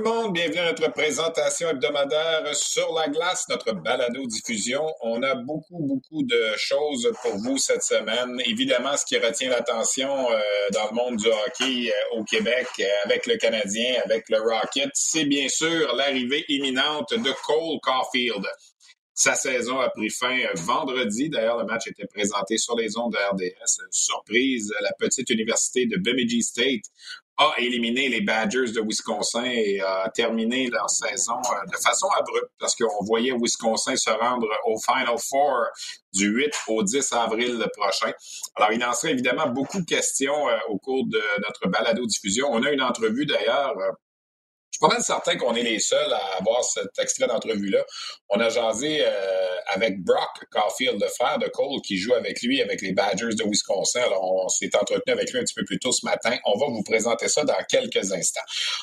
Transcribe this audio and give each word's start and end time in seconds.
Le 0.00 0.04
monde, 0.04 0.32
bienvenue 0.32 0.60
à 0.60 0.64
notre 0.70 0.90
présentation 0.92 1.68
hebdomadaire 1.68 2.42
sur 2.54 2.94
la 2.94 3.08
glace, 3.08 3.46
notre 3.50 3.72
balado 3.72 4.24
diffusion. 4.26 4.86
On 5.02 5.22
a 5.22 5.34
beaucoup, 5.34 5.78
beaucoup 5.78 6.22
de 6.22 6.54
choses 6.56 7.12
pour 7.22 7.36
vous 7.36 7.58
cette 7.58 7.82
semaine. 7.82 8.40
Évidemment, 8.46 8.96
ce 8.96 9.04
qui 9.04 9.18
retient 9.18 9.50
l'attention 9.50 10.30
euh, 10.30 10.40
dans 10.72 10.88
le 10.88 10.94
monde 10.94 11.16
du 11.16 11.26
hockey 11.26 11.90
euh, 11.90 12.18
au 12.18 12.24
Québec 12.24 12.66
euh, 12.78 12.84
avec 13.04 13.26
le 13.26 13.36
Canadien, 13.36 14.00
avec 14.04 14.30
le 14.30 14.38
Rocket, 14.38 14.88
c'est 14.94 15.26
bien 15.26 15.48
sûr 15.48 15.94
l'arrivée 15.94 16.46
imminente 16.48 17.12
de 17.12 17.32
Cole 17.46 17.78
Caulfield. 17.82 18.46
Sa 19.12 19.34
saison 19.34 19.80
a 19.80 19.90
pris 19.90 20.08
fin 20.08 20.34
vendredi. 20.54 21.28
D'ailleurs, 21.28 21.58
le 21.58 21.66
match 21.66 21.86
était 21.88 22.06
présenté 22.06 22.56
sur 22.56 22.74
les 22.74 22.96
ondes 22.96 23.12
de 23.12 23.18
RDS. 23.18 23.82
Surprise, 23.90 24.72
la 24.80 24.92
petite 24.98 25.28
université 25.28 25.84
de 25.84 25.98
Bemidji 25.98 26.42
State 26.42 26.84
a 27.40 27.54
éliminé 27.58 28.08
les 28.10 28.20
Badgers 28.20 28.72
de 28.72 28.82
Wisconsin 28.82 29.44
et 29.44 29.80
a 29.80 30.10
terminé 30.10 30.68
leur 30.68 30.90
saison 30.90 31.38
euh, 31.38 31.66
de 31.72 31.76
façon 31.76 32.06
abrupte 32.08 32.52
parce 32.58 32.76
qu'on 32.76 33.02
voyait 33.04 33.32
Wisconsin 33.32 33.96
se 33.96 34.10
rendre 34.10 34.46
au 34.66 34.78
Final 34.78 35.16
Four 35.18 35.64
du 36.12 36.26
8 36.26 36.50
au 36.68 36.82
10 36.82 37.12
avril 37.14 37.66
prochain. 37.74 38.12
Alors, 38.56 38.72
il 38.72 38.84
en 38.84 38.92
serait 38.92 39.12
évidemment 39.12 39.48
beaucoup 39.48 39.80
de 39.80 39.86
questions 39.86 40.48
euh, 40.48 40.58
au 40.68 40.78
cours 40.78 41.06
de 41.06 41.22
notre 41.38 41.66
balado-diffusion. 41.68 42.46
On 42.50 42.62
a 42.62 42.72
une 42.72 42.82
entrevue 42.82 43.24
d'ailleurs 43.24 43.74
euh, 43.78 43.90
suis 44.80 44.88
pas 44.88 44.94
mal 44.94 45.02
certain 45.02 45.36
qu'on 45.36 45.54
est 45.54 45.62
les 45.62 45.78
seuls 45.78 46.12
à 46.12 46.38
avoir 46.38 46.64
cet 46.64 46.98
extrait 46.98 47.26
d'entrevue-là. 47.26 47.84
On 48.30 48.40
a 48.40 48.48
jasé 48.48 49.04
euh, 49.04 49.56
avec 49.74 50.02
Brock 50.02 50.44
Caulfield, 50.50 51.00
le 51.00 51.08
frère 51.08 51.38
de 51.38 51.48
Cole, 51.48 51.80
qui 51.84 51.98
joue 51.98 52.14
avec 52.14 52.40
lui, 52.42 52.62
avec 52.62 52.80
les 52.80 52.92
Badgers 52.92 53.34
de 53.34 53.44
Wisconsin. 53.44 54.00
Alors, 54.00 54.44
on 54.44 54.48
s'est 54.48 54.74
entretenu 54.74 55.12
avec 55.12 55.30
lui 55.32 55.40
un 55.40 55.42
petit 55.42 55.54
peu 55.54 55.64
plus 55.64 55.78
tôt 55.78 55.92
ce 55.92 56.04
matin. 56.06 56.36
On 56.46 56.58
va 56.58 56.66
vous 56.66 56.82
présenter 56.82 57.28
ça 57.28 57.44
dans 57.44 57.62
quelques 57.68 58.12
instants. 58.12 58.40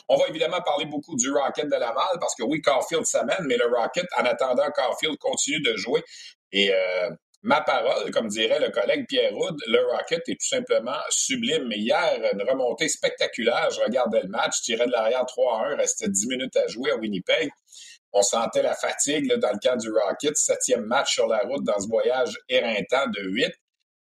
On 0.08 0.17
va 0.17 0.28
évidemment 0.28 0.62
parler 0.62 0.86
beaucoup 0.86 1.16
du 1.16 1.31
Rocket 1.31 1.66
de 1.66 1.76
Laval, 1.76 2.17
parce 2.20 2.36
que 2.36 2.44
oui, 2.44 2.61
Caulfield 2.61 3.06
s'amène, 3.06 3.45
mais 3.45 3.58
le 3.58 3.66
Rocket, 3.66 4.06
en 4.17 4.26
attendant, 4.26 4.70
Caulfield 4.76 5.17
continue 5.17 5.61
de 5.61 5.76
jouer. 5.76 6.04
Et 6.52 6.72
euh, 6.73 7.09
Ma 7.48 7.62
parole, 7.62 8.12
comme 8.12 8.28
dirait 8.28 8.59
le 8.59 8.72
collègue 8.72 9.06
Pierre 9.08 9.34
Roud, 9.34 9.56
le 9.67 9.80
Rocket 9.90 10.22
est 10.28 10.34
tout 10.34 10.48
simplement 10.50 10.98
sublime. 11.09 11.72
Hier, 11.72 12.20
une 12.34 12.42
remontée 12.42 12.89
spectaculaire. 12.89 13.70
Je 13.72 13.80
regardais 13.80 14.23
le 14.23 14.28
match, 14.28 14.62
tirais 14.64 14.86
de 14.86 14.92
l'arrière 14.92 15.26
3 15.26 15.67
1, 15.67 15.76
restait 15.77 16.10
10 16.10 16.27
minutes 16.27 16.58
à 16.58 16.67
jouer 16.67 16.92
à 16.92 16.98
Winnipeg. 16.98 17.49
On 18.11 18.22
sentait 18.22 18.64
la 18.64 18.76
fatigue 18.76 19.33
dans 19.36 19.54
le 19.54 19.60
cas 19.60 19.77
du 19.77 19.89
Rocket. 19.89 20.36
Septième 20.36 20.82
match 20.82 21.14
sur 21.14 21.26
la 21.26 21.39
route 21.39 21.64
dans 21.64 21.80
ce 21.80 21.88
voyage 21.88 22.38
éreintant 22.49 23.08
de 23.16 23.22
8. 23.22 23.49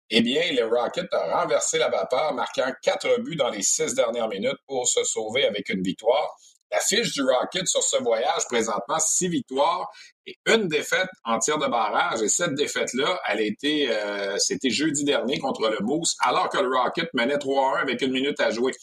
Eh 0.10 0.22
bien, 0.24 0.52
le 0.52 0.66
Rocket 0.66 1.14
a 1.14 1.40
renversé 1.40 1.78
la 1.78 1.90
vapeur, 1.90 2.34
marquant 2.34 2.72
quatre 2.82 3.20
buts 3.20 3.36
dans 3.36 3.50
les 3.50 3.62
six 3.62 3.94
dernières 3.94 4.28
minutes 4.28 4.58
pour 4.66 4.88
se 4.88 5.04
sauver 5.04 5.46
avec 5.46 5.70
une 5.70 5.84
victoire. 5.84 6.36
La 6.72 6.80
fiche 6.80 7.14
du 7.14 7.22
Rocket 7.22 7.68
sur 7.68 7.84
ce 7.84 7.98
voyage, 7.98 8.46
présentement, 8.50 8.98
six 8.98 9.28
victoires 9.28 9.88
et 10.28 10.38
une 10.48 10.68
défaite 10.68 11.10
en 11.24 11.40
tir 11.40 11.58
de 11.58 11.68
barrage. 11.68 12.22
Et 12.22 12.30
cette 12.30 12.56
défaite-là, 12.56 13.20
elle 13.28 13.40
a 13.40 13.44
euh, 13.66 14.36
c'était 14.38 14.70
jeudi 14.70 15.04
dernier 15.04 15.40
contre 15.40 15.70
le 15.70 15.78
Moose, 15.82 16.16
alors 16.22 16.50
que 16.50 16.58
le 16.58 16.70
Rocket 16.70 17.10
menait 17.14 17.38
3-1 17.38 17.82
avec 17.82 18.02
une 18.02 18.12
minute 18.12 18.40
à 18.40 18.52
jouer. 18.52 18.74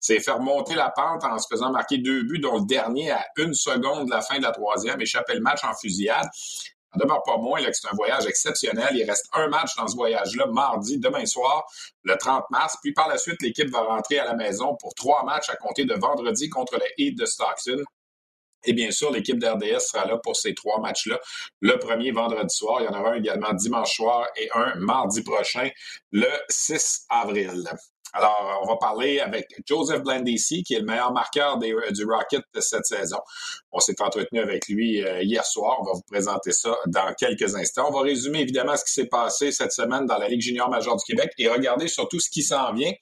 C'est 0.00 0.18
faire 0.20 0.40
monter 0.40 0.74
la 0.74 0.90
pente 0.90 1.24
en 1.24 1.38
se 1.38 1.46
faisant 1.50 1.70
marquer 1.70 1.98
deux 1.98 2.22
buts, 2.22 2.38
dont 2.38 2.58
le 2.58 2.66
dernier 2.66 3.10
à 3.10 3.26
une 3.36 3.54
seconde 3.54 4.06
de 4.06 4.10
la 4.10 4.22
fin 4.22 4.38
de 4.38 4.42
la 4.42 4.50
troisième, 4.50 5.00
échapper 5.00 5.34
le 5.34 5.40
match 5.40 5.62
en 5.62 5.74
fusillade. 5.74 6.26
En 6.92 6.98
demeure 6.98 7.22
pas 7.22 7.36
moins 7.36 7.62
que 7.62 7.72
c'est 7.72 7.86
un 7.86 7.94
voyage 7.94 8.26
exceptionnel. 8.26 8.88
Il 8.94 9.08
reste 9.08 9.26
un 9.32 9.46
match 9.46 9.76
dans 9.76 9.86
ce 9.86 9.94
voyage-là, 9.94 10.46
mardi, 10.46 10.98
demain 10.98 11.24
soir, 11.24 11.64
le 12.02 12.16
30 12.16 12.44
mars. 12.50 12.76
Puis 12.82 12.92
par 12.92 13.08
la 13.08 13.16
suite, 13.16 13.40
l'équipe 13.42 13.70
va 13.70 13.82
rentrer 13.82 14.18
à 14.18 14.24
la 14.24 14.34
maison 14.34 14.76
pour 14.80 14.92
trois 14.94 15.24
matchs 15.24 15.50
à 15.50 15.56
compter 15.56 15.84
de 15.84 15.94
vendredi 15.94 16.48
contre 16.48 16.76
le 16.76 16.86
Heat 16.98 17.16
de 17.16 17.26
Stockton. 17.26 17.84
Et 18.64 18.72
bien 18.72 18.90
sûr, 18.90 19.10
l'équipe 19.10 19.38
d'RDS 19.38 19.80
sera 19.80 20.06
là 20.06 20.18
pour 20.22 20.36
ces 20.36 20.54
trois 20.54 20.80
matchs-là. 20.80 21.18
Le 21.60 21.78
premier 21.78 22.12
vendredi 22.12 22.54
soir, 22.54 22.80
il 22.80 22.84
y 22.84 22.88
en 22.88 22.98
aura 22.98 23.12
un 23.12 23.16
également 23.16 23.52
dimanche 23.52 23.94
soir 23.94 24.26
et 24.36 24.48
un 24.54 24.74
mardi 24.76 25.22
prochain, 25.22 25.68
le 26.12 26.28
6 26.48 27.06
avril. 27.08 27.64
Alors, 28.12 28.60
on 28.62 28.66
va 28.66 28.76
parler 28.76 29.20
avec 29.20 29.46
Joseph 29.66 30.02
Blandisi, 30.02 30.64
qui 30.64 30.74
est 30.74 30.80
le 30.80 30.84
meilleur 30.84 31.12
marqueur 31.12 31.58
euh, 31.62 31.90
du 31.92 32.04
Rocket 32.04 32.42
de 32.52 32.60
cette 32.60 32.84
saison. 32.84 33.18
On 33.70 33.78
s'est 33.78 34.00
entretenu 34.02 34.40
avec 34.40 34.66
lui 34.68 35.04
euh, 35.04 35.22
hier 35.22 35.44
soir. 35.44 35.78
On 35.80 35.84
va 35.84 35.92
vous 35.92 36.02
présenter 36.10 36.50
ça 36.50 36.76
dans 36.86 37.14
quelques 37.14 37.54
instants. 37.54 37.88
On 37.88 37.92
va 37.92 38.00
résumer 38.02 38.40
évidemment 38.40 38.76
ce 38.76 38.84
qui 38.84 38.92
s'est 38.92 39.06
passé 39.06 39.52
cette 39.52 39.72
semaine 39.72 40.06
dans 40.06 40.18
la 40.18 40.28
Ligue 40.28 40.40
junior 40.40 40.68
majeure 40.68 40.96
du 40.96 41.04
Québec 41.04 41.30
et 41.38 41.48
regarder 41.48 41.86
surtout 41.86 42.18
ce 42.18 42.30
qui 42.30 42.42
s'en 42.42 42.72
vient. 42.72 42.92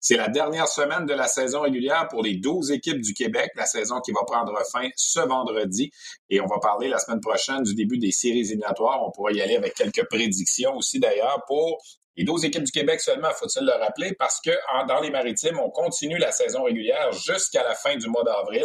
C'est 0.00 0.16
la 0.16 0.28
dernière 0.28 0.68
semaine 0.68 1.06
de 1.06 1.14
la 1.14 1.28
saison 1.28 1.62
régulière 1.62 2.08
pour 2.08 2.22
les 2.22 2.36
12 2.36 2.70
équipes 2.72 3.00
du 3.00 3.14
Québec, 3.14 3.50
la 3.56 3.66
saison 3.66 4.00
qui 4.00 4.12
va 4.12 4.20
prendre 4.26 4.52
fin 4.70 4.88
ce 4.96 5.20
vendredi. 5.20 5.90
Et 6.30 6.40
on 6.40 6.46
va 6.46 6.58
parler 6.58 6.88
la 6.88 6.98
semaine 6.98 7.20
prochaine 7.20 7.62
du 7.62 7.74
début 7.74 7.98
des 7.98 8.12
séries 8.12 8.40
éliminatoires. 8.40 9.02
On 9.06 9.10
pourra 9.10 9.32
y 9.32 9.40
aller 9.40 9.56
avec 9.56 9.74
quelques 9.74 10.06
prédictions 10.08 10.76
aussi 10.76 11.00
d'ailleurs 11.00 11.42
pour 11.46 11.78
les 12.16 12.24
12 12.24 12.46
équipes 12.46 12.64
du 12.64 12.72
Québec 12.72 13.00
seulement, 13.00 13.28
faut-il 13.34 13.66
le 13.66 13.72
rappeler, 13.72 14.14
parce 14.14 14.40
que 14.40 14.50
dans 14.88 15.00
les 15.00 15.10
maritimes, 15.10 15.58
on 15.58 15.68
continue 15.70 16.16
la 16.16 16.32
saison 16.32 16.62
régulière 16.62 17.12
jusqu'à 17.12 17.62
la 17.62 17.74
fin 17.74 17.94
du 17.96 18.08
mois 18.08 18.24
d'avril. 18.24 18.64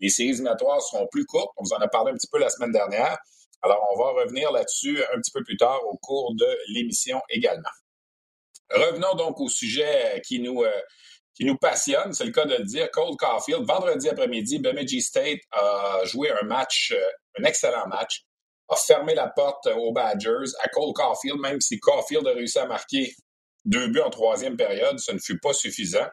Les 0.00 0.08
séries 0.08 0.30
éliminatoires 0.30 0.82
seront 0.82 1.06
plus 1.06 1.24
courtes. 1.24 1.52
On 1.56 1.62
vous 1.62 1.72
en 1.72 1.78
a 1.78 1.86
parlé 1.86 2.10
un 2.10 2.14
petit 2.14 2.28
peu 2.30 2.38
la 2.38 2.50
semaine 2.50 2.72
dernière. 2.72 3.16
Alors, 3.62 3.86
on 3.92 3.98
va 3.98 4.22
revenir 4.22 4.50
là-dessus 4.50 5.00
un 5.14 5.20
petit 5.20 5.30
peu 5.30 5.44
plus 5.44 5.56
tard 5.56 5.80
au 5.86 5.96
cours 5.98 6.34
de 6.34 6.46
l'émission 6.74 7.20
également. 7.28 7.70
Revenons 8.70 9.14
donc 9.14 9.40
au 9.40 9.48
sujet 9.48 10.20
qui 10.26 10.40
nous, 10.40 10.62
euh, 10.62 10.80
qui 11.34 11.44
nous 11.44 11.56
passionne, 11.56 12.12
c'est 12.12 12.24
le 12.24 12.32
cas 12.32 12.44
de 12.44 12.56
le 12.56 12.64
dire. 12.64 12.90
Cole 12.90 13.16
Caulfield, 13.16 13.64
vendredi 13.64 14.08
après-midi, 14.08 14.58
Bemidji 14.58 15.00
State 15.00 15.40
a 15.52 16.00
joué 16.04 16.30
un 16.30 16.44
match, 16.44 16.92
euh, 16.92 17.40
un 17.40 17.44
excellent 17.44 17.86
match 17.86 18.24
a 18.68 18.76
fermé 18.76 19.14
la 19.14 19.28
porte 19.28 19.66
aux 19.66 19.92
Badgers, 19.92 20.52
à 20.62 20.68
Cole 20.68 20.92
Caulfield, 20.92 21.40
même 21.40 21.60
si 21.60 21.80
Caulfield 21.80 22.26
a 22.26 22.32
réussi 22.32 22.58
à 22.58 22.66
marquer 22.66 23.14
deux 23.64 23.88
buts 23.88 24.00
en 24.00 24.10
troisième 24.10 24.56
période, 24.56 24.98
ce 24.98 25.12
ne 25.12 25.18
fut 25.18 25.38
pas 25.38 25.52
suffisant. 25.52 26.06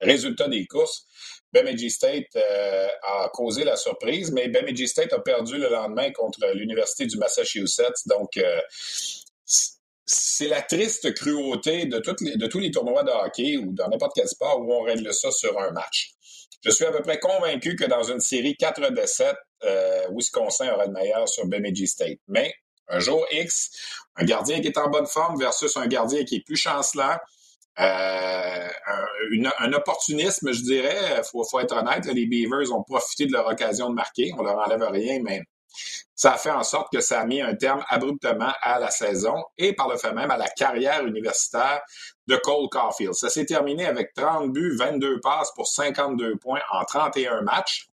Résultat 0.00 0.48
des 0.48 0.66
courses, 0.66 1.06
Bemidji 1.52 1.90
State 1.90 2.36
euh, 2.36 2.88
a 3.02 3.30
causé 3.32 3.64
la 3.64 3.76
surprise, 3.76 4.30
mais 4.30 4.48
Bemidji 4.48 4.86
State 4.86 5.12
a 5.12 5.20
perdu 5.20 5.56
le 5.56 5.68
lendemain 5.70 6.12
contre 6.12 6.46
l'Université 6.54 7.06
du 7.06 7.16
Massachusetts. 7.16 8.06
Donc, 8.06 8.36
euh, 8.36 8.60
c'est 10.06 10.48
la 10.48 10.62
triste 10.62 11.12
cruauté 11.14 11.86
de, 11.86 11.98
tous 11.98 12.58
les 12.58 12.70
tournois 12.70 13.02
de 13.02 13.10
hockey 13.10 13.56
ou 13.56 13.72
dans 13.72 13.88
n'importe 13.88 14.12
quel 14.14 14.28
sport 14.28 14.60
où 14.60 14.72
on 14.72 14.82
règle 14.82 15.12
ça 15.12 15.32
sur 15.32 15.58
un 15.58 15.72
match. 15.72 16.12
Je 16.64 16.70
suis 16.70 16.84
à 16.84 16.92
peu 16.92 17.02
près 17.02 17.18
convaincu 17.18 17.76
que 17.76 17.84
dans 17.84 18.04
une 18.04 18.20
série 18.20 18.56
4 18.56 18.92
de 18.92 19.04
7, 19.04 19.34
euh, 19.64 20.06
Wisconsin 20.12 20.72
aura 20.72 20.86
le 20.86 20.92
meilleur 20.92 21.28
sur 21.28 21.46
Bemidji 21.46 21.88
State. 21.88 22.18
Mais 22.28 22.54
un 22.88 23.00
jour 23.00 23.26
X, 23.32 23.70
un 24.14 24.24
gardien 24.24 24.60
qui 24.60 24.68
est 24.68 24.78
en 24.78 24.88
bonne 24.88 25.06
forme 25.06 25.38
versus 25.38 25.76
un 25.76 25.86
gardien 25.86 26.24
qui 26.24 26.36
est 26.36 26.44
plus 26.44 26.56
chancelant, 26.56 27.16
euh, 27.78 28.68
un, 29.58 29.72
opportunisme, 29.74 30.52
je 30.52 30.62
dirais, 30.62 31.20
faut, 31.30 31.44
faut 31.44 31.60
être 31.60 31.76
honnête. 31.76 32.06
les 32.06 32.26
Beavers 32.26 32.72
ont 32.72 32.82
profité 32.82 33.26
de 33.26 33.32
leur 33.32 33.46
occasion 33.48 33.90
de 33.90 33.94
marquer. 33.94 34.32
On 34.38 34.42
leur 34.42 34.58
enlève 34.58 34.82
rien, 34.82 35.20
mais 35.22 35.42
ça 36.16 36.32
a 36.32 36.38
fait 36.38 36.50
en 36.50 36.64
sorte 36.64 36.88
que 36.92 37.00
ça 37.00 37.20
a 37.20 37.26
mis 37.26 37.42
un 37.42 37.54
terme 37.54 37.84
abruptement 37.88 38.52
à 38.62 38.80
la 38.80 38.90
saison 38.90 39.44
et 39.58 39.74
par 39.74 39.88
le 39.88 39.98
fait 39.98 40.12
même 40.12 40.30
à 40.30 40.38
la 40.38 40.48
carrière 40.48 41.06
universitaire 41.06 41.82
de 42.26 42.36
Cole 42.36 42.68
Caulfield. 42.70 43.14
Ça 43.14 43.28
s'est 43.28 43.44
terminé 43.44 43.86
avec 43.86 44.14
30 44.14 44.50
buts, 44.50 44.74
22 44.76 45.20
passes 45.20 45.52
pour 45.54 45.68
52 45.68 46.36
points 46.38 46.62
en 46.72 46.84
31 46.84 47.42
matchs. 47.42 47.88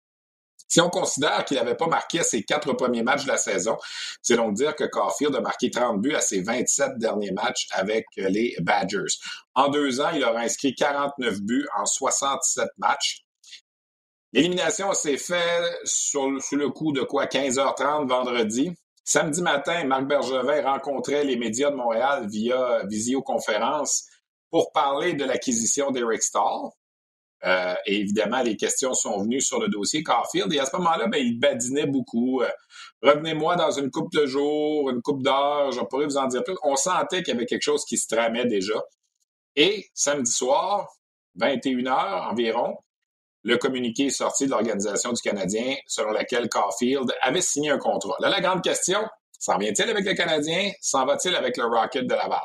Si 0.68 0.80
on 0.80 0.90
considère 0.90 1.44
qu'il 1.44 1.58
n'avait 1.58 1.76
pas 1.76 1.88
marqué 1.88 2.24
ses 2.24 2.44
quatre 2.44 2.72
premiers 2.74 3.04
matchs 3.04 3.24
de 3.24 3.28
la 3.28 3.38
saison, 3.38 3.78
c'est 4.22 4.38
donc 4.38 4.54
dire 4.54 4.74
que 4.74 4.86
Caulfield 4.86 5.36
a 5.36 5.42
marqué 5.42 5.70
30 5.70 6.00
buts 6.00 6.16
à 6.16 6.22
ses 6.22 6.42
27 6.44 6.98
derniers 6.98 7.32
matchs 7.32 7.68
avec 7.72 8.06
les 8.16 8.56
Badgers. 8.62 9.18
En 9.54 9.68
deux 9.68 10.00
ans, 10.00 10.12
il 10.14 10.24
aura 10.24 10.40
inscrit 10.40 10.74
49 10.74 11.42
buts 11.42 11.68
en 11.76 11.86
67 11.86 12.70
matchs. 12.78 13.26
L'élimination 14.33 14.94
s'est 14.94 15.18
faite 15.18 15.63
sous 15.83 16.39
le 16.54 16.69
coup 16.69 16.94
de 16.94 17.01
quoi 17.01 17.25
15h30 17.25 18.07
vendredi. 18.07 18.72
Samedi 19.04 19.42
matin, 19.42 19.83
Marc 19.83 20.06
Bergevin 20.06 20.62
rencontrait 20.62 21.25
les 21.25 21.36
médias 21.36 21.72
de 21.72 21.75
Montréal 21.75 22.28
via 22.30 22.83
visioconférence 22.86 24.06
pour 24.50 24.72
parler 24.72 25.13
de 25.13 25.25
l'acquisition 25.25 25.92
d'Eric 25.92 26.24
Stahl. 26.24 26.69
Euh, 27.44 27.74
et 27.86 28.00
évidemment, 28.00 28.42
les 28.44 28.56
questions 28.56 28.94
sont 28.94 29.22
venues 29.24 29.42
sur 29.42 29.60
le 29.60 29.68
dossier 29.68 30.04
Carfield. 30.04 30.54
Et 30.54 30.60
à 30.60 30.66
ce 30.66 30.75
moment-là, 30.77 31.07
ben, 31.07 31.18
il 31.18 31.39
badinait 31.39 31.88
beaucoup. 31.88 32.42
Euh, 32.42 32.50
revenez-moi 33.01 33.56
dans 33.56 33.72
une 33.72 33.89
coupe 33.89 34.13
de 34.13 34.25
jours, 34.27 34.92
une 34.92 35.01
coupe 35.01 35.24
d'heures, 35.24 35.72
je 35.72 35.81
pourrais 35.81 36.06
vous 36.06 36.18
en 36.18 36.27
dire 36.27 36.44
plus. 36.44 36.56
On 36.63 36.75
sentait 36.75 37.24
qu'il 37.24 37.34
y 37.34 37.38
avait 37.38 37.48
quelque 37.48 37.63
chose 37.63 37.84
qui 37.84 37.98
se 37.98 38.07
tramait 38.07 38.45
déjà. 38.45 38.80
Et 39.56 39.88
samedi 39.94 40.31
soir, 40.31 40.88
21h 41.39 42.30
environ, 42.30 42.77
le 43.44 43.58
communiqué 43.58 44.08
est 44.08 44.10
sorti 44.12 44.46
de 44.46 44.52
l'Organisation 44.52 45.14
du 45.14 45.22
Canadien 45.22 45.76
selon 45.88 46.12
laquelle 46.12 46.50
Caulfield 46.50 47.12
avait 47.22 47.42
signé 47.42 47.72
un 47.72 47.78
contrat. 47.78 48.16
Là, 48.20 48.30
la 48.30 48.42
grande 48.42 48.64
question, 48.64 49.02
s'en 49.40 49.58
vient-il 49.58 49.90
avec 49.90 50.06
le 50.06 50.14
Canadien? 50.14 50.72
S'en 50.82 51.06
va-t-il 51.06 51.36
avec 51.36 51.58
le 51.58 51.66
Rocket 51.66 52.06
de 52.06 52.14
Laval? 52.14 52.40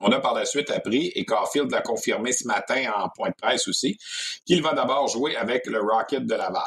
On 0.00 0.12
a 0.12 0.20
par 0.20 0.34
la 0.34 0.44
suite 0.44 0.70
appris, 0.70 1.12
et 1.14 1.24
Caulfield 1.24 1.70
l'a 1.70 1.80
confirmé 1.80 2.32
ce 2.32 2.46
matin 2.46 2.92
en 2.96 3.08
point 3.08 3.30
de 3.30 3.34
presse 3.34 3.66
aussi, 3.68 3.98
qu'il 4.44 4.62
va 4.62 4.72
d'abord 4.72 5.08
jouer 5.08 5.36
avec 5.36 5.66
le 5.66 5.80
Rocket 5.80 6.24
de 6.24 6.34
Laval. 6.34 6.62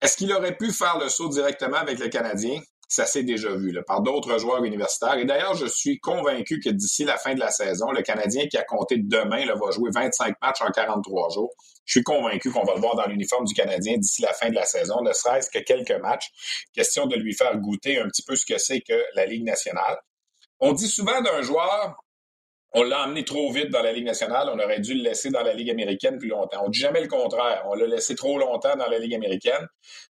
Est-ce 0.00 0.16
qu'il 0.16 0.32
aurait 0.32 0.56
pu 0.56 0.72
faire 0.72 0.98
le 0.98 1.08
saut 1.08 1.28
directement 1.28 1.78
avec 1.78 1.98
le 1.98 2.08
Canadien? 2.08 2.60
Ça 2.94 3.06
s'est 3.06 3.24
déjà 3.24 3.48
vu 3.56 3.76
par 3.88 4.02
d'autres 4.02 4.38
joueurs 4.38 4.62
universitaires. 4.62 5.18
Et 5.18 5.24
d'ailleurs, 5.24 5.56
je 5.56 5.66
suis 5.66 5.98
convaincu 5.98 6.60
que 6.60 6.70
d'ici 6.70 7.02
la 7.02 7.16
fin 7.16 7.34
de 7.34 7.40
la 7.40 7.50
saison, 7.50 7.90
le 7.90 8.02
Canadien 8.02 8.46
qui 8.46 8.56
a 8.56 8.62
compté 8.62 8.98
demain 8.98 9.44
va 9.46 9.70
jouer 9.72 9.90
25 9.92 10.36
matchs 10.40 10.62
en 10.62 10.70
43 10.70 11.30
jours. 11.30 11.50
Je 11.86 11.98
suis 11.98 12.04
convaincu 12.04 12.52
qu'on 12.52 12.62
va 12.62 12.74
le 12.74 12.80
voir 12.80 12.94
dans 12.94 13.06
l'uniforme 13.06 13.46
du 13.46 13.54
Canadien 13.54 13.98
d'ici 13.98 14.22
la 14.22 14.32
fin 14.32 14.48
de 14.48 14.54
la 14.54 14.64
saison, 14.64 15.02
ne 15.02 15.12
serait-ce 15.12 15.50
que 15.50 15.58
quelques 15.58 16.00
matchs. 16.02 16.28
Question 16.72 17.06
de 17.06 17.16
lui 17.16 17.34
faire 17.34 17.58
goûter 17.58 17.98
un 17.98 18.06
petit 18.06 18.22
peu 18.22 18.36
ce 18.36 18.46
que 18.46 18.58
c'est 18.58 18.80
que 18.80 18.94
la 19.16 19.26
Ligue 19.26 19.44
nationale. 19.44 19.98
On 20.60 20.70
dit 20.70 20.88
souvent 20.88 21.20
d'un 21.20 21.42
joueur, 21.42 21.96
on 22.74 22.84
l'a 22.84 23.00
amené 23.00 23.24
trop 23.24 23.50
vite 23.50 23.70
dans 23.70 23.82
la 23.82 23.92
Ligue 23.92 24.06
nationale, 24.06 24.48
on 24.54 24.58
aurait 24.60 24.78
dû 24.78 24.94
le 24.94 25.02
laisser 25.02 25.30
dans 25.30 25.42
la 25.42 25.52
Ligue 25.52 25.70
américaine 25.70 26.16
plus 26.16 26.28
longtemps. 26.28 26.62
On 26.64 26.68
dit 26.68 26.78
jamais 26.78 27.00
le 27.00 27.08
contraire, 27.08 27.64
on 27.66 27.74
l'a 27.74 27.88
laissé 27.88 28.14
trop 28.14 28.38
longtemps 28.38 28.76
dans 28.76 28.88
la 28.88 29.00
Ligue 29.00 29.16
américaine. 29.16 29.66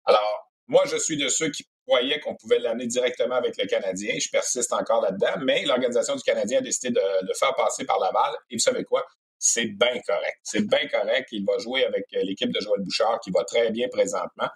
Alors, 0.06 0.52
moi, 0.68 0.84
je 0.86 0.98
suis 0.98 1.18
de 1.18 1.28
ceux 1.28 1.50
qui 1.50 1.64
croyaient 1.88 2.20
qu'on 2.20 2.36
pouvait 2.36 2.60
l'amener 2.60 2.88
directement 2.88 3.36
avec 3.36 3.58
le 3.58 3.66
Canadien. 3.66 4.16
Je 4.20 4.30
persiste 4.30 4.74
encore 4.74 5.02
là-dedans, 5.02 5.42
mais 5.44 5.66
l'organisation 5.66 6.16
du 6.16 6.24
Canadien 6.24 6.60
a 6.60 6.62
décidé 6.62 6.90
de 6.90 7.02
le 7.22 7.34
faire 7.34 7.56
passer 7.56 7.86
par 7.86 8.00
Laval. 8.00 8.36
Et 8.50 8.56
vous 8.56 8.62
savez 8.62 8.84
quoi? 8.84 9.06
C'est 9.40 9.68
bien 9.68 10.00
correct. 10.06 10.38
C'est 10.44 10.68
bien 10.68 10.88
correct. 10.92 11.30
Il 11.32 11.46
va 11.46 11.58
jouer 11.60 11.86
avec 11.86 12.06
l'équipe 12.12 12.52
de 12.52 12.60
Joël 12.60 12.82
Bouchard 12.82 13.20
qui 13.20 13.32
va 13.32 13.44
très 13.44 13.72
bien 13.72 13.88
présentement. 13.90 14.50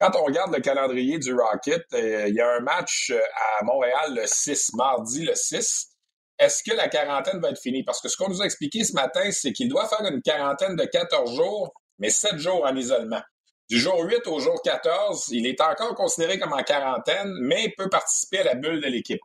Quand 0.00 0.14
on 0.16 0.24
regarde 0.24 0.54
le 0.54 0.60
calendrier 0.60 1.18
du 1.18 1.34
Rocket, 1.34 1.82
euh, 1.94 2.28
il 2.28 2.34
y 2.34 2.40
a 2.40 2.48
un 2.56 2.60
match 2.60 3.10
à 3.10 3.64
Montréal 3.64 4.14
le 4.14 4.22
6, 4.26 4.74
mardi 4.74 5.24
le 5.24 5.34
6 5.34 5.88
est-ce 6.38 6.62
que 6.62 6.74
la 6.76 6.88
quarantaine 6.88 7.40
va 7.40 7.50
être 7.50 7.60
finie? 7.60 7.82
Parce 7.82 8.00
que 8.00 8.08
ce 8.08 8.16
qu'on 8.16 8.28
nous 8.28 8.40
a 8.40 8.44
expliqué 8.44 8.84
ce 8.84 8.92
matin, 8.92 9.28
c'est 9.32 9.52
qu'il 9.52 9.68
doit 9.68 9.88
faire 9.88 10.06
une 10.06 10.22
quarantaine 10.22 10.76
de 10.76 10.84
14 10.84 11.34
jours, 11.34 11.72
mais 11.98 12.10
7 12.10 12.38
jours 12.38 12.64
en 12.64 12.76
isolement. 12.76 13.20
Du 13.68 13.78
jour 13.78 14.02
8 14.02 14.26
au 14.28 14.40
jour 14.40 14.62
14, 14.62 15.28
il 15.30 15.46
est 15.46 15.60
encore 15.60 15.94
considéré 15.94 16.38
comme 16.38 16.54
en 16.54 16.62
quarantaine, 16.62 17.30
mais 17.42 17.74
peut 17.76 17.90
participer 17.90 18.38
à 18.38 18.44
la 18.44 18.54
bulle 18.54 18.80
de 18.80 18.86
l'équipe. 18.86 19.20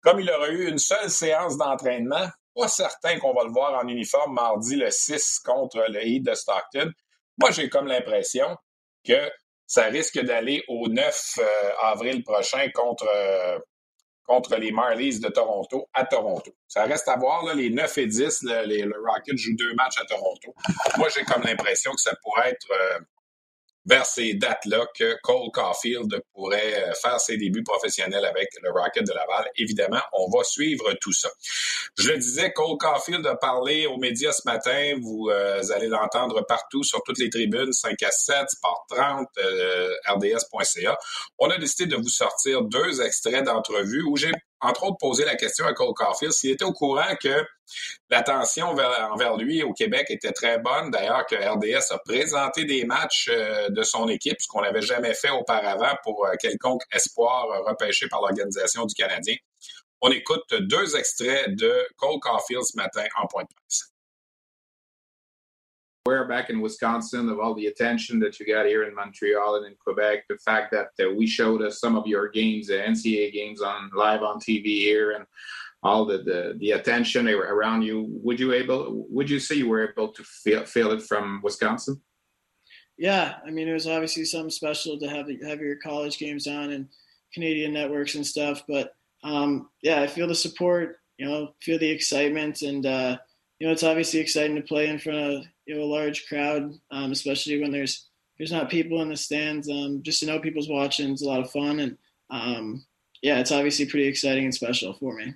Comme 0.00 0.18
il 0.18 0.28
aura 0.28 0.48
eu 0.48 0.68
une 0.68 0.78
seule 0.78 1.08
séance 1.08 1.56
d'entraînement, 1.56 2.26
pas 2.56 2.66
certain 2.66 3.20
qu'on 3.20 3.32
va 3.32 3.44
le 3.44 3.52
voir 3.52 3.74
en 3.74 3.86
uniforme 3.86 4.34
mardi 4.34 4.74
le 4.74 4.90
6 4.90 5.38
contre 5.44 5.84
le 5.88 6.04
Heat 6.04 6.24
de 6.24 6.34
Stockton. 6.34 6.90
Moi, 7.38 7.52
j'ai 7.52 7.68
comme 7.68 7.86
l'impression 7.86 8.56
que 9.04 9.30
ça 9.66 9.84
risque 9.84 10.18
d'aller 10.20 10.64
au 10.66 10.88
9 10.88 11.38
euh, 11.38 11.44
avril 11.82 12.24
prochain 12.24 12.68
contre, 12.74 13.06
euh, 13.08 13.58
contre 14.24 14.56
les 14.56 14.72
Marlies 14.72 15.20
de 15.20 15.28
Toronto 15.28 15.88
à 15.94 16.04
Toronto. 16.04 16.52
Ça 16.66 16.82
reste 16.84 17.06
à 17.06 17.16
voir, 17.16 17.44
là, 17.44 17.54
les 17.54 17.70
9 17.70 17.98
et 17.98 18.06
10, 18.06 18.42
le, 18.42 18.66
les, 18.66 18.82
le 18.82 18.96
Rocket 19.06 19.36
joue 19.36 19.54
deux 19.54 19.72
matchs 19.74 20.00
à 20.00 20.04
Toronto. 20.04 20.52
Moi, 20.98 21.08
j'ai 21.14 21.24
comme 21.24 21.42
l'impression 21.42 21.92
que 21.92 22.00
ça 22.00 22.14
pourrait 22.22 22.50
être 22.50 22.70
euh, 22.72 22.98
vers 23.86 24.06
ces 24.06 24.34
dates-là 24.34 24.86
que 24.98 25.16
Cole 25.22 25.50
Caulfield 25.52 26.22
pourrait 26.32 26.92
faire 27.02 27.20
ses 27.20 27.36
débuts 27.36 27.62
professionnels 27.62 28.24
avec 28.24 28.48
le 28.62 28.70
Rocket 28.70 29.06
de 29.06 29.12
Laval. 29.12 29.46
Évidemment, 29.56 30.00
on 30.12 30.30
va 30.30 30.42
suivre 30.44 30.92
tout 31.00 31.12
ça. 31.12 31.30
Je 31.98 32.10
le 32.10 32.18
disais, 32.18 32.52
Cole 32.52 32.76
Caulfield 32.78 33.26
a 33.26 33.36
parlé 33.36 33.86
aux 33.86 33.98
médias 33.98 34.32
ce 34.32 34.42
matin. 34.46 34.94
Vous, 35.00 35.28
euh, 35.30 35.62
allez 35.72 35.88
l'entendre 35.88 36.44
partout 36.46 36.82
sur 36.82 37.02
toutes 37.02 37.18
les 37.18 37.30
tribunes, 37.30 37.72
5 37.72 38.02
à 38.02 38.10
7, 38.10 38.50
Sport 38.50 38.86
30, 38.90 39.28
euh, 39.38 39.94
RDS.ca. 40.08 40.98
On 41.38 41.50
a 41.50 41.58
décidé 41.58 41.86
de 41.86 41.96
vous 41.96 42.08
sortir 42.08 42.62
deux 42.62 43.00
extraits 43.00 43.44
d'entrevues 43.44 44.02
où 44.02 44.16
j'ai 44.16 44.32
entre 44.64 44.84
autres, 44.84 44.96
posé 44.98 45.24
la 45.24 45.36
question 45.36 45.66
à 45.66 45.72
Cole 45.72 45.94
Caulfield 45.94 46.32
s'il 46.32 46.50
était 46.50 46.64
au 46.64 46.72
courant 46.72 47.14
que 47.20 47.44
l'attention 48.10 48.66
envers 48.68 49.36
lui 49.36 49.62
au 49.62 49.72
Québec 49.72 50.06
était 50.10 50.32
très 50.32 50.58
bonne. 50.58 50.90
D'ailleurs, 50.90 51.26
que 51.26 51.34
RDS 51.34 51.92
a 51.92 51.98
présenté 51.98 52.64
des 52.64 52.84
matchs 52.84 53.28
euh, 53.32 53.68
de 53.68 53.82
son 53.82 54.08
équipe, 54.08 54.36
ce 54.40 54.48
qu'on 54.48 54.62
n'avait 54.62 54.82
jamais 54.82 55.14
fait 55.14 55.30
auparavant 55.30 55.94
pour 56.02 56.26
euh, 56.26 56.34
quelconque 56.38 56.82
espoir 56.92 57.46
repêché 57.66 58.08
par 58.08 58.20
l'Organisation 58.20 58.84
du 58.86 58.94
Canadien. 58.94 59.36
On 60.00 60.10
écoute 60.10 60.44
deux 60.60 60.96
extraits 60.96 61.54
de 61.54 61.86
Cole 61.96 62.20
Caulfield 62.20 62.64
ce 62.64 62.76
matin 62.76 63.04
en 63.16 63.26
point 63.26 63.42
de 63.44 63.48
presse. 63.48 63.93
Aware 66.06 66.28
back 66.28 66.50
in 66.50 66.60
Wisconsin 66.60 67.30
of 67.30 67.38
all 67.38 67.54
the 67.54 67.66
attention 67.66 68.20
that 68.20 68.38
you 68.38 68.46
got 68.46 68.66
here 68.66 68.84
in 68.84 68.94
Montreal 68.94 69.56
and 69.56 69.66
in 69.66 69.74
Quebec. 69.82 70.24
The 70.28 70.36
fact 70.36 70.70
that 70.72 70.88
uh, 71.02 71.14
we 71.14 71.26
showed 71.26 71.62
us 71.62 71.80
some 71.80 71.96
of 71.96 72.06
your 72.06 72.28
games, 72.28 72.66
the 72.66 72.74
NCAA 72.74 73.32
games 73.32 73.62
on 73.62 73.90
live 73.94 74.22
on 74.22 74.38
TV 74.38 74.80
here, 74.80 75.12
and 75.12 75.24
all 75.82 76.04
the, 76.04 76.18
the, 76.18 76.56
the 76.58 76.72
attention 76.72 77.26
around 77.26 77.82
you. 77.82 78.06
Would 78.22 78.38
you 78.38 78.52
able? 78.52 79.06
Would 79.08 79.30
you 79.30 79.38
say 79.38 79.54
you 79.54 79.68
were 79.68 79.88
able 79.88 80.08
to 80.08 80.22
feel 80.22 80.66
feel 80.66 80.92
it 80.92 81.02
from 81.02 81.40
Wisconsin? 81.42 82.02
Yeah, 82.98 83.36
I 83.46 83.50
mean 83.50 83.66
it 83.66 83.72
was 83.72 83.86
obviously 83.86 84.26
something 84.26 84.50
special 84.50 84.98
to 84.98 85.08
have 85.08 85.26
have 85.46 85.60
your 85.60 85.76
college 85.76 86.18
games 86.18 86.46
on 86.46 86.72
and 86.72 86.86
Canadian 87.32 87.72
networks 87.72 88.14
and 88.14 88.26
stuff. 88.26 88.62
But 88.68 88.94
um, 89.22 89.70
yeah, 89.82 90.02
I 90.02 90.06
feel 90.06 90.28
the 90.28 90.34
support. 90.34 90.98
You 91.16 91.26
know, 91.26 91.54
feel 91.62 91.78
the 91.78 91.90
excitement 91.90 92.60
and. 92.60 92.84
Uh, 92.84 93.16
you 93.58 93.66
know, 93.66 93.72
it's 93.72 93.82
obviously 93.82 94.20
exciting 94.20 94.56
to 94.56 94.62
play 94.62 94.88
in 94.88 94.98
front 94.98 95.18
of 95.18 95.44
you 95.66 95.76
know 95.76 95.82
a 95.82 95.84
large 95.84 96.26
crowd, 96.26 96.72
um, 96.90 97.12
especially 97.12 97.60
when 97.60 97.70
there's 97.70 98.08
there's 98.38 98.52
not 98.52 98.70
people 98.70 99.00
in 99.02 99.08
the 99.08 99.16
stands. 99.16 99.68
Um, 99.70 100.02
just 100.02 100.20
to 100.20 100.26
know 100.26 100.40
people's 100.40 100.68
watching 100.68 101.12
is 101.12 101.22
a 101.22 101.28
lot 101.28 101.40
of 101.40 101.50
fun, 101.50 101.80
and 101.80 101.96
um, 102.30 102.84
yeah, 103.22 103.38
it's 103.38 103.52
obviously 103.52 103.86
pretty 103.86 104.06
exciting 104.06 104.44
and 104.44 104.54
special 104.54 104.94
for 104.94 105.14
me. 105.14 105.34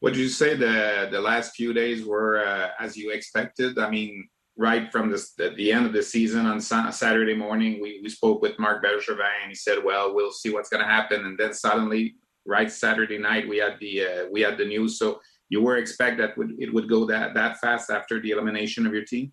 Would 0.00 0.16
you 0.16 0.28
say 0.28 0.54
the 0.54 1.08
the 1.10 1.20
last 1.20 1.54
few 1.54 1.72
days 1.72 2.04
were 2.04 2.44
uh, 2.44 2.70
as 2.80 2.96
you 2.96 3.10
expected? 3.10 3.78
I 3.78 3.90
mean, 3.90 4.28
right 4.56 4.90
from 4.90 5.10
the, 5.10 5.54
the 5.56 5.72
end 5.72 5.86
of 5.86 5.92
the 5.92 6.02
season 6.02 6.46
on 6.46 6.60
Saturday 6.60 7.34
morning, 7.34 7.80
we, 7.80 8.00
we 8.02 8.08
spoke 8.08 8.40
with 8.40 8.58
Mark 8.58 8.82
Bergevin, 8.84 9.42
and 9.42 9.48
he 9.48 9.54
said, 9.54 9.84
"Well, 9.84 10.14
we'll 10.14 10.32
see 10.32 10.50
what's 10.50 10.70
going 10.70 10.82
to 10.82 10.88
happen." 10.88 11.26
And 11.26 11.38
then 11.38 11.52
suddenly, 11.52 12.16
right 12.46 12.70
Saturday 12.70 13.18
night, 13.18 13.48
we 13.48 13.58
had 13.58 13.78
the 13.80 14.02
uh, 14.02 14.24
we 14.30 14.40
had 14.40 14.58
the 14.58 14.64
news. 14.64 14.98
So 14.98 15.20
you 15.48 15.62
were 15.62 15.76
expect 15.76 16.18
that 16.18 16.36
would, 16.36 16.54
it 16.58 16.72
would 16.72 16.88
go 16.88 17.06
that 17.06 17.34
that 17.34 17.58
fast 17.60 17.90
after 17.90 18.20
the 18.20 18.30
elimination 18.30 18.86
of 18.86 18.92
your 18.92 19.04
team? 19.04 19.32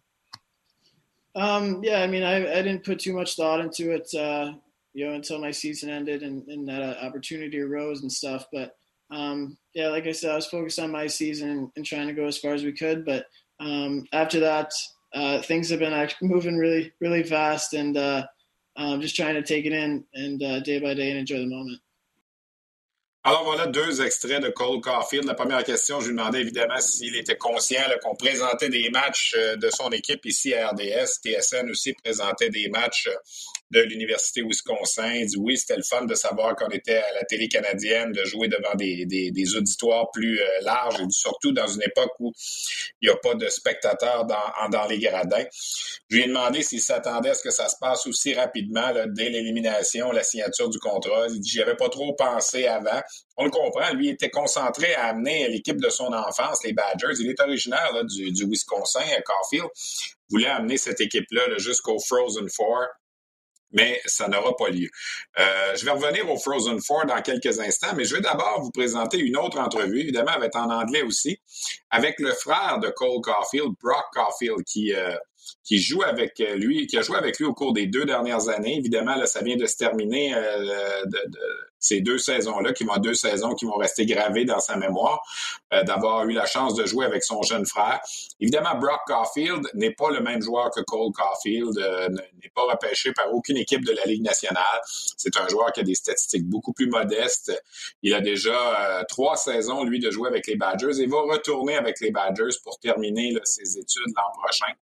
Um, 1.36 1.82
yeah, 1.84 2.02
I 2.02 2.08
mean, 2.08 2.24
I, 2.24 2.36
I 2.36 2.62
didn't 2.62 2.86
put 2.86 3.00
too 3.00 3.14
much 3.14 3.36
thought 3.36 3.60
into 3.60 3.92
it, 3.92 4.08
uh, 4.14 4.54
you 4.94 5.08
know, 5.08 5.14
until 5.14 5.40
my 5.40 5.50
season 5.50 5.90
ended 5.90 6.22
and, 6.22 6.48
and 6.48 6.68
that 6.68 6.84
uh, 6.84 7.06
opportunity 7.06 7.60
arose 7.60 8.02
and 8.02 8.12
stuff. 8.12 8.46
But 8.54 8.76
um, 9.10 9.58
yeah, 9.74 9.88
like 9.88 10.06
I 10.06 10.12
said, 10.12 10.32
I 10.32 10.36
was 10.36 10.46
focused 10.46 10.80
on 10.80 10.92
my 10.92 11.08
season 11.08 11.72
and, 11.76 11.86
trying 11.86 12.08
to 12.08 12.14
go 12.14 12.26
as 12.26 12.38
far 12.38 12.54
as 12.54 12.64
we 12.64 12.72
could. 12.72 13.04
But 13.06 13.26
um, 13.60 14.06
after 14.14 14.40
that, 14.42 14.72
uh, 15.14 15.42
things 15.42 15.70
have 15.70 15.80
been 15.80 16.10
moving 16.22 16.58
really, 16.58 16.92
really 17.00 17.24
fast, 17.24 17.74
and 17.74 17.96
uh, 17.98 18.26
I'm 18.76 19.02
just 19.02 19.16
trying 19.16 19.36
to 19.36 19.44
take 19.44 19.66
it 19.66 19.74
in 19.74 20.04
and 20.14 20.42
uh, 20.42 20.60
day 20.62 20.80
by 20.80 20.94
day 20.94 21.10
and 21.10 21.20
enjoy 21.20 21.38
the 21.38 21.46
moment. 21.46 21.80
Alors 23.26 23.46
voilà 23.46 23.68
deux 23.68 24.02
extraits 24.02 24.44
de 24.44 24.50
Cole 24.50 24.82
Caulfield. 24.82 25.26
La 25.26 25.34
première 25.34 25.64
question, 25.64 26.02
je 26.02 26.10
lui 26.10 26.16
demandais 26.16 26.42
évidemment 26.42 26.82
s'il 26.82 27.16
était 27.16 27.38
conscient 27.38 27.80
qu'on 28.02 28.16
présentait 28.16 28.68
des 28.68 28.90
matchs 28.90 29.34
euh, 29.38 29.56
de 29.56 29.70
son 29.70 29.90
équipe 29.92 30.26
ici 30.26 30.54
à 30.54 30.72
RDS. 30.72 31.22
TSN 31.24 31.70
aussi 31.70 31.94
présentait 31.94 32.50
des 32.50 32.68
matchs 32.68 33.08
de 33.72 33.82
l'Université 33.82 34.42
Wisconsin. 34.42 35.26
dit 35.26 35.38
oui, 35.38 35.58
c'était 35.58 35.76
le 35.76 35.84
fun 35.84 36.06
de 36.06 36.16
savoir 36.16 36.56
qu'on 36.56 36.70
était 36.70 36.98
à 36.98 37.14
la 37.14 37.24
télé 37.24 37.48
canadienne, 37.48 38.12
de 38.12 38.24
jouer 38.24 38.48
devant 38.48 38.76
des, 38.76 39.56
auditoires 39.56 40.10
plus 40.12 40.40
euh, 40.40 40.46
larges 40.62 41.00
et 41.02 41.06
surtout 41.10 41.52
dans 41.52 41.68
une 41.68 41.82
époque 41.82 42.12
où 42.20 42.32
il 43.02 43.10
n'y 43.10 43.14
a 43.14 43.18
pas 43.18 43.36
de 43.36 43.48
spectateurs 43.50 44.26
dans, 44.26 44.88
les 44.88 45.00
gradins. 45.00 45.46
Je 46.10 46.16
lui 46.16 46.24
ai 46.24 46.28
demandé 46.28 46.62
s'il 46.62 46.82
s'attendait 46.82 47.30
à 47.30 47.34
ce 47.34 47.44
que 47.44 47.52
ça 47.52 47.68
se 47.68 47.76
passe 47.80 48.06
aussi 48.08 48.34
rapidement 48.34 48.92
là, 48.92 49.08
dès 49.08 49.30
l'élimination, 49.30 50.12
la 50.12 50.24
signature 50.24 50.70
du 50.70 50.80
contrat. 50.80 51.28
Il 51.30 51.40
dit 51.40 51.50
j'y 51.50 51.62
avais 51.62 51.76
pas 51.76 51.90
trop 51.90 52.14
pensé 52.14 52.68
avant. 52.68 53.02
On 53.38 53.46
le 53.46 53.52
comprend, 53.52 53.92
lui 53.94 54.10
était 54.10 54.30
concentré 54.30 54.94
à 54.96 55.08
amener 55.08 55.48
l'équipe 55.50 55.82
de 55.82 55.90
son 55.90 56.14
enfance, 56.14 56.64
les 56.64 56.74
Badgers. 56.74 57.20
Il 57.20 57.30
est 57.30 57.40
originaire 57.40 57.92
là, 57.94 58.04
du, 58.04 58.46
Wisconsin, 58.46 59.02
Caulfield 59.26 59.70
voulait 60.30 60.48
amener 60.48 60.78
cette 60.78 61.02
équipe-là 61.02 61.58
jusqu'au 61.58 62.00
Frozen 62.00 62.50
Four 62.50 62.88
mais 63.74 64.02
ça 64.06 64.28
n'aura 64.28 64.56
pas 64.56 64.70
lieu. 64.70 64.90
Euh, 65.40 65.76
je 65.76 65.86
vais 65.86 65.92
revenir 65.92 66.30
au 66.32 66.38
Frozen 66.38 66.80
Four 66.82 67.06
dans 67.06 67.22
quelques 67.22 67.60
instants, 67.60 67.94
mais 67.96 68.06
je 68.06 68.16
vais 68.16 68.22
d'abord 68.22 68.62
vous 68.62 68.72
présenter 68.72 69.18
une 69.18 69.38
autre 69.38 69.60
entrevue, 69.60 70.02
évidemment, 70.02 70.32
elle 70.36 70.40
va 70.42 70.46
être 70.46 70.58
en 70.58 70.70
anglais 70.70 71.02
aussi, 71.02 71.40
avec 71.90 72.20
le 72.20 72.32
frère 72.32 72.80
de 72.80 72.90
Cole 72.90 73.22
Caulfield, 73.22 73.74
Brock 73.82 74.06
Caulfield, 74.14 74.64
qui, 74.66 74.94
euh, 74.94 75.16
qui 75.64 75.82
joue 75.82 76.04
avec 76.04 76.40
lui, 76.56 76.88
qui 76.88 76.98
a 76.98 77.02
joué 77.02 77.18
avec 77.18 77.38
lui 77.40 77.46
au 77.46 77.54
cours 77.54 77.74
des 77.74 77.88
deux 77.88 78.06
dernières 78.06 78.48
années. 78.50 78.78
Évidemment, 78.78 79.16
là, 79.16 79.26
ça 79.26 79.42
vient 79.42 79.58
de 79.58 79.66
se 79.66 79.76
terminer 79.76 80.34
euh, 80.36 81.06
de, 81.06 81.40
ces 81.84 82.00
deux 82.00 82.18
saisons-là, 82.18 82.72
qui 82.72 82.86
vont 82.86 82.96
deux 82.98 83.14
saisons 83.14 83.54
qui 83.54 83.66
vont 83.66 83.76
rester 83.76 84.06
gravées 84.06 84.46
dans 84.46 84.60
sa 84.60 84.78
mémoire, 84.78 85.22
euh, 85.74 85.84
d'avoir 85.84 86.26
eu 86.28 86.32
la 86.32 86.46
chance 86.46 86.76
de 86.76 86.86
jouer 86.86 87.06
avec 87.06 87.24
son 87.24 87.42
jeune 87.42 87.66
frère. 87.66 88.00
Évidemment, 88.40 88.76
Brock 88.80 89.02
Caulfield 89.06 89.68
n'est 89.74 89.92
pas 89.92 90.10
le 90.10 90.22
même 90.22 90.42
joueur 90.42 90.72
que 90.72 90.80
Cole 90.80 91.12
Caulfield, 91.12 91.78
euh, 91.78 92.08
n'est 92.10 92.52
pas 92.56 92.64
repêché 92.64 93.12
par 93.12 93.34
aucune 93.34 93.58
équipe 93.58 93.84
de 93.84 93.92
la 93.92 94.06
Ligue 94.06 94.24
nationale. 94.24 94.80
C'est 94.86 95.36
un 95.38 95.48
joueur 95.50 95.74
qui 95.74 95.82
a 95.82 95.84
des 95.84 95.96
statistiques 95.96 96.48
beaucoup 96.48 96.72
plus 96.72 96.88
modestes. 96.88 97.52
Il 98.02 98.14
a 98.14 98.22
déjà 98.22 99.00
euh, 99.00 99.04
trois 99.10 99.36
saisons, 99.36 99.84
lui, 99.84 100.00
de 100.00 100.10
jouer 100.10 100.30
avec 100.30 100.48
les 100.48 100.56
Badgers 100.56 101.02
et 101.02 101.06
va 101.06 101.22
retourner 101.22 101.76
avec 101.76 102.00
les 102.00 102.12
Badgers 102.12 102.58
pour 102.64 102.80
terminer 102.80 103.36
ses 103.44 103.78
études 103.78 104.14
l'an 104.16 104.32
prochain. 104.42 104.74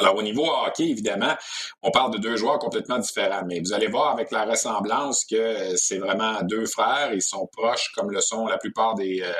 Alors, 0.00 0.16
au 0.16 0.22
niveau 0.22 0.46
hockey, 0.46 0.88
évidemment, 0.88 1.34
on 1.82 1.90
parle 1.90 2.12
de 2.12 2.18
deux 2.18 2.36
joueurs 2.36 2.58
complètement 2.58 2.98
différents, 2.98 3.42
mais 3.46 3.60
vous 3.60 3.74
allez 3.74 3.86
voir 3.86 4.12
avec 4.12 4.30
la 4.30 4.46
ressemblance 4.46 5.26
que 5.26 5.36
euh, 5.36 5.72
c'est 5.76 5.98
vraiment 5.98 6.40
deux 6.42 6.64
frères. 6.64 7.12
Ils 7.12 7.20
sont 7.20 7.46
proches, 7.52 7.90
comme 7.94 8.10
le 8.10 8.22
sont 8.22 8.46
la 8.46 8.56
plupart 8.56 8.94
des, 8.94 9.20
euh, 9.22 9.32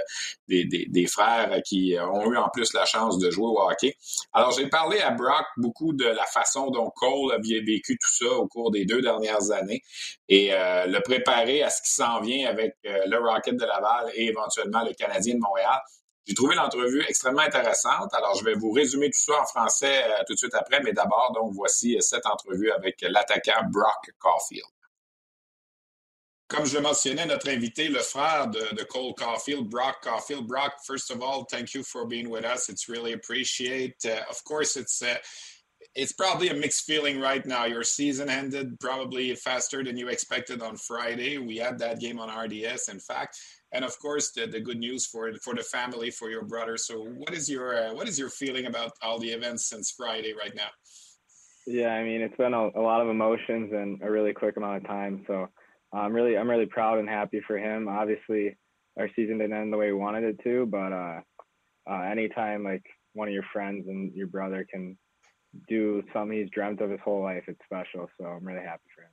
des, 0.48 0.66
des, 0.66 1.06
frères 1.06 1.62
qui 1.64 1.96
ont 1.98 2.30
eu 2.30 2.36
en 2.36 2.50
plus 2.50 2.74
la 2.74 2.84
chance 2.84 3.18
de 3.18 3.30
jouer 3.30 3.46
au 3.46 3.58
hockey. 3.58 3.94
Alors, 4.34 4.50
j'ai 4.52 4.68
parlé 4.68 5.00
à 5.00 5.12
Brock 5.12 5.46
beaucoup 5.56 5.94
de 5.94 6.04
la 6.04 6.26
façon 6.26 6.70
dont 6.70 6.90
Cole 6.94 7.32
a 7.32 7.38
vécu 7.38 7.96
tout 7.96 8.26
ça 8.26 8.30
au 8.34 8.46
cours 8.46 8.70
des 8.70 8.84
deux 8.84 9.00
dernières 9.00 9.50
années 9.50 9.82
et 10.28 10.52
euh, 10.52 10.84
le 10.86 11.00
préparer 11.00 11.62
à 11.62 11.70
ce 11.70 11.80
qui 11.80 11.94
s'en 11.94 12.20
vient 12.20 12.50
avec 12.50 12.74
le 12.84 13.16
Rocket 13.16 13.56
de 13.56 13.64
Laval 13.64 14.10
et 14.14 14.26
éventuellement 14.26 14.84
le 14.84 14.92
Canadien 14.92 15.34
de 15.34 15.40
Montréal. 15.40 15.80
J'ai 16.30 16.34
trouvé 16.34 16.54
l'entrevue 16.54 17.04
extrêmement 17.08 17.40
intéressante. 17.40 18.14
Alors, 18.14 18.36
je 18.38 18.44
vais 18.44 18.54
vous 18.54 18.70
résumer 18.70 19.10
tout 19.10 19.18
ça 19.18 19.40
en 19.40 19.46
français 19.46 20.04
euh, 20.04 20.22
tout 20.28 20.34
de 20.34 20.38
suite 20.38 20.54
après, 20.54 20.80
mais 20.80 20.92
d'abord, 20.92 21.32
donc, 21.34 21.52
voici 21.54 21.96
euh, 21.96 22.00
cette 22.00 22.24
entrevue 22.24 22.70
avec 22.70 23.00
l'attaquant 23.02 23.64
Brock 23.68 24.12
Caulfield. 24.20 24.62
Comme 26.46 26.66
je 26.66 26.78
mentionnais, 26.78 27.26
notre 27.26 27.48
invité, 27.48 27.88
le 27.88 27.98
frère 27.98 28.46
de, 28.46 28.84
Cole 28.84 29.12
Caulfield, 29.18 29.68
Brock 29.68 29.96
Caulfield. 30.04 30.46
Brock, 30.46 30.74
first 30.86 31.10
of 31.10 31.20
all, 31.20 31.46
thank 31.50 31.74
you 31.74 31.82
for 31.82 32.06
being 32.06 32.30
with 32.30 32.44
us. 32.44 32.68
It's 32.68 32.88
really 32.88 33.12
appreciate. 33.12 33.96
Uh, 34.04 34.20
of 34.30 34.44
course, 34.44 34.76
it's 34.76 35.02
uh, 35.02 35.16
it's 35.96 36.12
probably 36.12 36.50
a 36.50 36.54
mixed 36.54 36.86
feeling 36.86 37.20
right 37.20 37.44
now. 37.44 37.64
Your 37.64 37.82
season 37.82 38.30
ended 38.30 38.78
probably 38.78 39.34
faster 39.34 39.82
than 39.82 39.96
you 39.96 40.06
expected 40.06 40.62
on 40.62 40.76
Friday. 40.76 41.38
We 41.38 41.56
had 41.56 41.80
that 41.80 41.98
game 41.98 42.20
on 42.20 42.28
RDS, 42.28 42.88
in 42.88 43.00
fact 43.00 43.36
and 43.72 43.84
of 43.84 43.98
course 43.98 44.30
the, 44.32 44.46
the 44.46 44.60
good 44.60 44.78
news 44.78 45.06
for 45.06 45.32
for 45.42 45.54
the 45.54 45.62
family 45.62 46.10
for 46.10 46.30
your 46.30 46.44
brother. 46.44 46.76
So 46.76 47.04
what 47.04 47.34
is 47.34 47.48
your 47.48 47.74
uh, 47.74 47.94
what 47.94 48.08
is 48.08 48.18
your 48.18 48.30
feeling 48.30 48.66
about 48.66 48.92
all 49.02 49.18
the 49.18 49.28
events 49.28 49.68
since 49.68 49.92
friday 49.92 50.32
right 50.32 50.54
now? 50.54 50.68
Yeah 51.66 51.90
i 51.94 52.02
mean 52.02 52.20
it's 52.20 52.36
been 52.36 52.54
a, 52.54 52.68
a 52.74 52.82
lot 52.82 53.00
of 53.00 53.08
emotions 53.08 53.72
in 53.72 54.00
a 54.02 54.10
really 54.10 54.32
quick 54.32 54.56
amount 54.56 54.78
of 54.78 54.86
time. 54.86 55.24
So 55.26 55.48
i'm 55.92 56.12
really 56.12 56.36
i'm 56.36 56.50
really 56.50 56.66
proud 56.66 56.98
and 56.98 57.08
happy 57.08 57.40
for 57.46 57.58
him. 57.58 57.88
Obviously 57.88 58.56
our 58.98 59.08
season 59.14 59.38
didn't 59.38 59.56
end 59.56 59.72
the 59.72 59.78
way 59.78 59.86
we 59.86 59.98
wanted 59.98 60.24
it 60.24 60.40
to 60.42 60.66
but 60.66 60.92
uh, 60.92 61.20
uh 61.90 62.02
anytime 62.02 62.64
like 62.64 62.84
one 63.12 63.28
of 63.28 63.34
your 63.34 63.44
friends 63.52 63.86
and 63.88 64.12
your 64.14 64.26
brother 64.26 64.66
can 64.70 64.96
do 65.68 66.02
something 66.12 66.38
he's 66.38 66.50
dreamt 66.50 66.80
of 66.80 66.90
his 66.90 67.00
whole 67.04 67.22
life 67.22 67.44
it's 67.46 67.60
special. 67.64 68.08
So 68.18 68.26
i'm 68.26 68.44
really 68.44 68.64
happy 68.64 68.88
for 68.94 69.02
him 69.02 69.09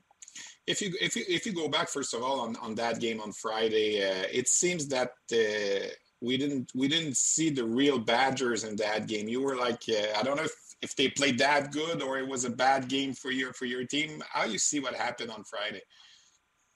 if 0.68 0.82
you 0.82 0.94
if 1.02 1.16
you 1.16 1.24
if 1.28 1.46
you 1.46 1.54
go 1.54 1.70
back 1.70 1.88
first 1.90 2.14
of 2.14 2.22
all 2.22 2.42
on, 2.42 2.56
on 2.58 2.76
that 2.76 3.00
game 3.00 3.22
on 3.22 3.32
Friday, 3.32 4.04
uh, 4.04 4.26
it 4.32 4.48
seems 4.50 4.88
that 4.90 5.12
uh, 5.32 5.88
we 6.22 6.38
didn't 6.38 6.72
we 6.76 6.88
didn't 6.88 7.16
see 7.16 7.50
the 7.50 7.66
real 7.66 7.98
Badgers 7.98 8.66
in 8.66 8.76
that 8.76 9.08
game. 9.08 9.30
You 9.30 9.42
were 9.42 9.56
like 9.56 9.84
uh, 9.90 10.20
I 10.20 10.24
don't 10.24 10.36
know 10.36 10.44
if, 10.44 10.56
if 10.82 10.96
they 10.96 11.10
played 11.10 11.40
that 11.40 11.72
good 11.72 12.02
or 12.02 12.20
it 12.20 12.28
was 12.28 12.44
a 12.44 12.50
bad 12.50 12.90
game 12.90 13.14
for 13.14 13.32
your 13.32 13.54
for 13.54 13.66
your 13.66 13.86
team. 13.86 14.22
How 14.30 14.44
you 14.44 14.60
see 14.60 14.82
what 14.82 14.94
happened 14.94 15.32
on 15.32 15.46
Friday? 15.46 15.82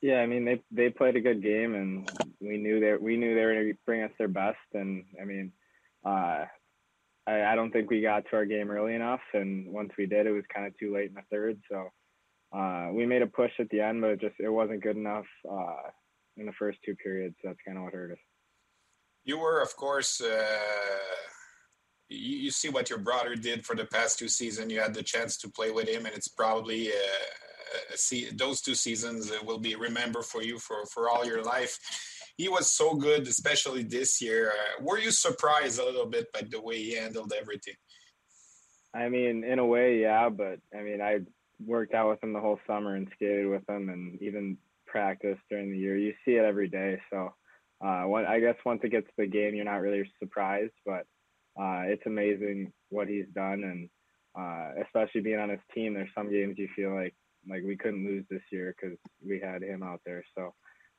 Yeah, 0.02 0.22
I 0.22 0.26
mean 0.26 0.46
they 0.46 0.62
they 0.72 0.90
played 0.90 1.18
a 1.18 1.22
good 1.22 1.44
game 1.44 1.76
and 1.76 2.10
we 2.40 2.58
knew 2.58 2.80
that 2.80 3.02
we 3.02 3.18
knew 3.18 3.36
they 3.36 3.44
were 3.44 3.54
going 3.54 3.74
to 3.74 3.78
bring 3.86 4.04
us 4.04 4.12
their 4.18 4.30
best 4.30 4.58
and 4.74 5.04
I 5.22 5.26
mean 5.26 5.52
uh, 6.06 6.46
I, 7.28 7.44
I 7.44 7.56
don't 7.56 7.72
think 7.72 7.90
we 7.90 8.02
got 8.02 8.24
to 8.30 8.38
our 8.38 8.46
game 8.46 8.72
early 8.72 8.96
enough 8.96 9.22
and 9.34 9.72
once 9.72 9.92
we 9.98 10.06
did 10.06 10.28
it 10.28 10.32
was 10.32 10.46
kind 10.54 10.66
of 10.66 10.78
too 10.78 10.94
late 10.94 11.10
in 11.10 11.16
the 11.16 11.22
third 11.30 11.60
so 11.70 11.90
uh, 12.54 12.90
we 12.92 13.06
made 13.06 13.22
a 13.22 13.28
push 13.28 13.52
at 13.60 13.70
the 13.70 13.80
end, 13.80 14.02
but 14.02 14.12
it 14.12 14.22
just 14.22 14.36
it 14.40 14.50
wasn't 14.50 14.84
good 14.84 14.98
enough 14.98 15.26
uh, 15.50 15.90
in 16.38 16.46
the 16.46 16.52
first 16.54 16.80
two 16.86 16.96
periods. 16.96 17.36
That's 17.44 17.60
kind 17.66 17.78
of 17.78 17.86
what 17.86 17.94
hurt 17.94 18.12
us. 18.12 18.18
You 19.24 19.38
were, 19.38 19.62
of 19.62 19.76
course, 19.76 20.20
uh, 20.20 20.58
you, 22.10 22.38
you, 22.38 22.52
see 22.52 22.70
what 22.70 22.90
your 22.90 23.00
brother 23.00 23.36
did 23.36 23.66
for 23.66 23.76
the 23.76 23.86
past 23.86 24.18
two 24.18 24.28
seasons. 24.28 24.72
You 24.72 24.82
had 24.82 24.96
the 24.96 25.04
chance 25.04 25.38
to 25.38 25.50
play 25.50 25.72
with 25.72 25.88
him, 25.88 26.06
and 26.06 26.16
it's 26.16 26.28
probably 26.28 26.90
uh, 26.90 27.96
see 27.96 28.30
those 28.32 28.62
two 28.62 28.76
seasons 28.76 29.32
will 29.46 29.60
be 29.60 29.76
remembered 29.76 30.26
for 30.26 30.42
you 30.44 30.60
for 30.60 30.86
for 30.88 31.10
all 31.10 31.26
your 31.26 31.44
life. 31.44 31.78
He 32.38 32.50
was 32.50 32.72
so 32.72 32.96
good, 32.96 33.28
especially 33.28 33.84
this 33.84 34.22
year. 34.22 34.50
Uh, 34.50 34.84
were 34.84 34.98
you 34.98 35.12
surprised 35.12 35.80
a 35.80 35.86
little 35.86 36.08
bit 36.08 36.32
by 36.34 36.42
the 36.50 36.62
way 36.62 36.78
he 36.78 36.96
handled 36.96 37.34
everything? 37.40 37.76
I 38.94 39.08
mean, 39.08 39.44
in 39.44 39.60
a 39.60 39.66
way, 39.66 40.02
yeah, 40.02 40.28
but 40.30 40.60
I 40.78 40.82
mean, 40.82 41.02
I 41.02 41.20
worked 41.66 41.94
out 41.94 42.10
with 42.10 42.24
him 42.24 42.34
the 42.34 42.40
whole 42.40 42.60
summer 42.68 42.96
and 42.96 43.08
skated 43.14 43.48
with 43.48 43.68
him 43.70 43.90
and 43.90 44.22
even 44.22 44.58
practiced 44.86 45.42
during 45.50 45.72
the 45.72 45.78
year. 45.78 45.98
You 45.98 46.14
see 46.26 46.36
it 46.36 46.46
every 46.46 46.68
day. 46.68 47.00
So 47.12 47.34
uh, 47.84 48.12
I 48.12 48.40
guess 48.40 48.56
once 48.66 48.82
it 48.84 48.92
gets 48.92 49.08
to 49.08 49.14
the 49.18 49.28
game, 49.28 49.56
you're 49.56 49.66
not 49.66 49.82
really 49.82 50.10
surprised, 50.20 50.74
but 50.86 51.06
uh, 51.60 51.84
it's 51.86 52.06
amazing 52.06 52.72
what 52.90 53.08
he's 53.08 53.28
done. 53.34 53.64
And 53.64 53.90
uh, 54.38 54.82
especially 54.84 55.22
being 55.22 55.40
on 55.40 55.50
his 55.50 55.60
team, 55.74 55.94
there's 55.94 56.10
some 56.16 56.32
games 56.32 56.56
you 56.58 56.70
feel 56.76 56.94
like 56.94 57.16
like 57.50 57.64
we 57.66 57.76
couldn't 57.76 58.06
lose 58.06 58.24
this 58.30 58.44
year 58.52 58.76
because 58.80 58.98
we 59.26 59.40
had 59.40 59.64
him 59.64 59.82
out 59.82 60.00
there. 60.06 60.24
So 60.38 60.54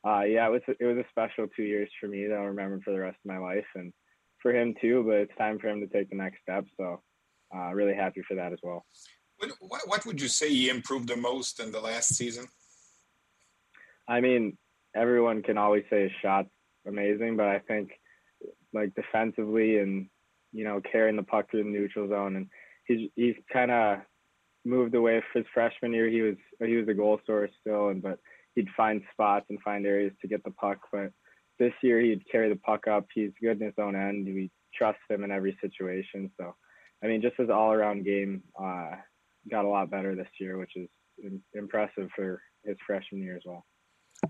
uh, 0.05 0.23
yeah, 0.23 0.47
it 0.49 0.51
was 0.51 0.63
it 0.81 0.85
was 0.85 0.99
a 0.99 1.09
special 1.11 1.47
two 1.55 1.63
years 1.63 1.89
for 2.01 2.09
me 2.09 2.27
that 2.27 2.35
I'll 2.35 2.47
remember 2.47 2.81
for 2.85 2.93
the 2.93 2.99
rest 2.99 3.19
of 3.25 3.31
my 3.31 3.39
life, 3.39 3.67
and 3.77 3.93
for 4.41 4.53
him 4.53 4.75
too. 4.81 5.05
But 5.07 5.17
it's 5.19 5.37
time 5.39 5.59
for 5.59 5.69
him 5.69 5.81
to 5.81 5.87
take 5.87 6.11
the 6.11 6.17
next 6.17 6.43
step. 6.43 6.65
So 6.77 7.01
uh, 7.55 7.73
really 7.73 7.95
happy 7.95 8.23
for 8.27 8.35
that 8.35 8.53
as 8.53 8.59
well. 8.63 8.85
What, 9.61 9.83
what 9.87 10.07
would 10.07 10.21
you 10.21 10.29
say 10.29 10.49
he 10.49 10.69
improved 10.69 11.09
the 11.09 11.17
most 11.17 11.61
in 11.61 11.73
the 11.73 11.81
last 11.81 12.15
season? 12.15 12.47
I 14.09 14.21
mean, 14.21 14.57
everyone 14.95 15.43
can 15.43 15.59
always 15.59 15.85
say 15.91 16.03
his 16.03 16.13
shot's 16.21 16.51
amazing, 16.87 17.37
but 17.37 17.47
I 17.47 17.59
think 17.61 17.91
like 18.73 18.95
defensively 18.95 19.79
and 19.79 20.09
you 20.53 20.65
know 20.65 20.81
carrying 20.81 21.17
the 21.17 21.23
puck 21.23 21.51
through 21.51 21.65
the 21.65 21.71
neutral 21.71 22.09
zone, 22.09 22.37
and 22.37 22.49
he's 22.87 23.11
he's 23.17 23.35
kind 23.53 23.71
of 23.71 23.99
moved 24.65 24.95
away. 24.95 25.23
His 25.35 25.45
freshman 25.53 25.93
year, 25.93 26.09
he 26.09 26.23
was 26.23 26.37
he 26.65 26.77
was 26.77 26.89
a 26.89 26.95
goal 26.95 27.19
scorer 27.23 27.49
still, 27.61 27.89
and 27.89 28.03
but 28.03 28.19
he'd 28.55 28.69
find 28.77 29.03
spots 29.13 29.47
and 29.51 29.61
find 29.63 29.87
areas 29.87 30.13
to 30.21 30.29
get 30.29 30.45
the 30.45 30.51
puck. 30.51 30.79
But 30.93 31.13
this 31.59 31.73
year, 31.83 32.01
he'd 32.01 32.31
carry 32.31 32.49
the 32.49 32.57
puck 32.57 32.87
up. 32.87 33.07
He's 33.15 33.31
good 33.41 33.61
in 33.61 33.67
his 33.67 33.79
own 33.79 33.97
end. 33.97 34.27
We 34.27 34.51
trust 34.75 34.99
him 35.09 35.25
in 35.25 35.31
every 35.31 35.57
situation. 35.61 36.31
So, 36.39 36.55
I 37.03 37.07
mean, 37.07 37.23
just 37.23 37.37
his 37.37 37.51
all 37.51 37.73
around 37.73 38.05
game. 38.05 38.43
Uh, 38.61 38.93
got 39.51 39.65
a 39.65 39.69
lot 39.69 39.91
better 39.91 40.15
this 40.15 40.29
year, 40.39 40.59
which 40.59 40.73
is 40.77 40.89
impressive 41.55 42.09
for 42.15 42.41
his 42.65 42.77
freshman 42.87 43.23
year 43.23 43.37
as 43.37 43.43
well. 43.45 43.65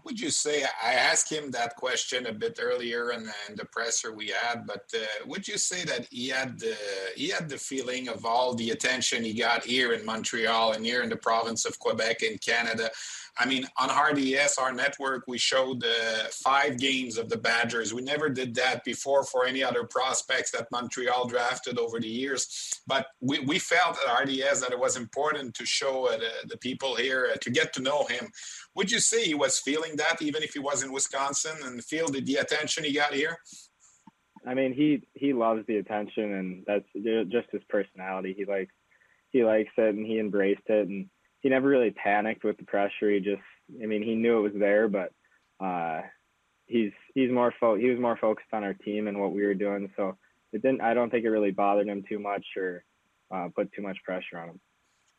would 0.05 0.19
you 0.19 0.31
say 0.31 0.65
I 0.83 0.95
asked 0.95 1.31
him 1.31 1.51
that 1.51 1.77
question 1.77 2.27
a 2.27 2.33
bit 2.33 2.59
earlier 2.61 3.13
in, 3.13 3.21
in 3.49 3.57
the 3.57 3.67
presser 3.67 4.15
we 4.15 4.29
had, 4.29 4.67
but 4.67 4.85
uh, 4.95 5.05
would 5.27 5.47
you 5.47 5.59
say 5.59 5.85
that 5.85 6.07
he 6.11 6.29
had 6.29 6.59
the 6.59 6.77
he 7.15 7.29
had 7.29 7.49
the 7.49 7.59
feeling 7.59 8.09
of 8.09 8.25
all 8.25 8.55
the 8.55 8.71
attention 8.71 9.23
he 9.23 9.35
got 9.35 9.65
here 9.65 9.93
in 9.93 10.05
Montreal 10.05 10.73
and 10.73 10.85
here 10.85 11.03
in 11.03 11.11
the 11.11 11.17
province 11.17 11.65
of 11.67 11.79
Quebec 11.79 12.23
in 12.23 12.39
Canada? 12.39 12.91
I 13.39 13.47
mean, 13.47 13.67
on 13.79 13.89
RDS, 13.89 14.59
our 14.59 14.73
network, 14.73 15.25
we 15.27 15.39
showed 15.39 15.83
uh, 15.85 16.25
five 16.31 16.79
games 16.79 17.17
of 17.17 17.31
the 17.31 17.39
Badgers. 17.39 17.95
We 17.95 18.03
never 18.03 18.29
did 18.29 18.55
that 18.57 18.85
before 18.85 19.25
for 19.25 19.47
any 19.47 19.65
other 19.65 19.85
prospects 19.85 20.51
that 20.51 20.69
Montreal 20.71 21.29
drafted 21.29 21.79
over 21.79 21.99
the 21.99 22.09
years. 22.09 22.83
But 22.87 23.07
we, 23.21 23.39
we 23.39 23.59
felt 23.59 23.97
at 24.07 24.23
RDS 24.23 24.61
that 24.61 24.73
it 24.73 24.79
was 24.79 24.97
important 24.97 25.55
to 25.55 25.65
show 25.65 26.09
uh, 26.09 26.19
the, 26.19 26.31
the, 26.49 26.57
people 26.59 26.95
here 26.95 27.31
uh, 27.33 27.37
to 27.41 27.51
get 27.51 27.73
to 27.75 27.83
know 27.83 28.05
him. 28.05 28.29
Would 28.75 28.91
you 28.91 29.01
say 29.01 29.25
he 29.25 29.35
was 29.35 29.59
feeling 29.59 29.97
that 29.97 30.21
even 30.21 30.43
if 30.43 30.53
he 30.53 30.59
was 30.59 30.83
in 30.83 30.93
Wisconsin 30.93 31.57
and 31.65 31.83
feel 31.83 32.09
the, 32.09 32.21
the 32.21 32.37
attention 32.37 32.85
he 32.85 32.93
got 32.93 33.15
here? 33.15 33.39
I 34.47 34.55
mean, 34.55 34.73
he 34.73 35.07
he 35.15 35.33
loves 35.33 35.65
the 35.69 35.77
attention, 35.77 36.33
and 36.35 36.65
that's 36.67 36.85
just 37.31 37.47
his 37.53 37.63
personality. 37.69 38.35
He 38.37 38.45
likes 38.45 38.75
he 39.31 39.45
likes 39.45 39.71
it, 39.77 39.95
and 39.95 40.05
he 40.05 40.19
embraced 40.19 40.67
it, 40.67 40.89
and 40.89 41.09
he 41.43 41.49
never 41.49 41.69
really 41.69 41.91
panicked 41.91 42.45
with 42.45 42.57
the 42.57 42.65
pressure. 42.65 43.11
He 43.11 43.21
just, 43.21 43.43
I 43.83 43.87
mean, 43.87 44.03
he 44.03 44.15
knew 44.15 44.39
it 44.39 44.53
was 44.53 44.61
there, 44.61 44.89
but 44.89 45.13
uh, 45.63 46.03
he's 46.67 46.93
he's 47.15 47.31
more 47.31 47.53
fo- 47.61 47.77
he 47.77 47.91
was 47.91 48.01
more 48.01 48.17
focused 48.17 48.49
on 48.53 48.65
our 48.65 48.75
team 48.75 49.09
and 49.09 49.21
what 49.21 49.33
we 49.33 49.45
were 49.45 49.55
doing. 49.55 49.91
So 49.97 50.17
it 50.53 50.63
didn't. 50.63 50.81
I 50.81 50.95
don't 50.95 51.11
think 51.11 51.25
it 51.25 51.31
really 51.31 51.51
bothered 51.51 51.89
him 51.89 52.05
too 52.09 52.19
much 52.19 52.45
or 52.57 52.85
uh, 53.35 53.49
put 53.55 53.73
too 53.73 53.83
much 53.83 53.99
pressure 54.05 54.39
on 54.39 54.51
him. 54.51 54.61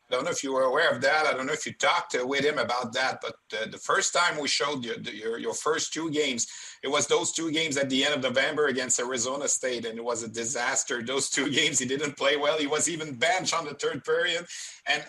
I 0.10 0.16
don't 0.16 0.26
know 0.26 0.32
if 0.32 0.44
you 0.44 0.54
were 0.54 0.64
aware 0.64 0.92
of 0.92 1.02
that. 1.02 1.26
I 1.26 1.34
don't 1.34 1.48
know 1.48 1.54
if 1.54 1.66
you 1.66 1.74
talked 1.74 2.16
with 2.20 2.44
him 2.44 2.58
about 2.58 2.94
that. 2.94 3.20
But 3.22 3.36
uh, 3.58 3.68
the 3.68 3.78
first 3.78 4.14
time 4.14 4.40
we 4.40 4.48
showed 4.48 4.84
you 4.84 4.96
your, 5.12 5.40
your 5.40 5.54
first 5.54 5.94
two 5.94 6.12
games, 6.12 6.46
it 6.84 6.90
was 6.90 7.08
those 7.08 7.32
two 7.32 7.52
games 7.52 7.78
at 7.78 7.90
the 7.90 8.04
end 8.04 8.14
of 8.14 8.22
November 8.22 8.68
against 8.68 9.00
Arizona 9.00 9.48
State, 9.48 9.86
and 9.86 9.98
it 9.98 10.04
was 10.04 10.22
a 10.22 10.28
disaster. 10.28 11.02
Those 11.02 11.30
two 11.30 11.50
games, 11.60 11.80
he 11.80 11.86
didn't 11.86 12.18
play 12.18 12.38
well. 12.38 12.58
He 12.58 12.68
was 12.68 12.90
even 12.90 13.16
benched 13.16 13.56
on 13.56 13.66
the 13.66 13.74
third 13.74 14.04
period, 14.04 14.46
and 14.88 15.04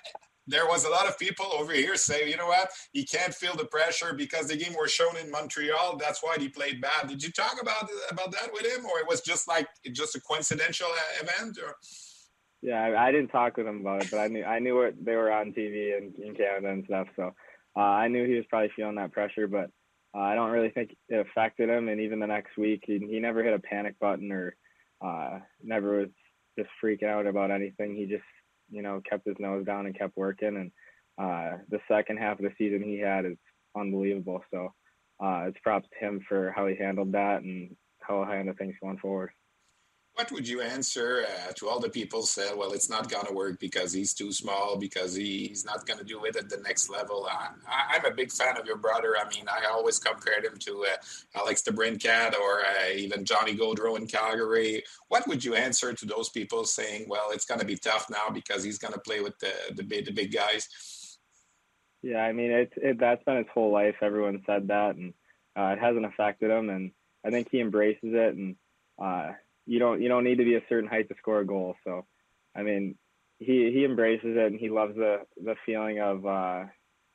there 0.46 0.66
was 0.66 0.84
a 0.84 0.90
lot 0.90 1.08
of 1.08 1.18
people 1.18 1.46
over 1.52 1.72
here 1.72 1.96
say, 1.96 2.28
you 2.28 2.36
know 2.36 2.46
what, 2.46 2.70
he 2.92 3.04
can't 3.04 3.34
feel 3.34 3.56
the 3.56 3.64
pressure 3.66 4.14
because 4.14 4.48
the 4.48 4.56
game 4.56 4.74
was 4.78 4.92
shown 4.92 5.16
in 5.16 5.30
Montreal. 5.30 5.96
That's 5.96 6.22
why 6.22 6.36
he 6.38 6.48
played 6.48 6.80
bad. 6.80 7.08
Did 7.08 7.22
you 7.22 7.30
talk 7.32 7.60
about 7.60 7.88
about 8.10 8.32
that 8.32 8.52
with 8.52 8.66
him, 8.66 8.84
or 8.86 8.98
it 8.98 9.08
was 9.08 9.20
just 9.20 9.48
like 9.48 9.68
just 9.92 10.16
a 10.16 10.20
coincidental 10.20 10.88
event? 11.20 11.58
Or? 11.64 11.74
Yeah, 12.62 12.82
I, 12.82 13.08
I 13.08 13.12
didn't 13.12 13.28
talk 13.28 13.56
with 13.56 13.66
him 13.66 13.80
about 13.80 14.04
it, 14.04 14.10
but 14.10 14.20
I 14.20 14.28
knew 14.28 14.44
I 14.44 14.58
knew 14.58 14.76
what 14.76 14.94
they 15.02 15.16
were 15.16 15.32
on 15.32 15.52
TV 15.52 15.98
in, 15.98 16.14
in 16.22 16.34
Canada 16.34 16.70
and 16.70 16.84
stuff, 16.84 17.08
so 17.16 17.34
uh, 17.76 17.80
I 17.80 18.08
knew 18.08 18.26
he 18.26 18.34
was 18.34 18.46
probably 18.48 18.70
feeling 18.76 18.96
that 18.96 19.12
pressure. 19.12 19.46
But 19.46 19.70
uh, 20.14 20.20
I 20.20 20.34
don't 20.34 20.50
really 20.50 20.70
think 20.70 20.94
it 21.08 21.26
affected 21.26 21.68
him, 21.68 21.88
and 21.88 22.00
even 22.00 22.20
the 22.20 22.26
next 22.26 22.56
week, 22.56 22.84
he 22.86 22.98
he 22.98 23.20
never 23.20 23.42
hit 23.42 23.54
a 23.54 23.58
panic 23.58 23.98
button 23.98 24.30
or 24.32 24.56
uh, 25.04 25.40
never 25.62 26.00
was 26.00 26.08
just 26.58 26.70
freaking 26.82 27.08
out 27.08 27.26
about 27.26 27.50
anything. 27.50 27.94
He 27.96 28.06
just 28.06 28.24
you 28.70 28.82
know, 28.82 29.00
kept 29.08 29.26
his 29.26 29.36
nose 29.38 29.64
down 29.64 29.86
and 29.86 29.98
kept 29.98 30.16
working. 30.16 30.56
And 30.56 30.72
uh, 31.18 31.58
the 31.70 31.80
second 31.88 32.18
half 32.18 32.38
of 32.38 32.44
the 32.44 32.52
season 32.58 32.82
he 32.82 32.98
had 32.98 33.24
is 33.24 33.36
unbelievable. 33.76 34.42
So 34.52 34.72
uh, 35.22 35.46
it's 35.48 35.58
props 35.62 35.88
to 35.92 36.06
him 36.06 36.20
for 36.28 36.52
how 36.54 36.66
he 36.66 36.76
handled 36.76 37.12
that 37.12 37.42
and 37.42 37.76
how 38.00 38.24
he 38.24 38.32
handled 38.32 38.58
things 38.58 38.74
going 38.82 38.98
forward. 38.98 39.30
What 40.14 40.30
would 40.30 40.46
you 40.46 40.60
answer 40.60 41.26
uh, 41.26 41.52
to 41.54 41.68
all 41.68 41.80
the 41.80 41.88
people 41.88 42.22
said, 42.22 42.56
well, 42.56 42.72
it's 42.72 42.88
not 42.88 43.10
going 43.10 43.26
to 43.26 43.32
work 43.32 43.58
because 43.58 43.92
he's 43.92 44.14
too 44.14 44.30
small, 44.30 44.76
because 44.76 45.16
he, 45.16 45.48
he's 45.48 45.64
not 45.64 45.86
going 45.86 45.98
to 45.98 46.04
do 46.04 46.24
it 46.24 46.36
at 46.36 46.48
the 46.48 46.58
next 46.58 46.88
level? 46.88 47.28
I, 47.28 47.96
am 47.96 48.04
a 48.04 48.14
big 48.14 48.30
fan 48.30 48.56
of 48.56 48.64
your 48.64 48.76
brother. 48.76 49.16
I 49.18 49.28
mean, 49.28 49.46
I 49.48 49.68
always 49.68 49.98
compared 49.98 50.44
him 50.44 50.56
to 50.60 50.86
uh, 50.88 50.96
Alex 51.34 51.62
DeBrincat 51.62 52.38
or 52.38 52.60
uh, 52.60 52.92
even 52.94 53.24
Johnny 53.24 53.56
Gaudreau 53.56 53.98
in 53.98 54.06
Calgary. 54.06 54.84
What 55.08 55.26
would 55.26 55.44
you 55.44 55.56
answer 55.56 55.92
to 55.92 56.06
those 56.06 56.28
people 56.28 56.64
saying, 56.64 57.06
well, 57.08 57.30
it's 57.32 57.44
going 57.44 57.60
to 57.60 57.66
be 57.66 57.76
tough 57.76 58.08
now 58.08 58.30
because 58.32 58.62
he's 58.62 58.78
going 58.78 58.94
to 58.94 59.00
play 59.00 59.20
with 59.20 59.36
the, 59.40 59.52
the, 59.74 59.82
big, 59.82 60.04
the 60.04 60.12
big 60.12 60.32
guys? 60.32 60.68
Yeah, 62.02 62.18
I 62.18 62.32
mean, 62.32 62.52
it's 62.52 62.74
it, 62.76 63.00
that's 63.00 63.24
been 63.24 63.38
his 63.38 63.46
whole 63.52 63.72
life. 63.72 63.96
Everyone 64.00 64.42
said 64.46 64.68
that, 64.68 64.94
and 64.94 65.14
uh, 65.56 65.74
it 65.76 65.78
hasn't 65.80 66.04
affected 66.04 66.50
him. 66.50 66.68
And 66.70 66.92
I 67.26 67.30
think 67.30 67.48
he 67.50 67.60
embraces 67.60 68.12
it. 68.12 68.34
And 68.36 68.56
uh, 69.02 69.32
you 69.66 69.78
don't 69.78 70.02
you 70.02 70.08
don't 70.08 70.24
need 70.24 70.38
to 70.38 70.44
be 70.44 70.56
a 70.56 70.62
certain 70.68 70.88
height 70.88 71.08
to 71.08 71.14
score 71.18 71.40
a 71.40 71.46
goal. 71.46 71.74
So, 71.84 72.04
I 72.56 72.62
mean, 72.62 72.96
he 73.38 73.70
he 73.72 73.84
embraces 73.84 74.36
it 74.36 74.46
and 74.52 74.58
he 74.58 74.68
loves 74.68 74.94
the 74.94 75.20
the 75.42 75.56
feeling 75.64 76.00
of 76.00 76.26
uh, 76.26 76.64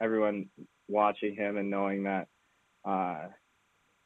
everyone 0.01 0.49
watching 0.87 1.35
him 1.35 1.57
and 1.57 1.69
knowing 1.69 2.03
that 2.03 2.27
uh, 2.85 3.27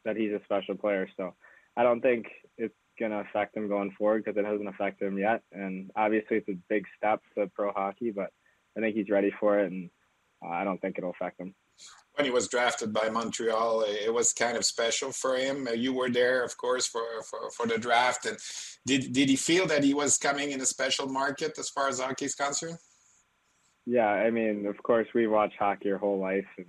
that 0.05 0.17
he's 0.17 0.31
a 0.31 0.43
special 0.43 0.75
player. 0.75 1.07
So, 1.17 1.33
I 1.77 1.83
don't 1.83 2.01
think 2.01 2.27
it's 2.57 2.75
gonna 2.99 3.21
affect 3.21 3.55
him 3.55 3.67
going 3.67 3.91
forward 3.97 4.23
because 4.23 4.37
it 4.37 4.45
hasn't 4.45 4.69
affected 4.69 5.07
him 5.07 5.17
yet. 5.17 5.41
And 5.51 5.91
obviously, 5.95 6.37
it's 6.37 6.49
a 6.49 6.59
big 6.69 6.85
step 6.97 7.21
to 7.37 7.47
pro 7.55 7.71
hockey, 7.71 8.11
but 8.11 8.31
I 8.77 8.81
think 8.81 8.95
he's 8.95 9.09
ready 9.09 9.31
for 9.39 9.59
it, 9.59 9.71
and 9.71 9.89
uh, 10.45 10.49
I 10.49 10.63
don't 10.63 10.79
think 10.81 10.97
it'll 10.97 11.11
affect 11.11 11.39
him 11.39 11.55
when 12.15 12.25
he 12.25 12.31
was 12.31 12.47
drafted 12.47 12.93
by 12.93 13.09
Montreal, 13.09 13.85
it 13.87 14.13
was 14.13 14.33
kind 14.33 14.55
of 14.55 14.65
special 14.65 15.11
for 15.11 15.35
him. 15.35 15.67
You 15.75 15.93
were 15.93 16.09
there, 16.09 16.43
of 16.43 16.55
course, 16.57 16.85
for, 16.85 17.01
for, 17.29 17.49
for 17.51 17.65
the 17.65 17.77
draft. 17.79 18.25
And 18.25 18.37
did, 18.85 19.13
did 19.13 19.29
he 19.29 19.35
feel 19.35 19.65
that 19.67 19.83
he 19.83 19.93
was 19.93 20.17
coming 20.17 20.51
in 20.51 20.61
a 20.61 20.65
special 20.65 21.07
market 21.07 21.57
as 21.57 21.69
far 21.69 21.87
as 21.87 21.99
hockey 21.99 22.25
is 22.25 22.35
concerned? 22.35 22.77
Yeah, 23.85 24.09
I 24.09 24.29
mean, 24.29 24.67
of 24.67 24.81
course, 24.83 25.07
we 25.13 25.27
watch 25.27 25.53
hockey 25.57 25.91
our 25.91 25.97
whole 25.97 26.19
life 26.19 26.45
and 26.57 26.67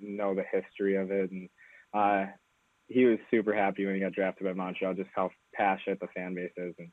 know 0.00 0.34
the 0.34 0.44
history 0.50 0.96
of 0.96 1.10
it. 1.12 1.30
And 1.30 1.48
uh, 1.94 2.26
he 2.88 3.04
was 3.04 3.18
super 3.30 3.54
happy 3.54 3.86
when 3.86 3.94
he 3.94 4.00
got 4.00 4.12
drafted 4.12 4.46
by 4.46 4.52
Montreal, 4.54 4.94
just 4.94 5.10
how 5.14 5.30
passionate 5.54 6.00
the 6.00 6.08
fan 6.08 6.34
base 6.34 6.50
is 6.56 6.74
and 6.78 6.90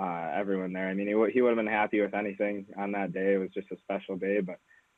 uh, 0.00 0.32
everyone 0.34 0.72
there. 0.72 0.88
I 0.88 0.94
mean, 0.94 1.06
he, 1.06 1.32
he 1.32 1.42
would 1.42 1.50
have 1.50 1.56
been 1.56 1.66
happy 1.66 2.00
with 2.00 2.14
anything 2.14 2.66
on 2.78 2.92
that 2.92 3.12
day. 3.12 3.34
It 3.34 3.38
was 3.38 3.50
just 3.52 3.70
a 3.70 3.76
special 3.82 4.16
day, 4.16 4.40
but 4.40 4.56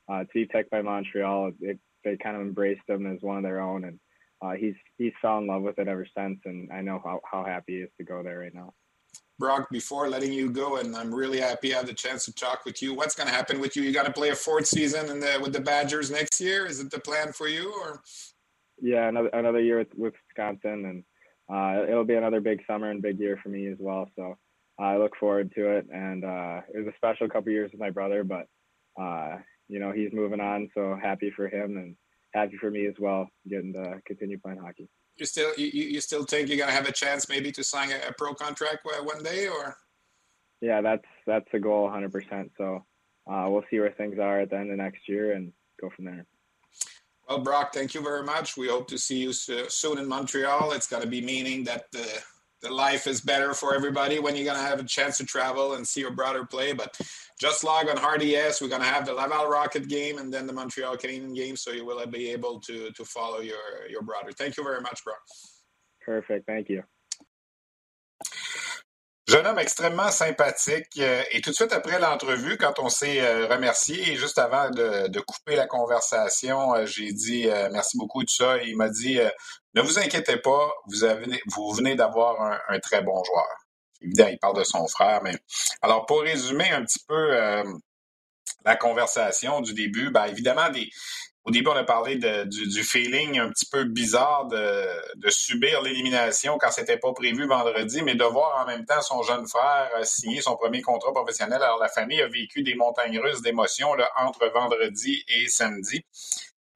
uh, 0.09 0.21
to 0.21 0.29
be 0.33 0.47
picked 0.47 0.71
by 0.71 0.83
Montreal, 0.83 1.53
it 1.61 1.79
they 2.05 2.17
kind 2.17 2.37
of 2.37 2.43
embraced 2.43 2.89
him 2.89 3.07
as 3.07 3.23
one 3.23 3.37
of 3.37 3.43
their 3.43 3.61
own, 3.61 3.85
and 3.85 3.99
uh, 4.43 4.53
he's 4.53 4.75
he's 4.97 5.13
fell 5.21 5.39
in 5.39 5.47
love 5.47 5.63
with 5.63 5.79
it 5.79 5.89
ever 5.89 6.07
since. 6.17 6.39
And 6.45 6.71
I 6.73 6.81
know 6.81 7.01
how, 7.05 7.21
how 7.31 7.45
happy 7.45 7.77
he 7.77 7.79
is 7.81 7.91
to 7.99 8.05
go 8.05 8.23
there 8.23 8.41
right 8.41 8.55
now. 8.55 8.73
Brock, 9.39 9.69
before 9.71 10.09
letting 10.09 10.33
you 10.33 10.51
go, 10.51 10.77
and 10.79 10.97
I'm 10.97 11.15
really 11.15 11.41
happy 11.41 11.73
I 11.73 11.79
had 11.79 11.87
the 11.87 11.95
chance 11.95 12.25
to 12.25 12.35
talk 12.35 12.65
with 12.65 12.83
you. 12.83 12.93
What's 12.93 13.15
going 13.15 13.29
to 13.29 13.35
happen 13.35 13.61
with 13.61 13.77
you? 13.77 13.85
You 13.85 13.93
got 13.93 14.07
to 14.07 14.13
play 14.13 14.31
a 14.31 14.35
fourth 14.35 14.67
season 14.67 15.09
in 15.11 15.21
the, 15.21 15.39
with 15.41 15.53
the 15.53 15.61
Badgers 15.61 16.11
next 16.11 16.41
year. 16.41 16.67
Is 16.67 16.81
it 16.81 16.91
the 16.91 16.99
plan 16.99 17.33
for 17.33 17.47
you, 17.47 17.73
or? 17.73 18.03
Yeah, 18.81 19.09
another 19.09 19.29
another 19.29 19.61
year 19.61 19.79
with, 19.79 19.95
with 19.97 20.15
Wisconsin, 20.29 20.85
and 20.87 21.05
uh, 21.49 21.85
it'll 21.89 22.05
be 22.05 22.15
another 22.15 22.41
big 22.41 22.63
summer 22.67 22.91
and 22.91 23.01
big 23.01 23.19
year 23.19 23.39
for 23.43 23.49
me 23.49 23.69
as 23.69 23.79
well. 23.79 24.11
So 24.17 24.37
I 24.79 24.97
look 24.97 25.17
forward 25.17 25.53
to 25.55 25.77
it. 25.77 25.87
And 25.93 26.25
uh, 26.25 26.61
it 26.73 26.79
was 26.79 26.87
a 26.87 26.97
special 26.97 27.29
couple 27.29 27.53
years 27.53 27.73
with 27.73 27.81
my 27.81 27.91
brother, 27.91 28.25
but 28.25 28.47
uh, 29.01 29.39
you 29.69 29.79
know, 29.79 29.93
he's 29.93 30.13
moving 30.13 30.41
on. 30.41 30.69
So 30.75 30.99
happy 31.01 31.31
for 31.31 31.49
him 31.49 31.77
and 31.77 31.97
happy 32.35 32.57
for 32.57 32.71
me 32.71 32.87
as 32.87 32.95
well, 32.99 33.29
getting 33.49 33.73
to 33.75 34.01
continue 34.07 34.39
playing 34.39 34.59
hockey. 34.59 34.89
You 35.17 35.27
still, 35.27 35.53
you, 35.57 35.67
you 35.67 36.01
still 36.01 36.25
think 36.25 36.49
you're 36.49 36.59
gonna 36.59 36.73
have 36.73 36.89
a 36.89 36.93
chance 36.93 37.29
maybe 37.29 37.51
to 37.53 37.65
sign 37.65 37.91
a, 37.91 38.09
a 38.09 38.13
pro 38.13 38.35
contract 38.35 38.87
one 39.03 39.23
day, 39.23 39.49
or? 39.49 39.77
Yeah, 40.61 40.81
that's 40.81 41.05
that's 41.27 41.47
the 41.53 41.61
goal, 41.61 41.89
100%. 41.89 42.51
So 42.57 42.85
uh, 43.31 43.47
we'll 43.49 43.65
see 43.71 43.79
where 43.79 43.93
things 43.93 44.19
are 44.19 44.41
at 44.41 44.51
the 44.51 44.57
end 44.57 44.71
of 44.71 44.79
next 44.79 45.09
year 45.09 45.33
and 45.33 45.53
go 45.81 45.91
from 45.95 46.07
there. 46.07 46.27
Well, 47.29 47.41
Brock, 47.41 47.75
thank 47.75 47.95
you 47.95 48.03
very 48.03 48.23
much. 48.23 48.57
We 48.57 48.69
hope 48.69 48.89
to 48.89 48.99
see 48.99 49.19
you 49.19 49.33
soon 49.33 49.99
in 49.99 50.09
Montreal. 50.09 50.73
It's 50.73 50.87
going 50.87 51.03
to 51.03 51.09
be 51.09 51.21
meaning 51.21 51.63
that 51.65 51.85
the 51.93 52.07
the 52.63 52.71
life 52.71 53.07
is 53.07 53.21
better 53.21 53.55
for 53.55 53.75
everybody 53.75 54.19
when 54.19 54.35
you're 54.35 54.53
to 54.53 54.61
have 54.61 54.81
a 54.81 54.85
chance 54.85 55.19
to 55.19 55.25
travel 55.25 55.75
and 55.75 55.87
see 55.87 56.01
your 56.01 56.11
brother 56.11 56.45
play. 56.45 56.73
But 56.73 56.99
just 57.41 57.63
log 57.63 57.89
on 57.89 57.97
RDS. 57.97 58.61
We're 58.61 58.69
going 58.69 58.83
to 58.83 58.89
have 58.89 59.07
the 59.07 59.15
Laval 59.15 59.49
Rocket 59.49 59.89
game 59.89 60.19
and 60.19 60.33
then 60.33 60.47
the 60.47 60.53
Montreal 60.53 60.97
Canadian 60.97 61.35
game, 61.35 61.57
so 61.57 61.71
you 61.71 61.85
will 61.85 62.05
be 62.07 62.31
able 62.31 62.61
to 62.61 62.91
to 62.91 63.05
follow 63.05 63.41
your 63.41 63.87
your 63.89 64.03
brother. 64.03 64.33
Thank 64.33 64.57
you 64.57 64.65
very 64.65 64.81
much, 64.81 65.05
bro. 65.05 65.15
Perfect. 66.05 66.47
Thank 66.47 66.69
you. 66.69 66.83
Jeune 69.29 69.47
homme 69.47 69.59
extrêmement 69.59 70.11
sympathique. 70.11 70.87
Euh, 70.97 71.23
et 71.33 71.43
tout 71.43 71.51
de 71.51 71.55
suite 71.55 71.75
après 71.75 71.99
l'entrevue, 71.99 72.57
quand 72.57 72.79
on 72.79 72.89
s'est 72.89 73.21
euh, 73.21 73.47
remercié, 73.47 74.17
juste 74.17 74.39
avant 74.39 74.71
de, 74.71 75.21
couper 75.21 75.55
la 75.55 75.67
conversation, 75.67 76.75
euh, 76.75 76.87
j'ai 76.87 77.13
dit 77.13 77.47
merci 77.71 77.99
beaucoup 77.99 78.23
tout 78.25 78.35
ça. 78.35 78.57
il 78.63 78.75
m'a 78.75 78.89
dit 78.89 79.19
ne 79.75 79.83
vous 79.83 79.99
inquiétez 79.99 80.39
pas, 80.39 80.73
vous, 80.87 81.05
avez, 81.05 81.43
vous 81.47 81.71
venez 81.73 81.95
d'avoir 81.95 82.41
un, 82.71 82.79
très 82.79 83.03
bon 83.03 83.23
joueur. 83.23 83.47
Évidemment, 84.01 84.31
il 84.31 84.39
parle 84.39 84.57
de 84.57 84.65
son 84.65 84.87
frère, 84.89 85.21
mais 85.23 85.37
alors 85.83 86.07
pour 86.07 86.23
résumer 86.23 86.71
un 86.71 86.83
petit 86.85 87.01
peu 87.07 87.33
la 88.65 88.77
conversation 88.77 89.61
du 89.61 89.75
début, 89.75 90.11
ben 90.11 90.25
évidemment 90.25 90.71
des, 90.71 90.89
au 91.49 91.51
début, 91.51 91.69
on 91.69 91.77
a 91.77 91.85
parlé 91.85 92.17
du, 92.17 92.83
feeling 92.83 93.39
un 93.39 93.49
petit 93.49 93.65
peu 93.65 93.85
bizarre 93.85 94.49
de, 94.49 95.31
subir 95.31 95.81
l'élimination 95.81 96.59
quand 96.59 96.71
c'était 96.71 96.99
pas 96.99 97.13
prévu 97.15 97.47
vendredi, 97.47 98.03
mais 98.03 98.15
de 98.15 98.25
voir 98.25 98.63
en 98.63 98.67
même 98.67 98.85
temps 98.85 99.01
son 99.01 99.23
jeune 99.23 99.47
frère 99.47 99.91
signer 100.03 100.43
son 100.43 100.57
premier 100.57 100.83
contrat 100.83 101.11
professionnel. 101.13 101.63
Alors, 101.63 101.79
la 101.79 101.89
famille 101.89 102.21
a 102.21 102.29
vécu 102.29 102.63
des 102.63 102.75
montagnes 102.75 103.19
russes 103.19 103.41
d'émotions 103.41 103.89
entre 104.19 104.51
vendredi 104.53 105.25
et 105.29 105.49
samedi. 105.49 106.05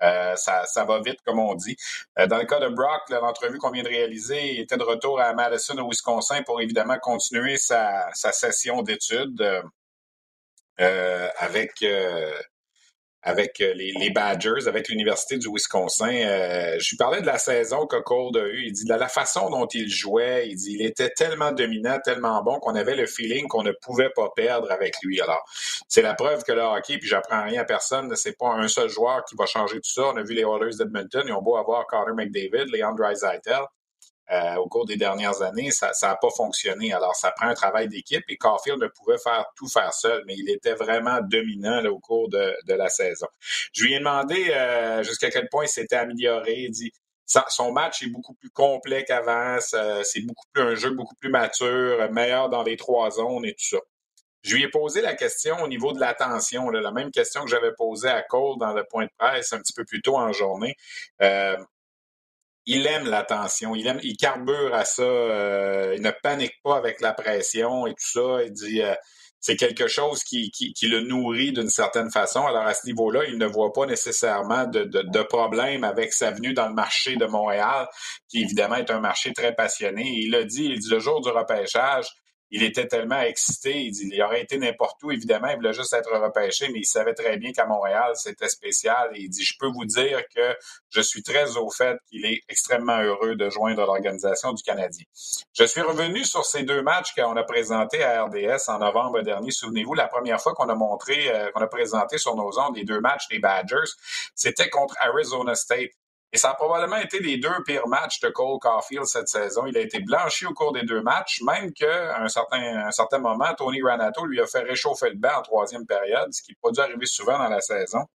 Euh, 0.03 0.35
ça, 0.37 0.65
ça, 0.65 0.85
va 0.85 1.01
vite, 1.01 1.21
comme 1.25 1.39
on 1.39 1.55
dit. 1.55 1.77
Euh, 2.19 2.27
dans 2.27 2.39
le 2.39 2.45
cas 2.45 2.59
de 2.59 2.69
Brock, 2.69 3.03
l'entrevue 3.11 3.59
qu'on 3.59 3.71
vient 3.71 3.85
de 3.85 3.89
réaliser, 3.89 4.59
était 4.59 4.79
de 4.79 4.83
retour 4.83 5.21
à 5.21 5.35
Madison, 5.35 5.77
au 5.79 5.89
Wisconsin, 5.89 6.43
pour 6.45 6.63
évidemment 6.63 6.99
continuer 6.99 7.59
sa, 7.59 8.11
sa 8.15 8.33
session 8.33 8.83
d'études 8.83 9.63
euh, 10.81 11.29
avec 11.39 11.85
avec 13.23 13.61
euh, 13.61 13.73
les, 13.75 14.11
Badgers, 14.11 14.67
avec 14.67 14.89
l'Université 14.89 15.39
du 15.39 15.49
Wisconsin. 15.49 16.13
Euh, 16.13 16.77
je 16.79 16.91
lui 16.91 16.97
parlais 16.97 17.21
de 17.21 17.27
la 17.27 17.39
saison 17.39 17.87
que 17.87 17.97
Cole 17.97 18.37
a 18.37 18.47
eue. 18.49 18.65
Il 18.67 18.73
dit 18.73 18.85
de 18.85 18.95
la 18.95 19.09
façon 19.09 19.49
dont 19.51 19.67
il 19.67 19.89
jouait, 19.89 20.49
il 20.49 20.57
dit 20.57 20.77
il 20.79 20.85
était 20.85 21.11
tellement 21.11 21.53
dominant, 21.53 21.99
tellement 22.05 22.43
bon 22.43 22.59
qu'on 22.59 22.75
avait 22.75 22.97
le 22.97 23.07
feeling 23.07 23.47
qu'on 23.47 23.63
ne 23.63 23.73
pouvait 23.73 24.11
pas 24.11 24.29
perdre 24.35 24.71
avec 24.73 24.97
lui. 25.03 25.21
Alors, 25.21 25.45
c'est 25.89 26.03
la 26.03 26.15
preuve 26.15 26.43
que 26.43 26.53
le 26.53 26.63
hockey, 26.63 26.99
puis 26.99 27.09
j'apprends 27.09 27.45
rien 27.45 27.63
à 27.63 27.65
personne, 27.65 28.15
c'est 28.17 28.37
pas 28.37 28.55
un 28.55 28.69
seul 28.69 28.89
joueur 28.89 29.25
qui 29.25 29.37
va 29.37 29.47
changer 29.47 29.77
tout 29.77 29.93
ça. 29.93 30.03
On 30.09 30.17
a 30.17 30.23
vu 30.23 30.35
les 30.35 30.43
Oilers 30.43 30.77
d'Edmonton, 30.77 31.23
ils 31.27 31.33
ont 31.33 31.43
beau 31.43 31.57
avoir 31.57 31.87
Connor 31.87 32.15
McDavid, 32.15 32.71
Leon 32.73 32.95
Draisaitl. 32.95 33.67
Euh, 34.33 34.55
au 34.57 34.67
cours 34.67 34.87
des 34.87 34.97
dernières 34.97 35.43
années, 35.43 35.71
ça 35.71 35.93
n'a 36.03 36.17
pas 36.17 36.31
fonctionné. 36.35 36.93
Alors, 36.93 37.15
ça 37.15 37.33
prend 37.33 37.49
un 37.49 37.55
travail 37.55 37.89
d'équipe 37.89 38.25
et 38.29 38.37
Caulfield 38.37 38.81
ne 38.81 38.89
pouvait 38.89 39.19
faire 39.19 39.45
tout 39.57 39.69
faire 39.69 39.93
seul, 39.93 40.23
mais 40.27 40.35
il 40.37 40.49
était 40.49 40.75
vraiment 40.75 41.21
dominant 41.21 41.85
au 41.87 41.99
cours 41.99 42.31
de, 42.31 42.55
la 42.67 42.89
saison. 42.89 43.27
Je 43.75 43.85
lui 43.85 43.95
ai 43.95 43.99
demandé 43.99 44.51
euh, 44.51 45.03
jusqu'à 45.03 45.31
quel 45.31 45.49
point 45.51 45.65
il 45.65 45.69
s'était 45.69 45.97
amélioré. 45.97 46.55
Il 46.61 46.71
dit 46.71 46.93
son 47.27 47.73
match 47.73 48.03
est 48.03 48.11
beaucoup 48.11 48.35
plus 48.35 48.51
complet 48.51 49.05
qu'avant, 49.05 49.59
c'est 49.61 50.21
beaucoup 50.21 50.47
plus 50.53 50.63
un 50.63 50.75
jeu 50.75 50.91
beaucoup 50.91 51.15
plus 51.17 51.31
mature, 51.31 52.11
meilleur 52.11 52.49
dans 52.49 52.63
les 52.63 52.77
trois 52.77 53.11
zones 53.11 53.45
et 53.45 53.53
tout 53.53 53.65
ça. 53.65 53.79
Je 54.43 54.57
lui 54.57 54.65
ai 54.65 54.69
posé 54.69 55.03
la 55.03 55.15
question 55.15 55.63
au 55.63 55.69
niveau 55.69 55.93
de 55.93 56.01
l'attention, 56.01 56.69
la 56.71 56.91
même 56.91 57.13
question 57.13 57.45
que 57.45 57.51
j'avais 57.51 57.73
posée 57.73 58.09
à 58.09 58.23
Cole 58.23 58.59
dans 58.59 58.73
le 58.73 58.85
point 58.85 59.05
de 59.05 59.11
presse 59.17 59.53
un 59.53 59.59
petit 59.59 59.73
peu 59.73 59.85
plus 59.85 60.03
tôt 60.03 60.17
en 60.17 60.33
journée. 60.33 60.75
Euh, 61.23 61.57
il 62.67 62.87
aime 62.87 63.09
l'attention, 63.09 63.75
il 63.75 63.87
aime, 63.87 64.01
il 64.03 64.17
carbure 64.17 64.75
à 64.75 64.85
ça, 64.85 65.03
euh, 65.03 65.95
il 65.97 66.03
ne 66.03 66.11
panique 66.23 66.55
pas 66.63 66.77
avec 66.77 67.01
la 67.01 67.13
pression 67.13 67.87
et 67.87 67.91
tout 67.91 68.21
ça. 68.21 68.43
Il 68.45 68.53
dit 68.53 68.83
euh, 68.83 68.95
c'est 69.41 69.57
quelque 69.57 69.89
chose 69.89 70.23
qui, 70.23 70.53
qui, 70.53 70.87
le 70.87 71.01
nourrit 71.01 71.53
d'une 71.53 71.69
certaine 71.69 72.13
façon. 72.13 72.47
Alors 72.47 72.63
à 72.63 72.75
ce 72.75 72.87
niveau-là, 72.87 73.25
il 73.27 73.39
ne 73.39 73.47
voit 73.47 73.73
pas 73.73 73.87
nécessairement 73.87 74.67
de, 74.67 74.85
de, 74.85 75.03
de, 75.03 75.23
problème 75.23 75.83
avec 75.83 76.13
sa 76.13 76.31
venue 76.31 76.55
dans 76.55 76.69
le 76.69 76.75
marché 76.75 77.17
de 77.17 77.27
Montréal, 77.27 77.89
qui 78.29 78.43
évidemment 78.43 78.77
est 78.77 78.91
un 78.93 79.01
marché 79.01 79.33
très 79.33 79.53
passionné. 79.53 80.05
il 80.05 80.35
a 80.37 80.45
dit, 80.45 80.67
il 80.67 80.79
dit 80.79 80.89
le 80.89 81.01
jour 81.01 81.21
du 81.21 81.29
repêchage, 81.31 82.07
il 82.53 82.63
était 82.63 82.87
tellement 82.87 83.21
excité. 83.21 83.81
Il 83.81 83.93
dit, 83.93 84.11
il 84.13 84.23
aurait 84.23 84.43
été 84.43 84.59
n'importe 84.59 85.03
où, 85.03 85.11
évidemment. 85.11 85.49
Il 85.49 85.57
voulait 85.57 85.73
juste 85.73 85.95
être 85.95 86.15
repêché, 86.19 86.69
mais 86.69 86.81
il 86.81 86.85
savait 86.85 87.15
très 87.15 87.39
bien 87.39 87.51
qu'à 87.51 87.65
Montréal, 87.65 88.13
c'était 88.15 88.49
spécial. 88.49 89.11
Et 89.15 89.23
il 89.23 89.31
dit, 89.31 89.43
je 89.43 89.57
peux 89.59 89.69
vous 89.69 89.87
dire 89.87 90.21
que 90.37 90.55
je 90.91 91.01
suis 91.01 91.23
très 91.23 91.57
au 91.57 91.71
fait 91.71 91.97
qu'il 92.11 92.27
est 92.27 92.43
extrêmement 92.51 92.99
heureux 93.01 93.37
de 93.37 93.49
joindre 93.49 93.87
l'organisation 93.87 94.53
du 94.53 94.63
Canadien. 94.63 95.07
Je 95.55 95.65
suis 95.65 95.81
revenu 95.81 96.25
sur 96.25 96.45
ces 96.45 96.63
deux 96.63 96.83
matchs 96.83 97.15
qu'on 97.15 97.37
a 97.37 97.43
présentés 97.43 98.05
à 98.05 98.25
RDS 98.25 98.69
en 98.69 98.81
novembre 98.81 99.23
dernier. 99.23 99.51
Souvenez-vous, 99.51 99.95
la 99.95 100.09
première 100.09 100.41
fois 100.41 100.53
qu'on 100.53 100.69
a 100.69 100.75
montré, 100.75 101.35
euh, 101.35 101.51
qu'on 101.53 101.63
a 101.63 101.67
présenté 101.67 102.19
sur 102.19 102.37
nos 102.37 102.59
ondes 102.59 102.77
les 102.77 102.85
deux 102.85 103.01
matchs 103.01 103.29
des 103.29 103.39
Badgers, 103.39 103.91
c'était 104.35 104.69
contre 104.69 104.95
Arizona 105.01 105.55
State. 105.55 105.93
Et 106.33 106.39
ça 106.39 106.51
a 106.51 106.55
probablement 106.55 106.97
été 106.97 107.19
les 107.21 107.37
deux 107.37 107.63
pires 107.67 107.87
matchs 107.89 108.21
de 108.21 108.29
Cole 108.29 108.59
Caulfield 108.59 109.05
cette 109.05 109.29
saison. 109.29 109.67
Il 109.67 109.77
a 109.77 109.81
été 109.81 110.01
blanchi 110.01 110.47
au 110.47 110.55
cours 110.55 110.73
des 110.73 110.83
deux 110.83 111.03
matchs, 111.03 111.43
même 111.43 111.73
qu'à 111.73 112.19
un 112.23 112.29
certain, 112.29 112.87
un 112.87 112.91
certain 112.91 113.19
moment, 113.19 113.53
Tony 113.55 113.81
Granato 113.81 114.25
lui 114.25 114.41
a 114.41 114.47
fait 114.47 114.63
réchauffer 114.63 115.11
le 115.11 115.17
banc 115.17 115.39
en 115.39 115.43
troisième 115.43 115.87
période, 115.87 116.33
ce 116.33 116.43
qui 116.43 116.53
n'a 116.53 116.57
pas 116.63 116.71
dû 116.71 116.81
arriver 116.81 117.07
souvent 117.07 117.39
dans 117.39 117.49
la 117.49 117.61
saison. 117.61 118.07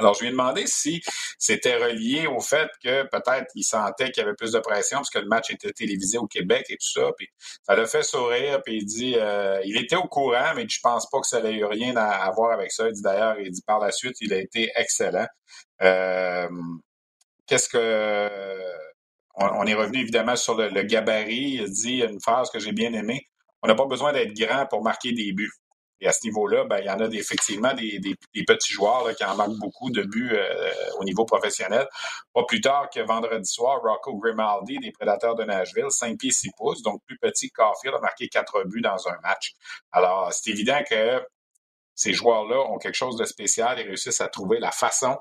Alors, 0.00 0.14
je 0.14 0.20
lui 0.20 0.28
ai 0.28 0.30
demandé 0.30 0.66
si 0.66 1.02
c'était 1.38 1.76
relié 1.76 2.26
au 2.26 2.40
fait 2.40 2.70
que 2.82 3.02
peut-être 3.02 3.50
il 3.54 3.64
sentait 3.64 4.10
qu'il 4.10 4.22
y 4.22 4.26
avait 4.26 4.34
plus 4.34 4.52
de 4.52 4.58
pression 4.58 4.98
parce 4.98 5.10
que 5.10 5.18
le 5.18 5.26
match 5.26 5.50
était 5.50 5.72
télévisé 5.72 6.16
au 6.16 6.26
Québec 6.26 6.64
et 6.70 6.76
tout 6.76 7.00
ça. 7.00 7.10
Puis 7.18 7.28
ça 7.62 7.76
l'a 7.76 7.86
fait 7.86 8.02
sourire. 8.02 8.62
Puis 8.62 8.78
il 8.78 8.86
dit, 8.86 9.14
euh, 9.18 9.60
il 9.64 9.76
était 9.76 9.96
au 9.96 10.08
courant, 10.08 10.54
mais 10.56 10.66
je 10.66 10.80
pense 10.82 11.08
pas 11.10 11.20
que 11.20 11.26
ça 11.26 11.42
n'ait 11.42 11.52
eu 11.52 11.66
rien 11.66 11.96
à, 11.96 12.30
voir 12.30 12.52
avec 12.52 12.72
ça. 12.72 12.88
Il 12.88 12.94
dit 12.94 13.02
d'ailleurs, 13.02 13.38
il 13.40 13.50
dit 13.50 13.62
par 13.66 13.78
la 13.78 13.92
suite, 13.92 14.16
il 14.22 14.32
a 14.32 14.38
été 14.38 14.72
excellent. 14.74 15.26
Euh, 15.82 16.48
qu'est-ce 17.50 17.68
que. 17.68 18.30
On, 19.34 19.64
est 19.64 19.74
revenu 19.74 20.00
évidemment 20.00 20.36
sur 20.36 20.54
le, 20.54 20.82
gabarit. 20.82 21.54
Il 21.54 21.70
dit 21.70 22.02
une 22.02 22.20
phrase 22.20 22.50
que 22.50 22.58
j'ai 22.58 22.72
bien 22.72 22.92
aimée. 22.92 23.26
On 23.62 23.68
n'a 23.68 23.74
pas 23.74 23.86
besoin 23.86 24.12
d'être 24.12 24.34
grand 24.34 24.66
pour 24.66 24.82
marquer 24.82 25.12
des 25.12 25.32
buts. 25.32 25.52
Et 26.02 26.08
à 26.08 26.12
ce 26.12 26.26
niveau-là, 26.26 26.64
ben, 26.64 26.78
il 26.78 26.86
y 26.86 26.90
en 26.90 26.98
a 26.98 27.06
effectivement 27.06 27.72
des, 27.74 28.00
petits 28.46 28.72
joueurs 28.72 29.14
qui 29.14 29.24
en 29.24 29.34
marquent 29.36 29.58
beaucoup 29.58 29.90
de 29.90 30.02
buts 30.02 30.32
euh, 30.32 30.72
au 30.98 31.04
niveau 31.04 31.24
professionnel. 31.24 31.86
Pas 32.34 32.44
plus 32.44 32.60
tard 32.60 32.88
que 32.90 33.00
vendredi 33.00 33.48
soir, 33.48 33.80
Rocco 33.82 34.16
Grimaldi 34.16 34.78
des 34.78 34.92
Prédateurs 34.92 35.36
de 35.36 35.44
Nashville, 35.44 35.90
5 35.90 36.18
pieds 36.18 36.32
6 36.32 36.50
pouces, 36.56 36.82
donc 36.82 37.02
plus 37.06 37.18
petit 37.18 37.50
que 37.50 37.62
Caulfield, 37.62 37.96
a 37.96 38.00
marqué 38.00 38.28
4 38.28 38.64
buts 38.64 38.82
dans 38.82 39.08
un 39.08 39.18
match. 39.22 39.52
Alors, 39.92 40.32
c'est 40.32 40.50
évident 40.50 40.80
que 40.88 41.22
ces 41.94 42.12
joueurs-là 42.12 42.60
ont 42.70 42.78
quelque 42.78 42.96
chose 42.96 43.16
de 43.16 43.24
spécial 43.24 43.78
et 43.78 43.84
réussissent 43.84 44.20
à 44.20 44.28
trouver 44.28 44.58
la 44.58 44.70
façon 44.70 45.16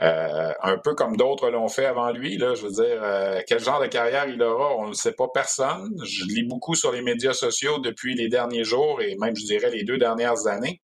euh, 0.00 0.52
un 0.62 0.78
peu 0.78 0.94
comme 0.94 1.16
d'autres 1.16 1.50
l'ont 1.50 1.68
fait 1.68 1.86
avant 1.86 2.12
lui, 2.12 2.36
là, 2.38 2.54
je 2.54 2.66
veux 2.66 2.72
dire, 2.72 3.02
euh, 3.02 3.40
quel 3.46 3.58
genre 3.58 3.80
de 3.80 3.86
carrière 3.86 4.28
il 4.28 4.40
aura, 4.42 4.76
on 4.76 4.88
ne 4.88 4.94
sait 4.94 5.12
pas 5.12 5.28
personne. 5.32 5.96
Je 6.04 6.24
lis 6.26 6.44
beaucoup 6.44 6.74
sur 6.76 6.92
les 6.92 7.02
médias 7.02 7.32
sociaux 7.32 7.78
depuis 7.80 8.14
les 8.14 8.28
derniers 8.28 8.64
jours 8.64 9.02
et 9.02 9.16
même, 9.16 9.34
je 9.34 9.44
dirais, 9.44 9.70
les 9.70 9.82
deux 9.84 9.98
dernières 9.98 10.46
années. 10.46 10.80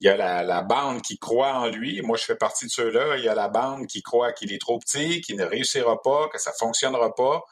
Il 0.00 0.06
y 0.06 0.08
a 0.08 0.16
la, 0.16 0.42
la 0.44 0.62
bande 0.62 1.02
qui 1.02 1.18
croit 1.18 1.54
en 1.54 1.66
lui. 1.68 2.00
Moi, 2.02 2.16
je 2.16 2.24
fais 2.24 2.36
partie 2.36 2.66
de 2.66 2.70
ceux-là. 2.70 3.16
Il 3.18 3.24
y 3.24 3.28
a 3.28 3.34
la 3.34 3.48
bande 3.48 3.86
qui 3.86 4.00
croit 4.02 4.32
qu'il 4.32 4.52
est 4.52 4.60
trop 4.60 4.78
petit, 4.78 5.20
qu'il 5.20 5.36
ne 5.36 5.44
réussira 5.44 6.00
pas, 6.02 6.28
que 6.28 6.38
ça 6.38 6.52
fonctionnera 6.58 7.14
pas. 7.14 7.42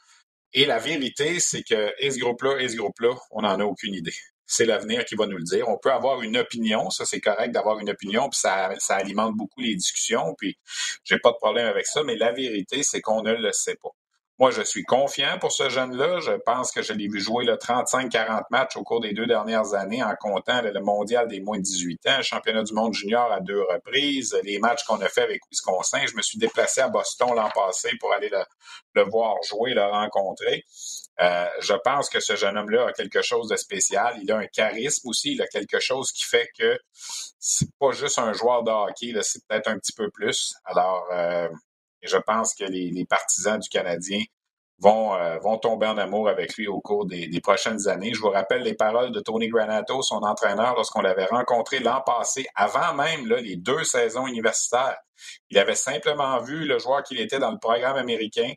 Et 0.53 0.65
la 0.65 0.79
vérité, 0.79 1.39
c'est 1.39 1.61
que 1.63 1.93
et 1.99 2.09
ce 2.09 2.19
groupe-là 2.19 2.59
et 2.59 2.69
ce 2.69 2.77
groupe-là, 2.77 3.15
on 3.31 3.41
n'en 3.41 3.59
a 3.59 3.63
aucune 3.65 3.93
idée 3.93 4.15
c'est 4.49 4.65
l'avenir 4.65 5.05
qui 5.05 5.15
va 5.15 5.27
nous 5.27 5.37
le 5.37 5.43
dire. 5.43 5.69
On 5.69 5.77
peut 5.77 5.91
avoir 5.91 6.21
une 6.23 6.35
opinion, 6.35 6.89
ça 6.89 7.05
c'est 7.05 7.21
correct 7.21 7.51
d'avoir 7.51 7.79
une 7.79 7.89
opinion, 7.89 8.29
puis 8.29 8.39
ça, 8.39 8.71
ça 8.79 8.95
alimente 8.95 9.35
beaucoup 9.35 9.61
les 9.61 9.75
discussions, 9.75 10.33
puis 10.37 10.57
j'ai 11.03 11.19
pas 11.19 11.31
de 11.31 11.37
problème 11.37 11.67
avec 11.67 11.85
ça, 11.85 12.03
mais 12.03 12.15
la 12.15 12.31
vérité, 12.31 12.81
c'est 12.83 12.99
qu'on 12.99 13.21
ne 13.21 13.33
le 13.33 13.51
sait 13.53 13.77
pas. 13.81 13.91
Moi, 14.39 14.51
je 14.51 14.61
suis 14.61 14.83
confiant 14.83 15.37
pour 15.37 15.51
ce 15.51 15.69
jeune-là. 15.69 16.21
Je 16.21 16.31
pense 16.31 16.71
que 16.71 16.81
je 16.81 16.93
l'ai 16.93 17.09
vu 17.09 17.19
jouer 17.19 17.43
le 17.43 17.55
35-40 17.55 18.43
matchs 18.51 18.77
au 18.77 18.83
cours 18.83 19.01
des 19.01 19.11
deux 19.11 19.25
dernières 19.25 19.73
années 19.73 20.01
en 20.01 20.15
comptant 20.15 20.61
le 20.61 20.79
mondial 20.79 21.27
des 21.27 21.41
moins 21.41 21.57
de 21.57 21.63
18 21.63 22.07
ans, 22.07 22.17
le 22.17 22.23
championnat 22.23 22.63
du 22.63 22.73
monde 22.73 22.93
junior 22.93 23.29
à 23.33 23.41
deux 23.41 23.61
reprises, 23.61 24.39
les 24.43 24.57
matchs 24.59 24.85
qu'on 24.85 25.01
a 25.01 25.09
fait 25.09 25.23
avec 25.23 25.41
Wisconsin. 25.51 26.05
Je 26.07 26.15
me 26.15 26.21
suis 26.21 26.37
déplacé 26.39 26.79
à 26.79 26.87
Boston 26.87 27.35
l'an 27.35 27.49
passé 27.53 27.89
pour 27.99 28.13
aller 28.13 28.31
le, 28.95 29.03
voir 29.03 29.35
jouer, 29.45 29.73
le 29.73 29.83
rencontrer. 29.83 30.63
Euh, 31.19 31.47
je 31.59 31.73
pense 31.73 32.09
que 32.09 32.21
ce 32.21 32.37
jeune 32.37 32.57
homme-là 32.57 32.87
a 32.87 32.93
quelque 32.93 33.21
chose 33.21 33.49
de 33.49 33.57
spécial. 33.57 34.17
Il 34.23 34.31
a 34.31 34.37
un 34.37 34.47
charisme 34.47 35.09
aussi. 35.09 35.33
Il 35.33 35.41
a 35.41 35.47
quelque 35.47 35.81
chose 35.81 36.13
qui 36.13 36.23
fait 36.23 36.47
que 36.57 36.79
c'est 37.39 37.67
pas 37.77 37.91
juste 37.91 38.17
un 38.19 38.31
joueur 38.31 38.63
de 38.63 38.71
hockey, 38.71 39.13
c'est 39.21 39.45
peut-être 39.45 39.67
un 39.67 39.77
petit 39.77 39.91
peu 39.91 40.09
plus. 40.09 40.53
Alors, 40.63 41.03
euh, 41.11 41.49
et 42.01 42.07
je 42.07 42.17
pense 42.17 42.53
que 42.55 42.63
les, 42.63 43.05
partisans 43.05 43.59
du 43.59 43.69
Canadien 43.69 44.21
vont, 44.79 45.13
euh, 45.15 45.37
vont 45.39 45.57
tomber 45.57 45.87
en 45.87 45.97
amour 45.97 46.29
avec 46.29 46.55
lui 46.55 46.67
au 46.67 46.79
cours 46.79 47.05
des, 47.05 47.29
prochaines 47.41 47.87
années. 47.87 48.13
Je 48.13 48.21
vous 48.21 48.29
rappelle 48.29 48.61
les 48.61 48.75
paroles 48.75 49.11
de 49.11 49.19
Tony 49.19 49.47
Granato, 49.49 50.01
son 50.01 50.23
entraîneur, 50.23 50.75
lorsqu'on 50.75 51.01
l'avait 51.01 51.25
rencontré 51.25 51.79
l'an 51.79 52.01
passé, 52.01 52.47
avant 52.55 52.93
même 52.93 53.27
là, 53.27 53.41
les 53.41 53.55
deux 53.55 53.83
saisons 53.83 54.27
universitaires. 54.27 54.97
Il 55.49 55.57
avait 55.57 55.75
simplement 55.75 56.41
vu 56.41 56.65
le 56.65 56.79
joueur 56.79 57.03
qu'il 57.03 57.19
était 57.19 57.39
dans 57.39 57.51
le 57.51 57.59
programme 57.59 57.97
américain 57.97 58.51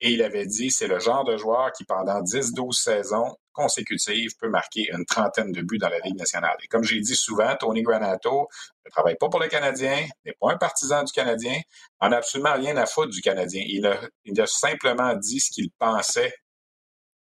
et 0.00 0.10
il 0.10 0.22
avait 0.22 0.46
dit, 0.46 0.70
c'est 0.70 0.88
le 0.88 0.98
genre 0.98 1.24
de 1.24 1.36
joueur 1.36 1.72
qui, 1.72 1.84
pendant 1.84 2.20
10-12 2.20 2.72
saisons 2.72 3.34
consécutives, 3.54 4.36
peut 4.38 4.50
marquer 4.50 4.90
une 4.92 5.06
trentaine 5.06 5.52
de 5.52 5.62
buts 5.62 5.78
dans 5.78 5.88
la 5.88 6.00
Ligue 6.00 6.18
nationale. 6.18 6.56
Et 6.62 6.66
comme 6.66 6.84
j'ai 6.84 7.00
dit 7.00 7.16
souvent, 7.16 7.54
Tony 7.56 7.82
Granato 7.82 8.48
ne 8.84 8.90
travaille 8.90 9.16
pas 9.16 9.28
pour 9.28 9.40
le 9.40 9.48
Canadien, 9.48 10.06
n'est 10.26 10.36
pas 10.38 10.52
un 10.52 10.58
partisan 10.58 11.02
du 11.04 11.12
Canadien, 11.12 11.58
en 12.00 12.12
a 12.12 12.16
absolument 12.18 12.54
rien 12.54 12.76
à 12.76 12.84
foutre 12.84 13.10
du 13.10 13.22
Canadien. 13.22 13.64
Il 13.66 13.86
a, 13.86 13.98
il 14.24 14.38
a 14.38 14.46
simplement 14.46 15.14
dit 15.14 15.40
ce 15.40 15.50
qu'il 15.50 15.70
pensait 15.70 16.34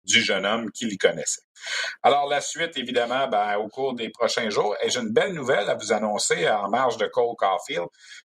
du 0.04 0.22
jeune 0.22 0.46
homme 0.46 0.72
qu'il 0.72 0.98
connaissait. 0.98 1.44
Alors, 2.02 2.28
la 2.28 2.42
suite, 2.42 2.78
évidemment, 2.78 3.28
ben, 3.28 3.58
au 3.58 3.68
cours 3.68 3.94
des 3.94 4.10
prochains 4.10 4.50
jours. 4.50 4.76
Et 4.82 4.90
j'ai 4.90 5.00
une 5.00 5.14
belle 5.14 5.34
nouvelle 5.34 5.70
à 5.70 5.76
vous 5.76 5.94
annoncer 5.94 6.50
en 6.50 6.70
marge 6.70 6.98
de 6.98 7.06
Cole 7.06 7.36
Caulfield. 7.38 7.88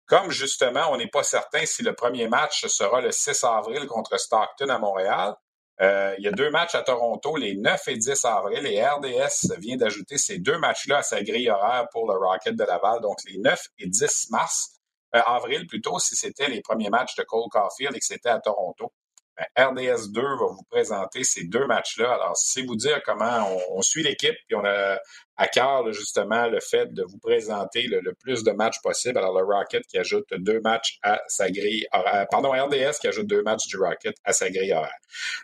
Comme 0.06 0.32
justement, 0.32 0.90
on 0.92 0.98
n'est 0.98 1.10
pas 1.10 1.24
certain 1.24 1.66
si 1.66 1.84
le 1.84 1.94
premier 1.94 2.30
match 2.30 2.66
sera 2.68 3.02
le 3.02 3.12
6 3.12 3.44
avril 3.44 3.86
contre 3.88 4.18
Stockton 4.18 4.70
à 4.70 4.80
Montréal, 4.80 5.36
euh, 5.82 6.16
il 6.18 6.24
y 6.24 6.28
a 6.28 6.32
deux 6.32 6.50
matchs 6.50 6.76
à 6.76 6.82
Toronto, 6.82 7.36
les 7.36 7.56
9 7.56 7.88
et 7.88 7.98
10 7.98 8.26
avril, 8.26 8.66
et 8.66 8.84
RDS 8.84 9.58
vient 9.60 9.78
d'ajouter 9.78 10.18
ces 10.18 10.40
deux 10.40 10.58
matchs-là 10.58 10.98
à 10.98 11.04
sa 11.04 11.22
grille 11.22 11.50
horaire 11.50 11.88
pour 11.92 12.12
le 12.12 12.18
Rocket 12.18 12.56
de 12.56 12.64
Laval, 12.64 13.02
donc 13.02 13.18
les 13.26 13.38
9 13.38 13.60
et 13.80 13.88
10 13.88 14.32
mars, 14.32 14.80
euh, 15.16 15.22
avril 15.26 15.68
plutôt, 15.68 16.00
si 16.00 16.16
c'était 16.16 16.50
les 16.50 16.62
premiers 16.62 16.90
matchs 16.90 17.16
de 17.16 17.24
Cole 17.24 17.50
Caulfield 17.52 17.96
et 17.96 18.00
que 18.00 18.06
c'était 18.06 18.30
à 18.30 18.40
Toronto. 18.40 18.92
Ben, 19.38 19.70
RDS 19.70 20.10
2 20.12 20.22
va 20.22 20.46
vous 20.48 20.64
présenter 20.70 21.24
ces 21.24 21.44
deux 21.44 21.68
matchs-là. 21.68 22.14
Alors, 22.14 22.36
c'est 22.36 22.64
vous 22.64 22.76
dire 22.76 23.02
comment 23.06 23.48
on, 23.70 23.82
suit 23.82 24.02
l'équipe, 24.02 24.36
puis 24.48 24.56
on 24.56 24.66
a 24.66 24.98
à 25.36 25.48
cœur 25.48 25.92
justement 25.94 26.48
le 26.48 26.60
fait 26.60 26.92
de 26.92 27.04
vous 27.04 27.20
présenter 27.20 27.84
le, 27.84 28.14
plus 28.14 28.44
de 28.44 28.52
matchs 28.52 28.82
possible. 28.82 29.18
Alors, 29.18 29.38
le 29.38 29.46
Rocket 29.46 29.86
qui 29.86 29.98
ajoute 30.00 30.26
deux 30.34 30.60
matchs 30.62 30.98
à 31.04 31.22
sa 31.28 31.52
grille 31.52 31.86
horaire. 31.92 32.26
Pardon, 32.32 32.52
RDS 32.52 33.00
qui 33.00 33.08
ajoute 33.08 33.28
deux 33.28 33.44
matchs 33.44 33.68
du 33.68 33.78
Rocket 33.78 34.16
à 34.24 34.34
sa 34.34 34.50
grille 34.50 34.74
horaire. 34.74 34.98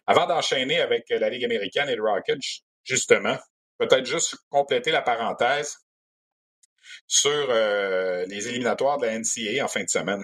Avant 0.08 0.25
d'enchaîner 0.25 0.82
avec 0.82 1.06
la 1.10 1.29
Ligue 1.29 1.45
américaine 1.45 1.89
et 1.89 1.95
le 1.95 2.03
Rocket, 2.03 2.39
justement, 2.84 3.38
peut-être 3.77 4.06
juste 4.06 4.36
compléter 4.49 4.91
la 4.91 5.01
parenthèse 5.01 5.77
sur 7.08 7.32
euh, 7.32 8.25
les 8.25 8.47
éliminatoires 8.47 8.97
de 8.97 9.06
la 9.06 9.19
NCA 9.19 9.63
en 9.63 9.67
fin 9.67 9.84
de 9.84 9.89
semaine. 9.89 10.23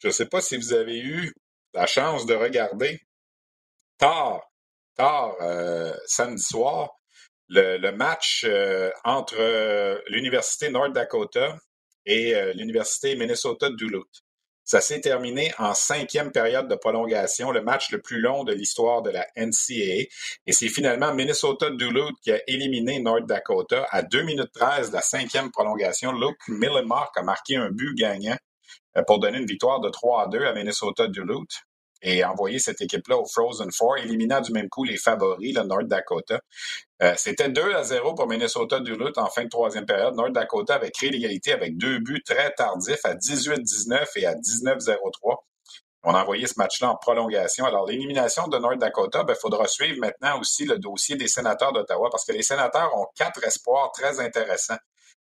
Je 0.00 0.08
ne 0.08 0.12
sais 0.12 0.26
pas 0.26 0.40
si 0.40 0.56
vous 0.56 0.72
avez 0.72 0.98
eu 0.98 1.32
la 1.74 1.86
chance 1.86 2.24
de 2.24 2.34
regarder 2.34 3.00
tard, 3.98 4.40
tard, 4.96 5.34
euh, 5.42 5.94
samedi 6.06 6.42
soir, 6.42 6.90
le, 7.48 7.90
match 7.90 8.44
euh, 8.48 8.90
entre 9.04 9.36
euh, 9.38 10.00
l'Université 10.08 10.70
North 10.70 10.92
Dakota 10.94 11.58
et 12.06 12.34
l'Université 12.54 13.14
Minnesota 13.14 13.68
Duluth. 13.68 14.22
Ça 14.64 14.80
s'est 14.80 15.02
terminé 15.02 15.52
en 15.58 15.74
cinquième 15.74 16.32
période 16.32 16.66
de 16.66 16.76
prolongation, 16.76 17.50
le 17.50 17.60
match 17.60 17.90
le 17.90 18.00
plus 18.00 18.20
long 18.20 18.42
de 18.42 18.54
l'histoire 18.54 19.02
de 19.02 19.10
la 19.10 19.26
NCAA. 19.36 20.06
Et 20.46 20.52
c'est 20.52 20.68
finalement 20.68 21.12
Minnesota 21.12 21.68
Duluth 21.70 22.16
qui 22.22 22.32
a 22.32 22.40
éliminé 22.46 23.00
North 23.00 23.26
Dakota 23.26 23.86
à 23.90 24.02
2 24.02 24.22
minutes 24.22 24.52
13 24.54 24.90
de 24.90 24.94
la 24.94 25.02
cinquième 25.02 25.50
prolongation. 25.50 26.12
Luke 26.12 26.38
Millimark 26.48 27.14
a 27.18 27.22
marqué 27.22 27.56
un 27.56 27.70
but 27.70 27.94
gagnant 27.94 28.36
euh, 28.36 28.49
pour 29.06 29.18
donner 29.18 29.38
une 29.38 29.46
victoire 29.46 29.80
de 29.80 29.88
3 29.88 30.24
à 30.24 30.26
2 30.28 30.44
à 30.44 30.52
Minnesota 30.52 31.06
Duluth 31.06 31.62
et 32.02 32.24
envoyer 32.24 32.58
cette 32.58 32.80
équipe-là 32.80 33.18
au 33.18 33.26
Frozen 33.26 33.70
Four, 33.72 33.98
éliminant 33.98 34.40
du 34.40 34.52
même 34.52 34.68
coup 34.68 34.84
les 34.84 34.96
favoris, 34.96 35.54
le 35.54 35.62
North 35.62 35.86
Dakota. 35.86 36.40
Euh, 37.02 37.14
c'était 37.16 37.48
2 37.48 37.74
à 37.74 37.82
0 37.82 38.14
pour 38.14 38.26
Minnesota 38.26 38.80
Duluth 38.80 39.18
en 39.18 39.26
fin 39.26 39.44
de 39.44 39.48
troisième 39.48 39.86
période. 39.86 40.14
North 40.14 40.32
Dakota 40.32 40.76
avait 40.76 40.90
créé 40.90 41.10
l'égalité 41.10 41.52
avec 41.52 41.76
deux 41.76 41.98
buts 41.98 42.22
très 42.24 42.52
tardifs 42.54 43.04
à 43.04 43.14
18-19 43.14 44.06
et 44.16 44.26
à 44.26 44.34
19-03. 44.34 45.36
On 46.02 46.14
a 46.14 46.22
envoyé 46.22 46.46
ce 46.46 46.54
match-là 46.56 46.90
en 46.90 46.96
prolongation. 46.96 47.66
Alors, 47.66 47.86
l'élimination 47.86 48.48
de 48.48 48.56
North 48.56 48.78
Dakota, 48.78 49.20
il 49.20 49.26
ben, 49.26 49.36
faudra 49.36 49.66
suivre 49.66 49.98
maintenant 50.00 50.40
aussi 50.40 50.64
le 50.64 50.78
dossier 50.78 51.16
des 51.16 51.28
sénateurs 51.28 51.72
d'Ottawa 51.74 52.08
parce 52.10 52.24
que 52.24 52.32
les 52.32 52.42
sénateurs 52.42 52.96
ont 52.96 53.06
quatre 53.14 53.44
espoirs 53.44 53.92
très 53.92 54.18
intéressants 54.20 54.78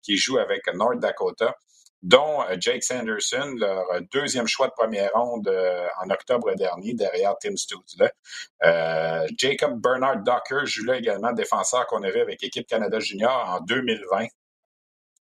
qui 0.02 0.16
jouent 0.16 0.38
avec 0.38 0.66
North 0.74 0.98
Dakota 0.98 1.54
dont 2.04 2.42
euh, 2.42 2.56
Jake 2.60 2.84
Sanderson, 2.84 3.54
leur 3.58 3.86
deuxième 4.12 4.46
choix 4.46 4.68
de 4.68 4.72
première 4.72 5.10
ronde 5.14 5.48
euh, 5.48 5.86
en 6.02 6.10
octobre 6.10 6.54
dernier, 6.54 6.92
derrière 6.92 7.34
Tim. 7.40 7.54
Euh, 8.62 9.26
Jacob 9.38 9.80
Bernard 9.80 10.22
Docker 10.22 10.66
joue 10.66 10.84
là 10.84 10.96
également, 10.96 11.32
défenseur 11.32 11.86
qu'on 11.86 12.02
avait 12.02 12.20
avec 12.20 12.42
l'équipe 12.42 12.66
Canada 12.66 13.00
Junior 13.00 13.48
en 13.48 13.60
2020. 13.60 14.26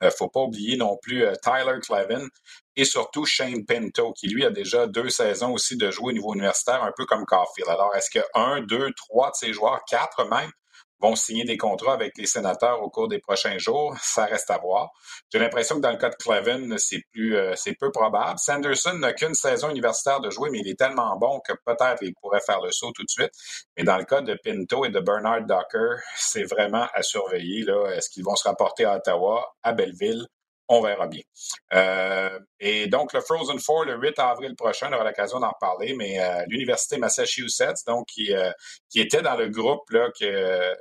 ne 0.02 0.10
faut 0.10 0.28
pas 0.28 0.40
oublier 0.40 0.76
non 0.76 0.96
plus 1.02 1.26
Tyler 1.42 1.80
Clevin 1.82 2.28
et 2.76 2.84
surtout 2.84 3.26
Shane 3.26 3.66
Pinto, 3.66 4.12
qui 4.12 4.28
lui 4.28 4.44
a 4.44 4.50
déjà 4.50 4.86
deux 4.86 5.10
saisons 5.10 5.54
aussi 5.54 5.76
de 5.76 5.90
jouer 5.90 6.10
au 6.10 6.12
niveau 6.12 6.32
universitaire, 6.34 6.84
un 6.84 6.92
peu 6.96 7.06
comme 7.06 7.26
Caulfield. 7.26 7.68
Alors, 7.68 7.94
est-ce 7.96 8.08
que 8.08 8.24
un, 8.34 8.60
deux, 8.60 8.92
trois 8.92 9.30
de 9.30 9.34
ces 9.34 9.52
joueurs, 9.52 9.80
quatre 9.88 10.28
même, 10.28 10.52
vont 11.00 11.14
signer 11.14 11.44
des 11.44 11.56
contrats 11.56 11.92
avec 11.92 12.16
les 12.18 12.26
sénateurs 12.26 12.82
au 12.82 12.90
cours 12.90 13.08
des 13.08 13.18
prochains 13.18 13.58
jours. 13.58 13.96
Ça 14.02 14.24
reste 14.24 14.50
à 14.50 14.58
voir. 14.58 14.90
J'ai 15.32 15.38
l'impression 15.38 15.76
que 15.76 15.80
dans 15.80 15.90
le 15.90 15.98
cas 15.98 16.11
de 16.11 16.16
Clevin, 16.16 16.76
c'est 16.78 17.02
plus, 17.12 17.37
euh, 17.37 17.54
c'est 17.56 17.74
peu 17.74 17.90
probable. 17.90 18.38
Sanderson 18.38 18.94
n'a 18.94 19.12
qu'une 19.12 19.34
saison 19.34 19.70
universitaire 19.70 20.20
de 20.20 20.30
jouer, 20.30 20.50
mais 20.50 20.61
il 20.61 20.68
est 20.68 20.78
tellement 20.78 21.16
bon 21.16 21.40
que 21.40 21.52
peut-être 21.64 22.02
il 22.02 22.14
pourrait 22.20 22.40
faire 22.40 22.61
le 22.61 22.70
saut 22.70 22.92
tout 22.92 23.04
de 23.04 23.11
suite. 23.11 23.32
Mais 23.76 23.84
dans 23.84 23.98
le 23.98 24.04
cas 24.04 24.20
de 24.20 24.37
Pinto 24.42 24.84
et 24.84 24.90
de 24.90 25.00
Bernard 25.00 25.42
Docker, 25.42 26.00
c'est 26.16 26.44
vraiment 26.44 26.87
à 26.94 27.02
surveiller. 27.02 27.64
Là. 27.64 27.90
Est-ce 27.94 28.11
qu'ils 28.11 28.24
vont 28.24 28.37
se 28.37 28.48
rapporter 28.48 28.84
à 28.84 28.96
Ottawa, 28.96 29.54
à 29.62 29.72
Belleville? 29.72 30.26
On 30.68 30.83
verra 30.83 31.07
bien. 31.07 31.22
Euh, 31.72 32.38
et 32.61 32.87
donc, 32.87 33.12
le 33.12 33.20
Frozen 33.20 33.59
Four, 33.59 33.85
le 33.85 33.96
8 33.96 34.18
avril 34.18 34.54
prochain, 34.54 34.88
on 34.90 34.94
aura 34.94 35.04
l'occasion 35.04 35.40
d'en 35.40 35.50
reparler, 35.50 35.94
mais 35.94 36.20
euh, 36.20 36.44
l'Université 36.48 36.98
Massachusetts, 36.98 37.85
donc, 37.87 38.07
qui, 38.07 38.35
euh, 38.35 38.50
qui 38.90 39.00
était 39.00 39.22
dans 39.22 39.37
le 39.37 39.48
groupe 39.48 39.88
là, 39.90 40.11
que, 40.18 40.74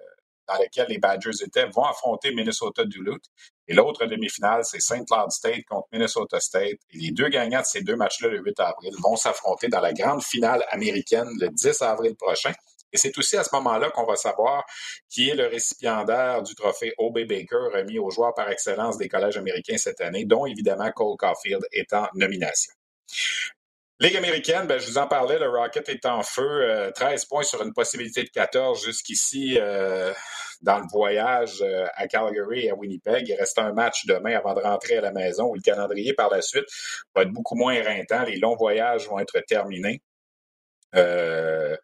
dans 0.47 0.55
lequel 0.55 0.87
les 0.89 0.97
Badgers 0.97 1.43
étaient, 1.43 1.67
vont 1.67 1.83
affronter 1.83 2.33
Minnesota 2.33 2.83
Duluth. 2.85 3.25
Et 3.69 3.73
l'autre 3.73 4.05
demi-finale, 4.05 4.63
c'est 4.63 4.79
St. 4.79 5.05
Cloud 5.05 5.31
State 5.31 5.65
contre 5.67 5.87
Minnesota 5.91 6.39
State. 6.39 6.79
Et 6.91 6.97
les 6.97 7.11
deux 7.11 7.27
gagnants 7.27 7.61
de 7.61 7.65
ces 7.65 7.81
deux 7.81 7.95
matchs-là, 7.95 8.29
le 8.29 8.39
8 8.39 8.59
avril, 8.59 8.93
vont 9.01 9.15
s'affronter 9.15 9.67
dans 9.67 9.81
la 9.81 9.93
grande 9.93 10.23
finale 10.23 10.63
américaine 10.69 11.27
le 11.39 11.49
10 11.49 11.81
avril 11.81 12.15
prochain. 12.15 12.53
Et 12.93 12.97
c'est 12.97 13.17
aussi 13.17 13.37
à 13.37 13.43
ce 13.43 13.53
moment-là 13.55 13.89
qu'on 13.89 14.05
va 14.05 14.15
savoir 14.15 14.65
qui 15.09 15.29
est 15.29 15.35
le 15.35 15.47
récipiendaire 15.47 16.41
du 16.41 16.55
trophée 16.55 16.93
O.B. 16.97 17.19
Baker 17.27 17.69
remis 17.73 17.99
aux 17.99 18.09
joueurs 18.09 18.33
par 18.33 18.49
excellence 18.49 18.97
des 18.97 19.09
collèges 19.09 19.37
américains 19.37 19.77
cette 19.77 20.01
année, 20.01 20.25
dont 20.25 20.45
évidemment 20.45 20.91
Cole 20.91 21.17
Caulfield 21.17 21.65
est 21.71 21.93
en 21.93 22.07
nomination. 22.13 22.73
Ligue 23.99 24.15
américaine, 24.15 24.67
ben, 24.67 24.79
je 24.79 24.87
vous 24.87 24.99
en 24.99 25.07
parlais, 25.07 25.39
le 25.39 25.49
Rocket 25.49 25.89
est 25.89 26.05
en 26.05 26.21
feu, 26.21 26.91
13 26.93 27.23
euh, 27.23 27.25
points 27.27 27.41
sur 27.41 27.63
une 27.63 27.73
possibilité 27.73 28.23
de 28.23 28.29
14 28.29 28.85
jusqu'ici 28.85 29.57
euh, 29.59 30.13
dans 30.61 30.77
le 30.77 30.85
voyage 30.91 31.63
euh, 31.63 31.87
à 31.95 32.07
Calgary 32.07 32.65
et 32.65 32.69
à 32.69 32.75
Winnipeg. 32.75 33.27
Il 33.27 33.35
reste 33.35 33.57
un 33.57 33.73
match 33.73 34.05
demain 34.05 34.35
avant 34.37 34.53
de 34.53 34.61
rentrer 34.61 34.97
à 34.97 35.01
la 35.01 35.11
maison 35.11 35.45
où 35.45 35.55
le 35.55 35.61
calendrier 35.61 36.13
par 36.13 36.29
la 36.29 36.43
suite 36.43 36.65
va 37.15 37.23
être 37.23 37.31
beaucoup 37.31 37.55
moins 37.55 37.73
éreintant. 37.73 38.23
Les 38.23 38.37
longs 38.37 38.55
voyages 38.55 39.07
vont 39.07 39.17
être 39.17 39.39
terminés. 39.47 40.03
Euh, 40.95 41.75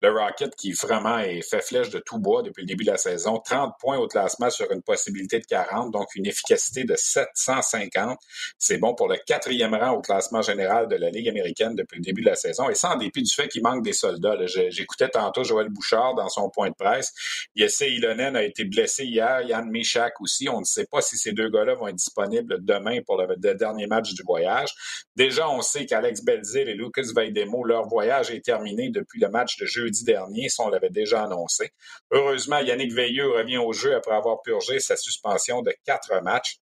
le 0.00 0.10
Rocket 0.10 0.54
qui 0.54 0.72
vraiment 0.72 1.18
est 1.18 1.42
fait 1.42 1.60
flèche 1.60 1.90
de 1.90 1.98
tout 1.98 2.18
bois 2.18 2.42
depuis 2.42 2.62
le 2.62 2.66
début 2.66 2.84
de 2.84 2.90
la 2.90 2.96
saison. 2.96 3.38
30 3.38 3.74
points 3.80 3.98
au 3.98 4.06
classement 4.06 4.50
sur 4.50 4.70
une 4.70 4.82
possibilité 4.82 5.40
de 5.40 5.44
40, 5.44 5.92
donc 5.92 6.14
une 6.14 6.26
efficacité 6.26 6.84
de 6.84 6.94
750. 6.96 8.18
C'est 8.58 8.78
bon 8.78 8.94
pour 8.94 9.08
le 9.08 9.16
quatrième 9.26 9.74
rang 9.74 9.92
au 9.92 10.00
classement 10.00 10.42
général 10.42 10.88
de 10.88 10.96
la 10.96 11.10
Ligue 11.10 11.28
américaine 11.28 11.74
depuis 11.74 11.96
le 11.96 12.02
début 12.02 12.22
de 12.22 12.30
la 12.30 12.36
saison. 12.36 12.68
Et 12.70 12.74
ça, 12.74 12.94
en 12.94 12.96
dépit 12.96 13.22
du 13.22 13.32
fait 13.32 13.48
qu'il 13.48 13.62
manque 13.62 13.82
des 13.82 13.92
soldats. 13.92 14.36
J'écoutais 14.46 15.08
tantôt 15.08 15.42
Joël 15.42 15.68
Bouchard 15.68 16.14
dans 16.14 16.28
son 16.28 16.48
point 16.48 16.68
de 16.70 16.74
presse. 16.74 17.12
Yesse 17.56 17.80
Ilonen 17.80 18.36
a 18.36 18.42
été 18.44 18.64
blessé 18.64 19.04
hier, 19.04 19.42
Yann 19.42 19.68
Michak 19.68 20.20
aussi. 20.20 20.48
On 20.48 20.60
ne 20.60 20.64
sait 20.64 20.86
pas 20.86 21.00
si 21.00 21.16
ces 21.16 21.32
deux 21.32 21.48
gars-là 21.48 21.74
vont 21.74 21.88
être 21.88 21.96
disponibles 21.96 22.64
demain 22.64 23.00
pour 23.04 23.20
le, 23.20 23.36
dernier 23.54 23.86
match 23.86 24.14
du 24.14 24.22
voyage. 24.22 24.70
Déjà, 25.16 25.48
on 25.48 25.60
sait 25.60 25.86
qu'Alex 25.86 26.22
Belzil 26.22 26.68
et 26.68 26.74
Lucas 26.74 27.10
Vaidemo, 27.14 27.64
leur 27.64 27.88
voyage 27.88 28.30
est 28.30 28.44
terminé 28.44 28.90
depuis 28.90 29.20
le 29.20 29.28
match 29.28 29.56
de 29.58 29.66
jeu 29.66 29.87
jeudi 29.88 30.04
dernier, 30.04 30.48
ça 30.48 30.64
on 30.64 30.68
l'avait 30.68 30.90
déjà 30.90 31.22
annoncé. 31.24 31.72
Heureusement, 32.10 32.58
Yannick 32.58 32.92
Veilleux 32.92 33.30
revient 33.30 33.58
au 33.58 33.72
jeu 33.72 33.94
après 33.94 34.14
avoir 34.14 34.42
purgé 34.42 34.80
sa 34.80 34.96
suspension 34.96 35.62
de 35.62 35.74
quatre 35.84 36.22
matchs. 36.22 36.58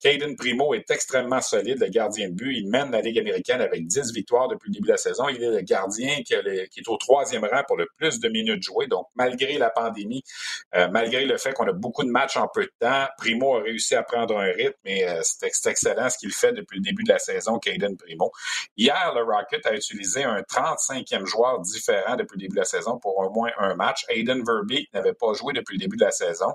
Caden 0.00 0.36
Primo 0.36 0.74
est 0.74 0.90
extrêmement 0.90 1.40
solide, 1.40 1.80
le 1.80 1.88
gardien 1.88 2.28
de 2.28 2.34
but. 2.34 2.56
Il 2.56 2.68
mène 2.68 2.92
la 2.92 3.00
Ligue 3.00 3.18
américaine 3.18 3.60
avec 3.60 3.86
10 3.86 4.12
victoires 4.12 4.48
depuis 4.48 4.68
le 4.68 4.74
début 4.74 4.86
de 4.86 4.92
la 4.92 4.98
saison. 4.98 5.28
Il 5.28 5.42
est 5.42 5.50
le 5.50 5.60
gardien 5.62 6.22
qui, 6.22 6.34
est 6.34 6.88
au 6.88 6.96
troisième 6.96 7.44
rang 7.44 7.62
pour 7.66 7.76
le 7.76 7.86
plus 7.96 8.20
de 8.20 8.28
minutes 8.28 8.62
jouées. 8.62 8.86
Donc, 8.86 9.06
malgré 9.16 9.58
la 9.58 9.70
pandémie, 9.70 10.22
euh, 10.76 10.88
malgré 10.88 11.24
le 11.24 11.36
fait 11.36 11.52
qu'on 11.52 11.66
a 11.66 11.72
beaucoup 11.72 12.04
de 12.04 12.10
matchs 12.10 12.36
en 12.36 12.48
peu 12.48 12.62
de 12.62 12.72
temps, 12.78 13.06
Primo 13.18 13.56
a 13.56 13.62
réussi 13.62 13.96
à 13.96 14.02
prendre 14.02 14.38
un 14.38 14.52
rythme 14.52 14.78
et 14.84 15.08
euh, 15.08 15.20
c'est 15.22 15.68
excellent 15.68 16.08
ce 16.08 16.18
qu'il 16.18 16.32
fait 16.32 16.52
depuis 16.52 16.76
le 16.76 16.82
début 16.82 17.02
de 17.02 17.12
la 17.12 17.18
saison, 17.18 17.58
Caden 17.58 17.96
Primo. 17.96 18.30
Hier, 18.76 19.12
le 19.14 19.22
Rocket 19.22 19.66
a 19.66 19.74
utilisé 19.74 20.22
un 20.22 20.42
35e 20.42 21.26
joueur 21.26 21.60
différent 21.60 22.16
depuis 22.16 22.36
le 22.36 22.42
début 22.42 22.54
de 22.54 22.60
la 22.60 22.64
saison 22.64 22.98
pour 22.98 23.18
au 23.18 23.30
moins 23.30 23.50
un 23.58 23.74
match. 23.74 24.04
Aiden 24.08 24.42
Verbeek 24.44 24.92
n'avait 24.92 25.14
pas 25.14 25.32
joué 25.32 25.52
depuis 25.52 25.74
le 25.74 25.80
début 25.80 25.96
de 25.96 26.04
la 26.04 26.10
saison. 26.10 26.52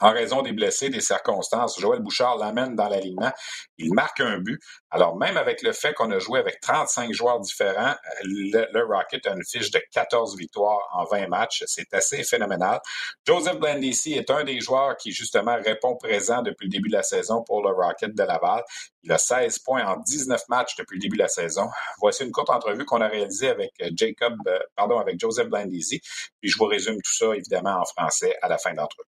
En 0.00 0.12
raison 0.12 0.42
des 0.42 0.52
blessés, 0.52 0.90
des 0.90 1.00
circonstances. 1.00 1.78
Joël 1.78 2.00
Bouchard 2.00 2.36
l'amène 2.36 2.74
dans 2.74 2.88
l'alignement. 2.88 3.32
Il 3.78 3.94
marque 3.94 4.20
un 4.20 4.38
but. 4.38 4.60
Alors, 4.90 5.16
même 5.16 5.36
avec 5.36 5.62
le 5.62 5.72
fait 5.72 5.94
qu'on 5.94 6.10
a 6.10 6.18
joué 6.18 6.40
avec 6.40 6.60
35 6.60 7.12
joueurs 7.12 7.40
différents, 7.40 7.94
le, 8.24 8.82
Rocket 8.84 9.26
a 9.26 9.32
une 9.32 9.44
fiche 9.44 9.70
de 9.70 9.80
14 9.92 10.36
victoires 10.36 10.88
en 10.92 11.04
20 11.04 11.28
matchs. 11.28 11.62
C'est 11.66 11.92
assez 11.94 12.24
phénoménal. 12.24 12.80
Joseph 13.26 13.58
Blandisi 13.58 14.14
est 14.14 14.30
un 14.30 14.44
des 14.44 14.60
joueurs 14.60 14.96
qui, 14.96 15.12
justement, 15.12 15.56
répond 15.64 15.96
présent 15.96 16.42
depuis 16.42 16.66
le 16.66 16.70
début 16.70 16.88
de 16.88 16.96
la 16.96 17.02
saison 17.02 17.42
pour 17.42 17.62
le 17.62 17.70
Rocket 17.72 18.14
de 18.14 18.22
Laval. 18.22 18.62
Il 19.04 19.12
a 19.12 19.18
16 19.18 19.60
points 19.60 19.84
en 19.84 19.96
19 19.98 20.48
matchs 20.48 20.76
depuis 20.76 20.96
le 20.96 21.00
début 21.00 21.16
de 21.16 21.22
la 21.22 21.28
saison. 21.28 21.68
Voici 22.00 22.24
une 22.24 22.32
courte 22.32 22.50
entrevue 22.50 22.84
qu'on 22.84 23.00
a 23.00 23.08
réalisée 23.08 23.48
avec 23.48 23.72
Jacob, 23.96 24.34
euh, 24.46 24.58
pardon, 24.76 24.98
avec 24.98 25.18
Joseph 25.18 25.48
Blandisi. 25.48 26.00
Puis 26.40 26.50
je 26.50 26.58
vous 26.58 26.66
résume 26.66 26.96
tout 26.96 27.14
ça, 27.14 27.34
évidemment, 27.34 27.80
en 27.80 27.84
français 27.84 28.36
à 28.42 28.48
la 28.48 28.58
fin 28.58 28.74
d'entrevue. 28.74 29.11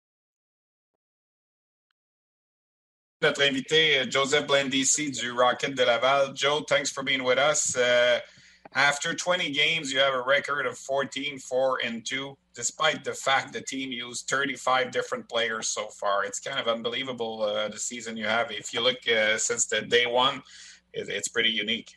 Notre 3.21 3.41
invité, 3.41 4.09
Joseph 4.09 4.47
Blandisi 4.47 5.11
du 5.11 5.31
Rocket 5.31 5.75
de 5.75 5.83
Laval. 5.83 6.33
Joe, 6.33 6.61
thanks 6.61 6.89
for 6.89 7.03
being 7.03 7.23
with 7.23 7.37
us. 7.37 7.75
Uh, 7.75 8.19
after 8.75 9.13
20 9.13 9.51
games, 9.51 9.91
you 9.91 9.99
have 9.99 10.13
a 10.13 10.21
record 10.21 10.65
of 10.65 10.77
14, 10.77 11.37
4, 11.39 11.79
and 11.83 12.05
2, 12.05 12.37
despite 12.55 13.03
the 13.03 13.13
fact 13.13 13.51
the 13.51 13.61
team 13.61 13.91
used 13.91 14.29
35 14.29 14.91
different 14.91 15.27
players 15.27 15.67
so 15.67 15.87
far. 15.87 16.23
It's 16.23 16.39
kind 16.39 16.59
of 16.59 16.67
unbelievable 16.67 17.41
uh, 17.41 17.67
the 17.67 17.79
season 17.79 18.15
you 18.15 18.25
have. 18.25 18.51
If 18.51 18.73
you 18.73 18.81
look 18.81 18.99
uh, 19.07 19.37
since 19.37 19.65
the 19.65 19.81
day 19.81 20.05
one, 20.05 20.41
it, 20.93 21.09
it's 21.09 21.27
pretty 21.27 21.49
unique. 21.49 21.93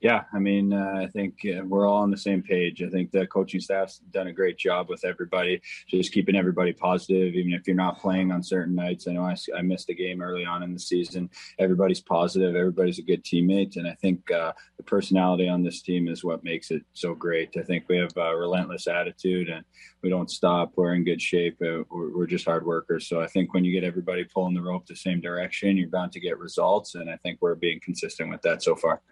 Yeah, 0.00 0.24
I 0.32 0.38
mean, 0.38 0.72
uh, 0.72 0.94
I 0.94 1.08
think 1.08 1.40
uh, 1.44 1.64
we're 1.64 1.84
all 1.84 1.96
on 1.96 2.12
the 2.12 2.16
same 2.16 2.40
page. 2.40 2.84
I 2.84 2.88
think 2.88 3.10
the 3.10 3.26
coaching 3.26 3.58
staff's 3.58 3.98
done 4.12 4.28
a 4.28 4.32
great 4.32 4.56
job 4.56 4.88
with 4.88 5.04
everybody, 5.04 5.60
just 5.88 6.12
keeping 6.12 6.36
everybody 6.36 6.72
positive, 6.72 7.34
even 7.34 7.52
if 7.52 7.66
you're 7.66 7.74
not 7.74 7.98
playing 7.98 8.30
on 8.30 8.40
certain 8.40 8.76
nights. 8.76 9.08
I 9.08 9.12
know 9.12 9.24
I, 9.24 9.34
I 9.56 9.62
missed 9.62 9.90
a 9.90 9.94
game 9.94 10.22
early 10.22 10.44
on 10.44 10.62
in 10.62 10.72
the 10.72 10.78
season. 10.78 11.28
Everybody's 11.58 12.00
positive. 12.00 12.54
Everybody's 12.54 13.00
a 13.00 13.02
good 13.02 13.24
teammate, 13.24 13.76
and 13.76 13.88
I 13.88 13.94
think 13.94 14.30
uh, 14.30 14.52
the 14.76 14.84
personality 14.84 15.48
on 15.48 15.64
this 15.64 15.82
team 15.82 16.06
is 16.06 16.22
what 16.22 16.44
makes 16.44 16.70
it 16.70 16.84
so 16.92 17.12
great. 17.12 17.56
I 17.58 17.62
think 17.62 17.86
we 17.88 17.98
have 17.98 18.16
a 18.16 18.36
relentless 18.36 18.86
attitude, 18.86 19.48
and 19.48 19.64
we 20.04 20.10
don't 20.10 20.30
stop. 20.30 20.74
We're 20.76 20.94
in 20.94 21.02
good 21.02 21.20
shape. 21.20 21.56
Uh, 21.60 21.82
we're, 21.90 22.16
we're 22.16 22.26
just 22.28 22.44
hard 22.44 22.64
workers. 22.64 23.08
So 23.08 23.20
I 23.20 23.26
think 23.26 23.52
when 23.52 23.64
you 23.64 23.72
get 23.72 23.82
everybody 23.82 24.22
pulling 24.22 24.54
the 24.54 24.62
rope 24.62 24.86
the 24.86 24.94
same 24.94 25.20
direction, 25.20 25.76
you're 25.76 25.88
bound 25.88 26.12
to 26.12 26.20
get 26.20 26.38
results, 26.38 26.94
and 26.94 27.10
I 27.10 27.16
think 27.16 27.38
we're 27.40 27.56
being 27.56 27.80
consistent 27.80 28.30
with 28.30 28.42
that 28.42 28.62
so 28.62 28.76
far. 28.76 29.02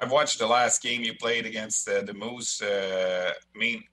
I've 0.00 0.10
watched 0.10 0.38
the 0.38 0.46
last 0.46 0.82
game 0.82 1.02
you 1.02 1.14
played 1.14 1.44
against 1.44 1.88
uh, 1.88 2.00
the 2.00 2.14
Moose. 2.14 2.62
Uh, 2.62 3.32
I 3.34 3.58
mean, 3.58 3.84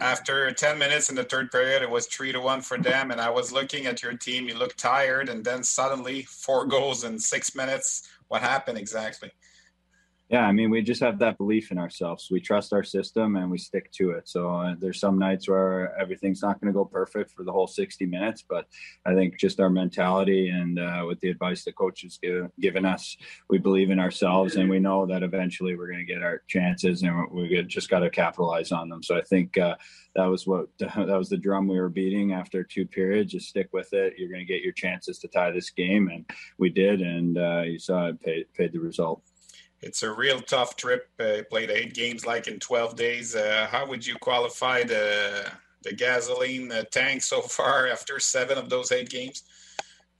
after 0.00 0.50
10 0.50 0.76
minutes 0.76 1.08
in 1.08 1.14
the 1.14 1.22
third 1.22 1.52
period, 1.52 1.82
it 1.82 1.90
was 1.90 2.06
three 2.06 2.32
to 2.32 2.40
one 2.40 2.62
for 2.62 2.78
them. 2.78 3.12
And 3.12 3.20
I 3.20 3.30
was 3.30 3.52
looking 3.52 3.86
at 3.86 4.02
your 4.02 4.14
team. 4.14 4.48
You 4.48 4.56
looked 4.56 4.78
tired, 4.78 5.28
and 5.28 5.44
then 5.44 5.62
suddenly 5.62 6.22
four 6.22 6.66
goals 6.74 7.04
in 7.04 7.18
six 7.18 7.54
minutes. 7.54 8.08
What 8.28 8.42
happened 8.42 8.78
exactly? 8.78 9.30
Yeah, 10.32 10.46
I 10.46 10.52
mean, 10.52 10.70
we 10.70 10.80
just 10.80 11.02
have 11.02 11.18
that 11.18 11.36
belief 11.36 11.70
in 11.70 11.76
ourselves. 11.76 12.28
We 12.30 12.40
trust 12.40 12.72
our 12.72 12.82
system 12.82 13.36
and 13.36 13.50
we 13.50 13.58
stick 13.58 13.92
to 13.92 14.12
it. 14.12 14.26
So 14.30 14.50
uh, 14.50 14.74
there's 14.80 14.98
some 14.98 15.18
nights 15.18 15.46
where 15.46 15.94
everything's 16.00 16.40
not 16.40 16.58
going 16.58 16.72
to 16.72 16.76
go 16.76 16.86
perfect 16.86 17.32
for 17.32 17.44
the 17.44 17.52
whole 17.52 17.66
60 17.66 18.06
minutes, 18.06 18.42
but 18.48 18.66
I 19.04 19.14
think 19.14 19.38
just 19.38 19.60
our 19.60 19.68
mentality 19.68 20.48
and 20.48 20.78
uh, 20.78 21.04
with 21.06 21.20
the 21.20 21.28
advice 21.28 21.64
the 21.64 21.72
coach 21.72 22.00
has 22.00 22.16
give, 22.16 22.50
given 22.58 22.86
us, 22.86 23.14
we 23.50 23.58
believe 23.58 23.90
in 23.90 24.00
ourselves 24.00 24.56
and 24.56 24.70
we 24.70 24.78
know 24.78 25.04
that 25.04 25.22
eventually 25.22 25.76
we're 25.76 25.88
going 25.88 26.06
to 26.06 26.10
get 26.10 26.22
our 26.22 26.40
chances 26.48 27.02
and 27.02 27.30
we 27.30 27.62
just 27.64 27.90
got 27.90 27.98
to 27.98 28.08
capitalize 28.08 28.72
on 28.72 28.88
them. 28.88 29.02
So 29.02 29.18
I 29.18 29.20
think 29.20 29.58
uh, 29.58 29.76
that 30.14 30.24
was 30.24 30.46
what 30.46 30.68
that 30.78 31.06
was 31.08 31.28
the 31.28 31.36
drum 31.36 31.68
we 31.68 31.78
were 31.78 31.90
beating 31.90 32.32
after 32.32 32.64
two 32.64 32.86
periods. 32.86 33.32
Just 33.32 33.50
stick 33.50 33.68
with 33.74 33.92
it. 33.92 34.14
You're 34.16 34.30
going 34.30 34.46
to 34.46 34.50
get 34.50 34.62
your 34.62 34.72
chances 34.72 35.18
to 35.18 35.28
tie 35.28 35.50
this 35.50 35.68
game, 35.68 36.08
and 36.08 36.24
we 36.58 36.70
did. 36.70 37.02
And 37.02 37.36
uh, 37.36 37.62
you 37.62 37.78
saw 37.78 38.06
it 38.06 38.20
paid, 38.22 38.46
paid 38.54 38.72
the 38.72 38.80
result 38.80 39.22
it's 39.82 40.02
a 40.02 40.12
real 40.12 40.40
tough 40.40 40.76
trip. 40.76 41.08
Uh, 41.18 41.42
played 41.50 41.70
eight 41.70 41.94
games 41.94 42.24
like 42.24 42.46
in 42.46 42.58
12 42.58 42.96
days. 42.96 43.34
Uh, 43.34 43.66
how 43.70 43.86
would 43.86 44.06
you 44.06 44.16
qualify 44.16 44.82
the 44.82 45.50
the 45.82 45.92
gasoline 45.92 46.70
uh, 46.70 46.84
tank 46.92 47.22
so 47.22 47.40
far 47.40 47.88
after 47.88 48.20
seven 48.20 48.56
of 48.56 48.68
those 48.68 48.92
eight 48.92 49.08
games? 49.10 49.42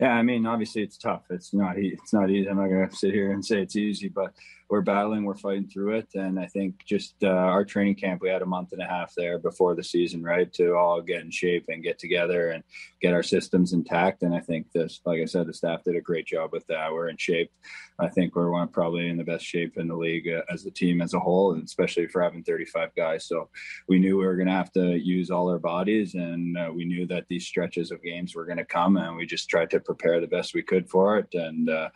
Yeah, 0.01 0.11
I 0.14 0.22
mean, 0.22 0.46
obviously 0.46 0.83
it's 0.83 0.98
tough. 0.98 1.22
It's 1.31 1.55
not 1.55 1.79
it's 1.79 2.12
not 2.12 2.31
easy. 2.31 2.48
I'm 2.48 2.57
not 2.57 2.68
gonna 2.68 2.90
sit 2.90 3.14
here 3.14 3.31
and 3.31 3.44
say 3.44 3.62
it's 3.62 3.77
easy, 3.77 4.09
but 4.09 4.33
we're 4.72 4.80
battling, 4.80 5.24
we're 5.24 5.35
fighting 5.35 5.68
through 5.68 5.96
it, 5.96 6.08
and 6.14 6.40
I 6.40 6.46
think 6.46 6.82
just 6.87 7.16
uh, 7.22 7.28
our 7.28 7.62
training 7.62 7.96
camp, 7.96 8.22
we 8.22 8.30
had 8.30 8.40
a 8.40 8.46
month 8.46 8.72
and 8.72 8.80
a 8.80 8.87
half 8.87 9.12
there 9.14 9.38
before 9.38 9.74
the 9.74 9.85
season, 9.85 10.22
right, 10.22 10.50
to 10.54 10.72
all 10.72 11.02
get 11.02 11.20
in 11.20 11.30
shape 11.30 11.66
and 11.68 11.82
get 11.82 11.98
together 11.98 12.52
and 12.52 12.64
get 13.02 13.12
our 13.12 13.22
systems 13.22 13.74
intact. 13.74 14.22
And 14.22 14.35
I 14.35 14.40
think 14.40 14.72
this, 14.72 15.02
like 15.04 15.20
I 15.20 15.26
said, 15.26 15.46
the 15.46 15.52
staff 15.52 15.85
did 15.85 15.96
a 15.96 16.00
great 16.00 16.26
job 16.26 16.52
with 16.52 16.66
that. 16.68 16.90
We're 16.90 17.11
in 17.11 17.18
shape. 17.18 17.52
I 17.98 18.08
think 18.08 18.35
we're 18.35 18.50
one, 18.50 18.68
probably 18.68 19.11
in 19.11 19.18
the 19.18 19.24
best 19.24 19.44
shape 19.44 19.76
in 19.76 19.88
the 19.88 19.94
league 19.94 20.26
uh, 20.26 20.40
as 20.50 20.64
a 20.64 20.70
team 20.70 21.02
as 21.02 21.12
a 21.12 21.20
whole, 21.20 21.52
and 21.52 21.62
especially 21.64 22.06
for 22.06 22.22
having 22.22 22.42
35 22.42 22.94
guys. 22.96 23.26
So 23.26 23.50
we 23.88 23.98
knew 23.98 24.16
we 24.16 24.24
were 24.24 24.37
going 24.37 24.48
to 24.48 24.54
have 24.54 24.72
to 24.72 24.96
use 24.96 25.30
all 25.30 25.50
our 25.50 25.58
bodies, 25.58 26.14
and 26.14 26.56
uh, 26.56 26.70
we 26.74 26.87
knew 26.87 27.06
that 27.08 27.26
these 27.28 27.46
stretches 27.46 27.90
of 27.90 28.02
games 28.02 28.35
were 28.35 28.46
going 28.46 28.56
to 28.56 28.64
come, 28.64 28.96
and 28.96 29.18
we 29.18 29.26
just 29.26 29.50
tried 29.50 29.68
to 29.72 29.80
prepare 29.80 30.18
the 30.18 30.26
best 30.26 30.54
we 30.54 30.62
could 30.62 30.88
for 30.88 31.18
it, 31.18 31.28
and 31.35 31.68
uh, 31.68 31.90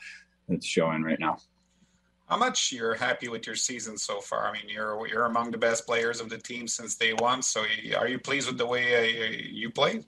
it's 0.50 0.66
showing 0.66 1.02
right 1.02 1.18
now 1.18 1.38
how 2.26 2.36
much 2.36 2.72
you're 2.72 2.94
happy 2.94 3.28
with 3.28 3.46
your 3.46 3.56
season 3.56 3.96
so 3.96 4.20
far? 4.20 4.48
I 4.48 4.52
mean, 4.52 4.68
you're 4.68 5.06
you're 5.06 5.26
among 5.26 5.52
the 5.52 5.58
best 5.58 5.86
players 5.86 6.20
of 6.20 6.28
the 6.28 6.38
team 6.38 6.66
since 6.66 6.96
day 6.96 7.12
one. 7.12 7.42
So, 7.42 7.64
are 7.96 8.08
you 8.08 8.18
pleased 8.18 8.48
with 8.48 8.58
the 8.58 8.66
way 8.66 8.96
uh, 8.96 9.36
you 9.50 9.70
played? 9.70 10.04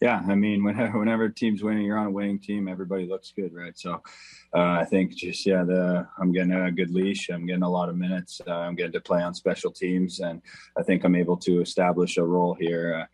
Yeah, 0.00 0.22
I 0.28 0.34
mean, 0.34 0.64
whenever, 0.64 0.98
whenever 0.98 1.28
team's 1.28 1.62
winning, 1.62 1.84
you're 1.84 1.98
on 1.98 2.06
a 2.06 2.10
winning 2.10 2.38
team. 2.38 2.66
Everybody 2.66 3.06
looks 3.06 3.32
good, 3.36 3.52
right? 3.52 3.78
So, 3.78 4.02
uh, 4.54 4.78
I 4.80 4.84
think 4.84 5.14
just 5.14 5.44
yeah, 5.44 5.64
the 5.64 6.06
I'm 6.18 6.32
getting 6.32 6.52
a 6.52 6.72
good 6.72 6.90
leash. 6.90 7.28
I'm 7.28 7.46
getting 7.46 7.62
a 7.62 7.70
lot 7.70 7.90
of 7.90 7.96
minutes. 7.96 8.40
Uh, 8.46 8.52
I'm 8.52 8.74
getting 8.74 8.92
to 8.92 9.00
play 9.00 9.22
on 9.22 9.34
special 9.34 9.70
teams, 9.70 10.20
and 10.20 10.40
I 10.78 10.82
think 10.82 11.04
I'm 11.04 11.16
able 11.16 11.36
to 11.38 11.60
establish 11.60 12.16
a 12.16 12.24
role 12.24 12.54
here. 12.54 13.02
Uh, 13.02 13.06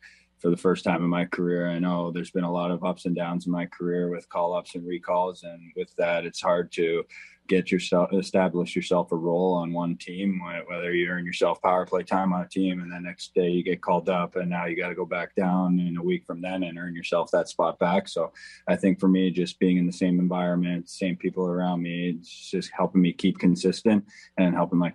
for 0.44 0.50
the 0.50 0.56
first 0.58 0.84
time 0.84 1.02
in 1.02 1.08
my 1.08 1.24
career. 1.24 1.70
I 1.70 1.78
know 1.78 2.10
there's 2.10 2.30
been 2.30 2.44
a 2.44 2.52
lot 2.52 2.70
of 2.70 2.84
ups 2.84 3.06
and 3.06 3.16
downs 3.16 3.46
in 3.46 3.52
my 3.52 3.64
career 3.64 4.10
with 4.10 4.28
call 4.28 4.52
ups 4.52 4.74
and 4.74 4.86
recalls. 4.86 5.42
And 5.42 5.72
with 5.74 5.96
that, 5.96 6.26
it's 6.26 6.42
hard 6.42 6.70
to 6.72 7.02
get 7.48 7.72
yourself 7.72 8.10
establish 8.12 8.76
yourself 8.76 9.10
a 9.12 9.16
role 9.16 9.52
on 9.52 9.70
one 9.70 9.98
team 9.98 10.40
whether 10.66 10.94
you 10.94 11.06
earn 11.08 11.26
yourself 11.26 11.60
power 11.60 11.84
play 11.84 12.02
time 12.02 12.32
on 12.32 12.40
a 12.40 12.48
team 12.48 12.80
and 12.80 12.90
the 12.90 12.98
next 12.98 13.34
day 13.34 13.50
you 13.50 13.62
get 13.62 13.82
called 13.82 14.08
up 14.08 14.36
and 14.36 14.48
now 14.48 14.64
you 14.64 14.74
got 14.74 14.88
to 14.88 14.94
go 14.94 15.04
back 15.04 15.34
down 15.34 15.78
in 15.78 15.98
a 15.98 16.02
week 16.02 16.24
from 16.24 16.40
then 16.40 16.62
and 16.62 16.78
earn 16.78 16.96
yourself 16.96 17.30
that 17.30 17.46
spot 17.46 17.78
back 17.78 18.08
so 18.08 18.32
i 18.66 18.74
think 18.74 18.98
for 18.98 19.08
me 19.08 19.30
just 19.30 19.58
being 19.58 19.76
in 19.76 19.84
the 19.84 19.92
same 19.92 20.18
environment 20.18 20.88
same 20.88 21.16
people 21.16 21.46
around 21.46 21.82
me 21.82 22.16
it's 22.16 22.50
just 22.50 22.70
helping 22.74 23.02
me 23.02 23.12
keep 23.12 23.38
consistent 23.38 24.02
and 24.38 24.54
helping 24.54 24.78
my 24.78 24.90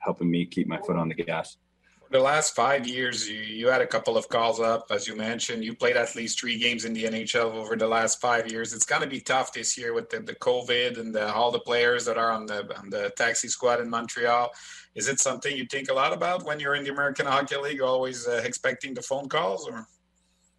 helping 0.00 0.30
me 0.30 0.44
keep 0.44 0.66
my 0.66 0.78
foot 0.82 0.96
on 0.96 1.08
the 1.08 1.14
gas 1.14 1.56
the 2.14 2.20
last 2.20 2.54
five 2.54 2.86
years, 2.86 3.28
you, 3.28 3.40
you 3.40 3.66
had 3.66 3.80
a 3.80 3.86
couple 3.88 4.16
of 4.16 4.28
calls 4.28 4.60
up, 4.60 4.86
as 4.90 5.08
you 5.08 5.16
mentioned. 5.16 5.64
You 5.64 5.74
played 5.74 5.96
at 5.96 6.14
least 6.14 6.38
three 6.38 6.56
games 6.56 6.84
in 6.84 6.92
the 6.92 7.02
NHL 7.02 7.52
over 7.52 7.74
the 7.74 7.88
last 7.88 8.20
five 8.20 8.48
years. 8.52 8.72
It's 8.72 8.86
going 8.86 9.02
to 9.02 9.08
be 9.08 9.18
tough 9.18 9.52
this 9.52 9.76
year 9.76 9.92
with 9.92 10.10
the, 10.10 10.20
the 10.20 10.36
COVID 10.36 11.00
and 11.00 11.12
the, 11.12 11.34
all 11.34 11.50
the 11.50 11.58
players 11.58 12.04
that 12.04 12.16
are 12.16 12.30
on 12.30 12.46
the 12.46 12.72
on 12.78 12.88
the 12.88 13.12
taxi 13.16 13.48
squad 13.48 13.80
in 13.80 13.90
Montreal. 13.90 14.52
Is 14.94 15.08
it 15.08 15.18
something 15.18 15.56
you 15.56 15.66
think 15.66 15.90
a 15.90 15.92
lot 15.92 16.12
about 16.12 16.44
when 16.44 16.60
you're 16.60 16.76
in 16.76 16.84
the 16.84 16.92
American 16.92 17.26
Hockey 17.26 17.56
League, 17.56 17.80
always 17.80 18.28
uh, 18.28 18.42
expecting 18.44 18.94
the 18.94 19.02
phone 19.02 19.28
calls, 19.28 19.66
or? 19.66 19.88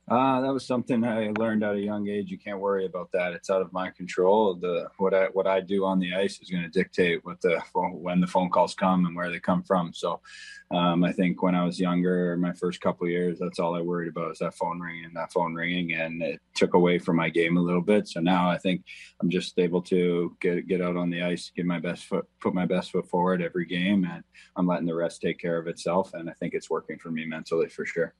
Uh, 0.07 0.39
that 0.41 0.53
was 0.53 0.67
something 0.67 1.03
I 1.03 1.31
learned 1.39 1.63
at 1.63 1.75
a 1.75 1.81
young 1.81 2.07
age. 2.07 2.29
You 2.29 2.37
can't 2.37 2.59
worry 2.59 2.85
about 2.85 3.11
that. 3.13 3.33
It's 3.33 3.49
out 3.49 3.63
of 3.63 3.73
my 3.73 3.89
control. 3.89 4.53
The 4.53 4.87
what 4.97 5.15
I 5.15 5.25
what 5.33 5.47
I 5.47 5.61
do 5.61 5.83
on 5.83 5.97
the 5.97 6.13
ice 6.13 6.39
is 6.39 6.51
going 6.51 6.61
to 6.61 6.69
dictate 6.69 7.25
what 7.25 7.41
the 7.41 7.59
when 7.73 8.21
the 8.21 8.27
phone 8.27 8.51
calls 8.51 8.75
come 8.75 9.07
and 9.07 9.15
where 9.15 9.31
they 9.31 9.39
come 9.39 9.63
from. 9.63 9.93
So, 9.93 10.21
um, 10.69 11.03
I 11.03 11.11
think 11.11 11.41
when 11.41 11.55
I 11.55 11.65
was 11.65 11.79
younger, 11.79 12.37
my 12.37 12.53
first 12.53 12.81
couple 12.81 13.09
years, 13.09 13.39
that's 13.39 13.57
all 13.57 13.75
I 13.75 13.81
worried 13.81 14.09
about 14.09 14.31
is 14.31 14.39
that 14.39 14.53
phone 14.53 14.79
ringing, 14.79 15.09
that 15.15 15.33
phone 15.33 15.55
ringing, 15.55 15.93
and 15.93 16.21
it 16.21 16.39
took 16.53 16.75
away 16.75 16.99
from 16.99 17.15
my 17.15 17.29
game 17.29 17.57
a 17.57 17.61
little 17.61 17.81
bit. 17.81 18.07
So 18.07 18.19
now 18.19 18.47
I 18.47 18.59
think 18.59 18.85
I'm 19.19 19.31
just 19.31 19.57
able 19.57 19.81
to 19.83 20.37
get 20.39 20.67
get 20.67 20.81
out 20.81 20.97
on 20.97 21.09
the 21.09 21.23
ice, 21.23 21.51
give 21.55 21.65
my 21.65 21.79
best 21.79 22.05
foot, 22.05 22.27
put 22.39 22.53
my 22.53 22.67
best 22.67 22.91
foot 22.91 23.09
forward 23.09 23.41
every 23.41 23.65
game, 23.65 24.05
and 24.05 24.23
I'm 24.55 24.67
letting 24.67 24.85
the 24.85 24.93
rest 24.93 25.21
take 25.21 25.39
care 25.39 25.57
of 25.57 25.65
itself. 25.65 26.13
And 26.13 26.29
I 26.29 26.33
think 26.33 26.53
it's 26.53 26.69
working 26.69 26.99
for 26.99 27.09
me 27.09 27.25
mentally 27.25 27.69
for 27.69 27.87
sure. 27.87 28.13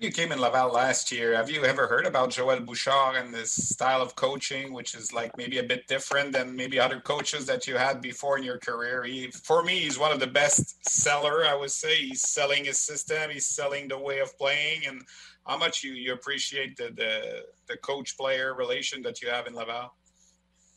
You 0.00 0.10
came 0.10 0.32
in 0.32 0.40
Laval 0.40 0.72
last 0.72 1.12
year. 1.12 1.36
Have 1.36 1.50
you 1.50 1.66
ever 1.66 1.86
heard 1.86 2.06
about 2.06 2.30
Joel 2.30 2.60
Bouchard 2.60 3.16
and 3.16 3.34
this 3.34 3.52
style 3.52 4.00
of 4.00 4.16
coaching, 4.16 4.72
which 4.72 4.94
is 4.94 5.12
like 5.12 5.36
maybe 5.36 5.58
a 5.58 5.62
bit 5.62 5.86
different 5.88 6.32
than 6.32 6.56
maybe 6.56 6.80
other 6.80 7.00
coaches 7.00 7.44
that 7.44 7.66
you 7.66 7.76
had 7.76 8.00
before 8.00 8.38
in 8.38 8.42
your 8.42 8.56
career? 8.56 9.04
He, 9.04 9.30
for 9.30 9.62
me, 9.62 9.78
he's 9.80 9.98
one 9.98 10.10
of 10.10 10.18
the 10.18 10.26
best 10.26 10.88
seller. 10.88 11.44
I 11.44 11.54
would 11.54 11.70
say 11.70 11.96
he's 11.96 12.22
selling 12.22 12.64
his 12.64 12.78
system. 12.78 13.30
He's 13.30 13.44
selling 13.44 13.88
the 13.88 13.98
way 13.98 14.20
of 14.20 14.38
playing, 14.38 14.86
and 14.86 15.02
how 15.46 15.58
much 15.58 15.84
you, 15.84 15.92
you 15.92 16.14
appreciate 16.14 16.78
the, 16.78 16.90
the 16.96 17.44
the 17.68 17.76
coach 17.76 18.16
player 18.16 18.54
relation 18.54 19.02
that 19.02 19.20
you 19.20 19.28
have 19.28 19.46
in 19.46 19.54
Laval. 19.54 19.92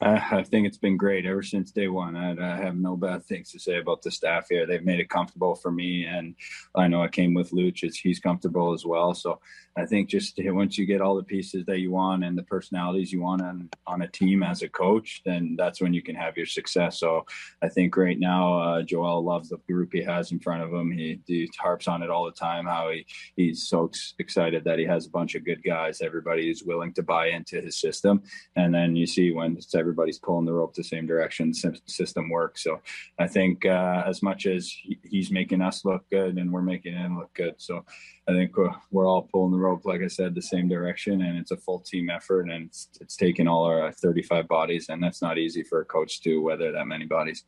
I 0.05 0.43
think 0.43 0.67
it's 0.67 0.77
been 0.77 0.97
great 0.97 1.25
ever 1.25 1.43
since 1.43 1.71
day 1.71 1.87
one. 1.87 2.17
I, 2.17 2.31
I, 2.31 2.57
have 2.57 2.75
no 2.75 2.97
bad 2.97 3.23
things 3.23 3.51
to 3.51 3.59
say 3.59 3.77
about 3.77 4.01
the 4.01 4.11
staff 4.11 4.47
here. 4.49 4.65
They've 4.65 4.83
made 4.83 4.99
it 4.99 5.09
comfortable 5.09 5.55
for 5.55 5.71
me, 5.71 6.05
and 6.05 6.35
I 6.75 6.89
know 6.89 7.01
I 7.01 7.07
came 7.07 7.33
with 7.33 7.51
Luch; 7.51 7.89
he's 7.95 8.19
comfortable 8.19 8.73
as 8.73 8.85
well. 8.85 9.13
So 9.13 9.39
I 9.77 9.85
think 9.85 10.09
just 10.09 10.33
once 10.43 10.77
you 10.77 10.85
get 10.85 10.99
all 10.99 11.15
the 11.15 11.23
pieces 11.23 11.65
that 11.67 11.79
you 11.79 11.91
want 11.91 12.25
and 12.25 12.37
the 12.37 12.43
personalities 12.43 13.13
you 13.13 13.21
want 13.21 13.43
on 13.43 13.69
on 13.87 14.01
a 14.01 14.07
team 14.09 14.43
as 14.43 14.61
a 14.61 14.67
coach, 14.67 15.21
then 15.25 15.55
that's 15.57 15.79
when 15.79 15.93
you 15.93 16.01
can 16.01 16.15
have 16.15 16.35
your 16.35 16.47
success. 16.47 16.99
So 16.99 17.25
I 17.61 17.69
think 17.69 17.95
right 17.95 18.19
now, 18.19 18.59
uh, 18.59 18.81
Joel 18.81 19.23
loves 19.23 19.49
the 19.49 19.57
group 19.69 19.91
he 19.93 20.03
has 20.03 20.33
in 20.33 20.39
front 20.39 20.63
of 20.63 20.73
him. 20.73 20.91
He, 20.91 21.21
he 21.25 21.49
harps 21.57 21.87
on 21.87 22.03
it 22.03 22.09
all 22.09 22.25
the 22.25 22.31
time. 22.31 22.65
How 22.65 22.89
he 22.89 23.05
he's 23.37 23.63
so 23.69 23.89
excited 24.19 24.65
that 24.65 24.79
he 24.79 24.85
has 24.85 25.05
a 25.05 25.11
bunch 25.11 25.35
of 25.35 25.45
good 25.45 25.63
guys. 25.63 26.01
Everybody 26.01 26.49
is 26.49 26.63
willing 26.63 26.93
to 26.95 27.03
buy 27.03 27.27
into 27.27 27.61
his 27.61 27.77
system, 27.77 28.23
and 28.55 28.75
then 28.75 28.97
you 28.97 29.07
see 29.07 29.31
when 29.31 29.55
everybody's 29.93 30.17
pulling 30.17 30.45
the 30.45 30.53
rope 30.53 30.73
the 30.73 30.83
same 30.83 31.05
direction, 31.05 31.51
the 31.51 31.79
system 31.85 32.29
works. 32.29 32.63
So 32.63 32.81
I 33.19 33.27
think 33.27 33.63
uh, 33.65 34.03
as 34.07 34.23
much 34.23 34.47
as 34.47 34.73
he's 35.03 35.29
making 35.31 35.61
us 35.61 35.85
look 35.85 36.03
good 36.09 36.37
and 36.37 36.51
we're 36.51 36.63
making 36.63 36.93
him 36.93 37.19
look 37.19 37.31
good, 37.35 37.53
so 37.57 37.85
I 38.27 38.31
think 38.31 38.57
we're, 38.57 38.73
we're 38.89 39.05
all 39.05 39.29
pulling 39.31 39.51
the 39.51 39.59
rope, 39.59 39.85
like 39.85 40.01
I 40.01 40.07
said, 40.07 40.33
the 40.33 40.41
same 40.41 40.67
direction, 40.67 41.21
and 41.21 41.37
it's 41.37 41.51
a 41.51 41.57
full 41.57 41.79
team 41.79 42.09
effort, 42.09 42.49
and 42.49 42.65
it's, 42.65 42.89
it's 43.01 43.15
taking 43.15 43.47
all 43.47 43.65
our 43.65 43.91
35 43.91 44.47
bodies, 44.47 44.87
and 44.89 45.03
that's 45.03 45.21
not 45.21 45.37
easy 45.37 45.61
for 45.61 45.81
a 45.81 45.85
coach 45.85 46.21
to 46.21 46.41
weather 46.41 46.71
that 46.71 46.87
many 46.87 47.05
bodies. 47.05 47.43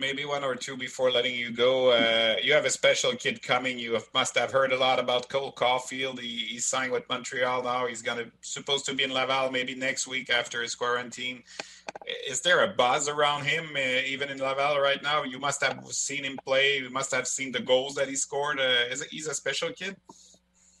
Maybe 0.00 0.24
one 0.24 0.44
or 0.44 0.56
two 0.56 0.78
before 0.78 1.10
letting 1.10 1.34
you 1.34 1.50
go. 1.50 1.90
Uh, 1.90 2.36
you 2.42 2.54
have 2.54 2.64
a 2.64 2.70
special 2.70 3.12
kid 3.12 3.42
coming. 3.42 3.78
You 3.78 3.92
have, 3.92 4.08
must 4.14 4.34
have 4.38 4.50
heard 4.50 4.72
a 4.72 4.78
lot 4.78 4.98
about 4.98 5.28
Cole 5.28 5.52
Caulfield. 5.52 6.18
He, 6.20 6.38
he's 6.52 6.64
signed 6.64 6.90
with 6.90 7.06
Montreal 7.10 7.62
now. 7.64 7.86
He's 7.86 8.00
gonna 8.00 8.24
supposed 8.40 8.86
to 8.86 8.94
be 8.94 9.04
in 9.04 9.12
Laval 9.12 9.50
maybe 9.50 9.74
next 9.74 10.06
week 10.06 10.30
after 10.30 10.62
his 10.62 10.74
quarantine. 10.74 11.42
Is 12.26 12.40
there 12.40 12.64
a 12.64 12.68
buzz 12.68 13.08
around 13.10 13.44
him, 13.44 13.76
uh, 13.76 14.00
even 14.06 14.30
in 14.30 14.38
Laval 14.38 14.80
right 14.80 15.02
now? 15.02 15.22
You 15.22 15.38
must 15.38 15.62
have 15.62 15.84
seen 15.90 16.24
him 16.24 16.38
play. 16.46 16.78
You 16.78 16.88
must 16.88 17.12
have 17.14 17.28
seen 17.28 17.52
the 17.52 17.60
goals 17.60 17.94
that 17.96 18.08
he 18.08 18.16
scored. 18.16 18.58
Uh, 18.58 18.90
is 18.90 19.02
he's 19.10 19.26
a 19.26 19.34
special 19.34 19.70
kid? 19.70 19.96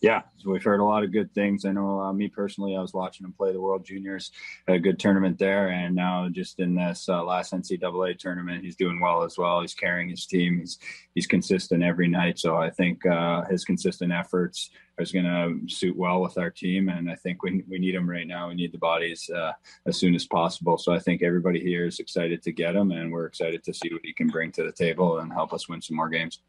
Yeah, 0.00 0.22
we've 0.46 0.64
heard 0.64 0.80
a 0.80 0.84
lot 0.84 1.04
of 1.04 1.12
good 1.12 1.34
things. 1.34 1.66
I 1.66 1.72
know 1.72 2.00
uh, 2.00 2.12
me 2.14 2.28
personally, 2.28 2.74
I 2.74 2.80
was 2.80 2.94
watching 2.94 3.26
him 3.26 3.34
play 3.34 3.52
the 3.52 3.60
World 3.60 3.84
Juniors, 3.84 4.32
a 4.66 4.78
good 4.78 4.98
tournament 4.98 5.38
there, 5.38 5.68
and 5.68 5.94
now 5.94 6.26
just 6.30 6.58
in 6.58 6.74
this 6.74 7.06
uh, 7.06 7.22
last 7.22 7.52
NCAA 7.52 8.18
tournament, 8.18 8.64
he's 8.64 8.76
doing 8.76 8.98
well 8.98 9.24
as 9.24 9.36
well. 9.36 9.60
He's 9.60 9.74
carrying 9.74 10.08
his 10.08 10.24
team. 10.24 10.60
He's 10.60 10.78
he's 11.14 11.26
consistent 11.26 11.82
every 11.82 12.08
night. 12.08 12.38
So 12.38 12.56
I 12.56 12.70
think 12.70 13.04
uh, 13.04 13.44
his 13.50 13.66
consistent 13.66 14.10
efforts 14.10 14.70
is 14.98 15.12
going 15.12 15.26
to 15.26 15.68
suit 15.68 15.96
well 15.96 16.22
with 16.22 16.38
our 16.38 16.50
team, 16.50 16.88
and 16.88 17.10
I 17.10 17.16
think 17.16 17.42
we 17.42 17.62
we 17.68 17.78
need 17.78 17.94
him 17.94 18.08
right 18.08 18.26
now. 18.26 18.48
We 18.48 18.54
need 18.54 18.72
the 18.72 18.78
bodies 18.78 19.28
uh, 19.28 19.52
as 19.84 19.98
soon 19.98 20.14
as 20.14 20.24
possible. 20.26 20.78
So 20.78 20.94
I 20.94 20.98
think 20.98 21.22
everybody 21.22 21.60
here 21.60 21.84
is 21.84 22.00
excited 22.00 22.42
to 22.44 22.52
get 22.52 22.74
him, 22.74 22.90
and 22.90 23.12
we're 23.12 23.26
excited 23.26 23.62
to 23.64 23.74
see 23.74 23.92
what 23.92 24.00
he 24.02 24.14
can 24.14 24.28
bring 24.28 24.50
to 24.52 24.62
the 24.62 24.72
table 24.72 25.18
and 25.18 25.30
help 25.30 25.52
us 25.52 25.68
win 25.68 25.82
some 25.82 25.96
more 25.96 26.08
games. 26.08 26.40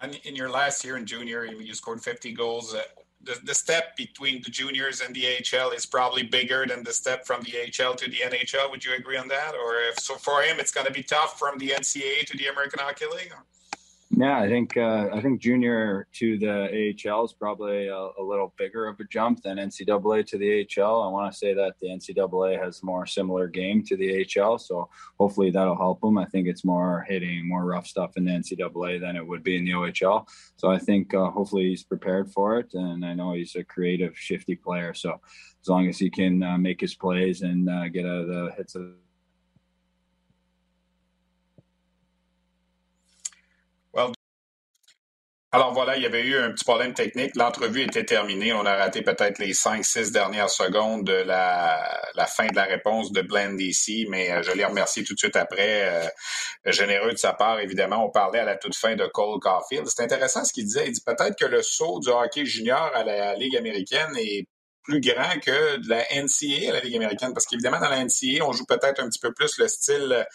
And 0.00 0.18
in 0.24 0.34
your 0.34 0.48
last 0.48 0.84
year 0.84 0.96
in 0.96 1.06
junior, 1.06 1.44
you 1.44 1.74
scored 1.74 2.00
50 2.00 2.32
goals. 2.32 2.74
Uh, 2.74 2.82
the, 3.22 3.38
the 3.44 3.54
step 3.54 3.96
between 3.96 4.42
the 4.42 4.50
juniors 4.50 5.02
and 5.02 5.14
the 5.14 5.26
AHL 5.26 5.72
is 5.72 5.84
probably 5.84 6.22
bigger 6.22 6.64
than 6.66 6.82
the 6.82 6.92
step 6.92 7.26
from 7.26 7.42
the 7.42 7.52
AHL 7.58 7.94
to 7.96 8.08
the 8.08 8.16
NHL. 8.16 8.70
Would 8.70 8.84
you 8.84 8.94
agree 8.94 9.18
on 9.18 9.28
that? 9.28 9.54
Or 9.54 9.74
if 9.76 9.98
so, 9.98 10.14
for 10.14 10.42
him, 10.42 10.58
it's 10.58 10.70
going 10.70 10.86
to 10.86 10.92
be 10.92 11.02
tough 11.02 11.38
from 11.38 11.58
the 11.58 11.68
NCAA 11.68 12.24
to 12.26 12.36
the 12.38 12.46
American 12.46 12.80
Hockey 12.80 13.04
League? 13.06 13.32
Or? 13.32 13.44
Yeah, 14.12 14.40
I 14.40 14.48
think 14.48 14.76
uh, 14.76 15.08
I 15.12 15.20
think 15.20 15.40
junior 15.40 16.08
to 16.14 16.36
the 16.36 16.94
AHL 17.08 17.26
is 17.26 17.32
probably 17.32 17.86
a, 17.86 17.94
a, 17.94 18.22
little 18.22 18.52
bigger 18.58 18.88
of 18.88 18.98
a 18.98 19.04
jump 19.04 19.40
than 19.42 19.58
NCAA 19.58 20.26
to 20.26 20.36
the 20.36 20.66
AHL. 20.66 21.02
I 21.02 21.08
want 21.08 21.32
to 21.32 21.38
say 21.38 21.54
that 21.54 21.74
the 21.80 21.90
NCAA 21.90 22.60
has 22.60 22.82
more 22.82 23.06
similar 23.06 23.46
game 23.46 23.84
to 23.84 23.96
the 23.96 24.26
AHL, 24.26 24.58
so 24.58 24.90
hopefully 25.20 25.52
that'll 25.52 25.76
help 25.76 26.02
him. 26.02 26.18
I 26.18 26.24
think 26.24 26.48
it's 26.48 26.64
more 26.64 27.06
hitting, 27.08 27.48
more 27.48 27.64
rough 27.64 27.86
stuff 27.86 28.16
in 28.16 28.24
the 28.24 28.32
NCAA 28.32 29.00
than 29.00 29.14
it 29.14 29.24
would 29.24 29.44
be 29.44 29.56
in 29.56 29.64
the 29.64 29.72
OHL. 29.72 30.26
So 30.56 30.72
I 30.72 30.78
think 30.78 31.14
uh, 31.14 31.30
hopefully 31.30 31.68
he's 31.68 31.84
prepared 31.84 32.32
for 32.32 32.58
it, 32.58 32.74
and 32.74 33.04
I 33.04 33.14
know 33.14 33.34
he's 33.34 33.54
a 33.54 33.62
creative, 33.62 34.18
shifty 34.18 34.56
player. 34.56 34.92
So 34.92 35.20
as 35.62 35.68
long 35.68 35.88
as 35.88 36.00
he 36.00 36.10
can 36.10 36.42
uh, 36.42 36.58
make 36.58 36.80
his 36.80 36.96
plays 36.96 37.42
and 37.42 37.70
uh, 37.70 37.88
get 37.88 38.06
out 38.06 38.22
of 38.22 38.26
the 38.26 38.52
hits 38.56 38.74
of 38.74 38.90
Alors 45.52 45.72
voilà, 45.72 45.96
il 45.96 46.02
y 46.04 46.06
avait 46.06 46.22
eu 46.22 46.38
un 46.38 46.52
petit 46.52 46.64
problème 46.64 46.94
technique. 46.94 47.34
L'entrevue 47.34 47.82
était 47.82 48.04
terminée. 48.04 48.52
On 48.52 48.64
a 48.64 48.76
raté 48.76 49.02
peut-être 49.02 49.40
les 49.40 49.52
5-6 49.52 50.12
dernières 50.12 50.48
secondes 50.48 51.02
de 51.02 51.12
la, 51.12 51.82
fin 52.28 52.46
de 52.46 52.54
la 52.54 52.66
réponse 52.66 53.10
de 53.10 53.20
Blend 53.22 53.54
DC, 53.54 54.06
mais 54.08 54.30
euh, 54.30 54.42
je 54.42 54.52
l'ai 54.52 54.64
remercié 54.64 55.02
tout 55.02 55.14
de 55.14 55.18
suite 55.18 55.34
après. 55.34 55.88
Euh, 55.88 56.06
généreux 56.66 57.10
de 57.14 57.18
sa 57.18 57.32
part, 57.32 57.58
évidemment. 57.58 58.06
On 58.06 58.10
parlait 58.10 58.38
à 58.38 58.44
la 58.44 58.56
toute 58.56 58.76
fin 58.76 58.94
de 58.94 59.04
Cole 59.06 59.40
Caulfield. 59.40 59.88
C'est 59.88 60.04
intéressant 60.04 60.44
ce 60.44 60.52
qu'il 60.52 60.66
disait. 60.66 60.86
Il 60.86 60.92
dit 60.92 61.02
peut-être 61.04 61.36
que 61.36 61.46
le 61.46 61.62
saut 61.62 61.98
du 61.98 62.10
hockey 62.10 62.44
junior 62.44 62.88
à 62.94 63.02
la 63.02 63.34
Ligue 63.34 63.56
américaine 63.56 64.16
est 64.16 64.46
plus 64.82 65.00
grand 65.00 65.38
que 65.40 65.76
de 65.76 65.88
la 65.88 66.04
NCA, 66.14 66.72
la 66.72 66.80
Ligue 66.80 66.96
américaine, 66.96 67.32
parce 67.32 67.46
qu'évidemment, 67.46 67.80
dans 67.80 67.88
la 67.88 68.04
NCA, 68.04 68.44
on 68.44 68.52
joue 68.52 68.64
peut-être 68.66 69.00
un 69.00 69.08
petit 69.08 69.18
peu 69.18 69.32
plus 69.32 69.58
le 69.58 69.68
style 69.68 70.26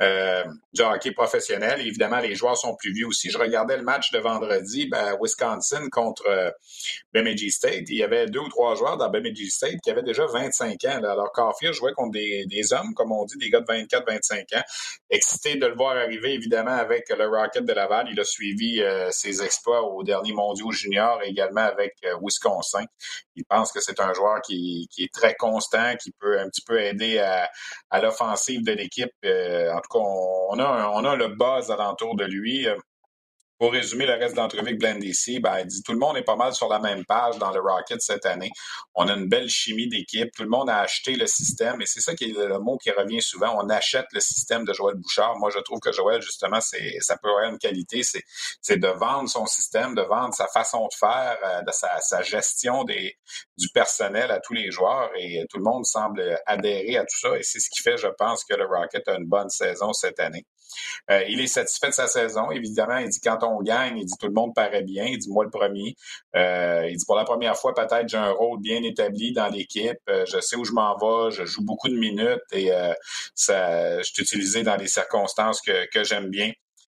euh, 0.00 0.44
du 0.72 0.82
hockey 0.82 1.12
professionnel. 1.12 1.80
évidemment, 1.80 2.20
les 2.20 2.34
joueurs 2.34 2.56
sont 2.56 2.74
plus 2.76 2.92
vieux 2.92 3.06
aussi. 3.06 3.30
Je 3.30 3.38
regardais 3.38 3.76
le 3.76 3.82
match 3.82 4.10
de 4.12 4.18
vendredi, 4.18 4.86
ben, 4.86 5.16
Wisconsin 5.20 5.88
contre 5.90 6.26
euh, 6.28 6.50
Bemidji 7.12 7.50
State. 7.50 7.84
Il 7.88 7.96
y 7.96 8.02
avait 8.02 8.26
deux 8.26 8.40
ou 8.40 8.48
trois 8.48 8.74
joueurs 8.74 8.96
dans 8.96 9.08
Bemidji 9.10 9.50
State 9.50 9.80
qui 9.82 9.90
avaient 9.90 10.02
déjà 10.02 10.26
25 10.26 10.84
ans. 10.84 11.02
Alors, 11.04 11.32
Caulfield 11.32 11.74
jouait 11.74 11.92
contre 11.92 12.12
des, 12.12 12.46
des, 12.46 12.72
hommes, 12.72 12.94
comme 12.94 13.12
on 13.12 13.24
dit, 13.24 13.36
des 13.38 13.50
gars 13.50 13.60
de 13.60 13.66
24-25 13.66 14.58
ans. 14.58 14.62
Excité 15.10 15.56
de 15.56 15.66
le 15.66 15.74
voir 15.74 15.96
arriver, 15.96 16.34
évidemment, 16.34 16.70
avec 16.70 17.08
le 17.10 17.26
Rocket 17.26 17.64
de 17.64 17.72
Laval. 17.72 18.08
Il 18.10 18.20
a 18.20 18.24
suivi 18.24 18.80
euh, 18.80 19.10
ses 19.10 19.42
exploits 19.42 19.82
au 19.82 20.02
dernier 20.02 20.32
mondiaux 20.32 20.70
junior, 20.70 21.20
également 21.24 21.62
avec 21.62 21.96
euh, 22.04 22.16
Wisconsin. 22.22 22.84
Il 23.36 23.44
pense 23.44 23.72
que 23.72 23.80
un 23.98 24.12
joueur 24.12 24.40
qui, 24.42 24.88
est 24.98 25.12
très 25.12 25.34
constant, 25.34 25.96
qui 25.96 26.12
peut 26.12 26.38
un 26.38 26.48
petit 26.48 26.62
peu 26.62 26.80
aider 26.80 27.18
à, 27.18 28.00
l'offensive 28.00 28.62
de 28.62 28.72
l'équipe. 28.72 29.10
Euh, 29.24 29.72
en 29.72 29.80
tout 29.80 29.98
cas, 29.98 29.98
on, 29.98 30.58
a, 30.58 30.90
on 30.94 31.04
a 31.04 31.16
le 31.16 31.28
buzz 31.28 31.70
alentour 31.70 32.16
de 32.16 32.24
lui. 32.24 32.66
Pour 33.60 33.72
résumer 33.72 34.06
le 34.06 34.14
reste 34.14 34.36
de 34.36 34.40
l'entrevue 34.40 34.74
Blend 34.74 35.00
DC, 35.00 35.38
ben, 35.38 35.58
il 35.58 35.66
dit 35.66 35.82
tout 35.82 35.92
le 35.92 35.98
monde 35.98 36.16
est 36.16 36.22
pas 36.22 36.34
mal 36.34 36.54
sur 36.54 36.66
la 36.70 36.78
même 36.78 37.04
page 37.04 37.36
dans 37.36 37.50
le 37.50 37.60
Rocket 37.60 38.00
cette 38.00 38.24
année. 38.24 38.50
On 38.94 39.06
a 39.06 39.12
une 39.12 39.28
belle 39.28 39.50
chimie 39.50 39.86
d'équipe. 39.86 40.32
Tout 40.34 40.44
le 40.44 40.48
monde 40.48 40.70
a 40.70 40.78
acheté 40.78 41.14
le 41.14 41.26
système 41.26 41.78
et 41.82 41.84
c'est 41.84 42.00
ça 42.00 42.14
qui 42.14 42.24
est 42.24 42.32
le 42.32 42.58
mot 42.58 42.78
qui 42.78 42.90
revient 42.90 43.20
souvent. 43.20 43.62
On 43.62 43.68
achète 43.68 44.06
le 44.12 44.20
système 44.20 44.64
de 44.64 44.72
Joël 44.72 44.96
Bouchard. 44.96 45.36
Moi, 45.36 45.50
je 45.54 45.58
trouve 45.58 45.78
que 45.78 45.92
Joël, 45.92 46.22
justement, 46.22 46.62
c'est, 46.62 47.00
ça 47.00 47.18
peut 47.18 47.28
avoir 47.28 47.50
une 47.50 47.58
qualité. 47.58 48.02
C'est, 48.02 48.22
c'est 48.62 48.78
de 48.78 48.88
vendre 48.88 49.28
son 49.28 49.44
système, 49.44 49.94
de 49.94 50.02
vendre 50.02 50.32
sa 50.32 50.46
façon 50.46 50.86
de 50.86 50.94
faire, 50.98 51.36
euh, 51.44 51.70
sa, 52.00 52.22
gestion 52.22 52.84
du 52.84 53.68
personnel 53.74 54.30
à 54.30 54.40
tous 54.40 54.54
les 54.54 54.70
joueurs 54.70 55.10
et 55.18 55.44
tout 55.50 55.58
le 55.58 55.64
monde 55.64 55.84
semble 55.84 56.40
adhérer 56.46 56.96
à 56.96 57.02
tout 57.02 57.18
ça 57.20 57.36
et 57.36 57.42
c'est 57.42 57.60
ce 57.60 57.68
qui 57.68 57.82
fait, 57.82 57.98
je 57.98 58.08
pense, 58.18 58.42
que 58.42 58.54
le 58.54 58.64
Rocket 58.64 59.06
a 59.06 59.16
une 59.16 59.26
bonne 59.26 59.50
saison 59.50 59.92
cette 59.92 60.18
année. 60.18 60.46
Euh, 61.10 61.24
il 61.28 61.40
est 61.40 61.46
satisfait 61.46 61.88
de 61.88 61.94
sa 61.94 62.06
saison. 62.06 62.50
Évidemment, 62.50 62.98
il 62.98 63.08
dit 63.08 63.20
quand 63.20 63.42
on 63.42 63.60
gagne, 63.62 63.98
il 63.98 64.04
dit 64.04 64.14
tout 64.18 64.26
le 64.26 64.32
monde 64.32 64.54
paraît 64.54 64.82
bien. 64.82 65.04
Il 65.06 65.18
dit 65.18 65.30
moi 65.30 65.44
le 65.44 65.50
premier. 65.50 65.96
Euh, 66.36 66.88
il 66.90 66.96
dit 66.96 67.04
pour 67.06 67.16
la 67.16 67.24
première 67.24 67.56
fois, 67.56 67.74
peut-être 67.74 68.08
j'ai 68.08 68.16
un 68.16 68.30
rôle 68.30 68.60
bien 68.60 68.82
établi 68.82 69.32
dans 69.32 69.48
l'équipe. 69.48 69.98
Euh, 70.08 70.24
je 70.26 70.40
sais 70.40 70.56
où 70.56 70.64
je 70.64 70.72
m'en 70.72 70.96
vais. 70.96 71.30
Je 71.30 71.44
joue 71.44 71.64
beaucoup 71.64 71.88
de 71.88 71.96
minutes 71.96 72.40
et 72.52 72.70
ça, 73.34 73.98
je 73.98 74.02
suis 74.04 74.22
utilisé 74.22 74.62
dans 74.62 74.76
des 74.76 74.86
circonstances 74.88 75.60
que, 75.60 75.86
que 75.90 76.04
j'aime 76.04 76.28
bien. 76.28 76.52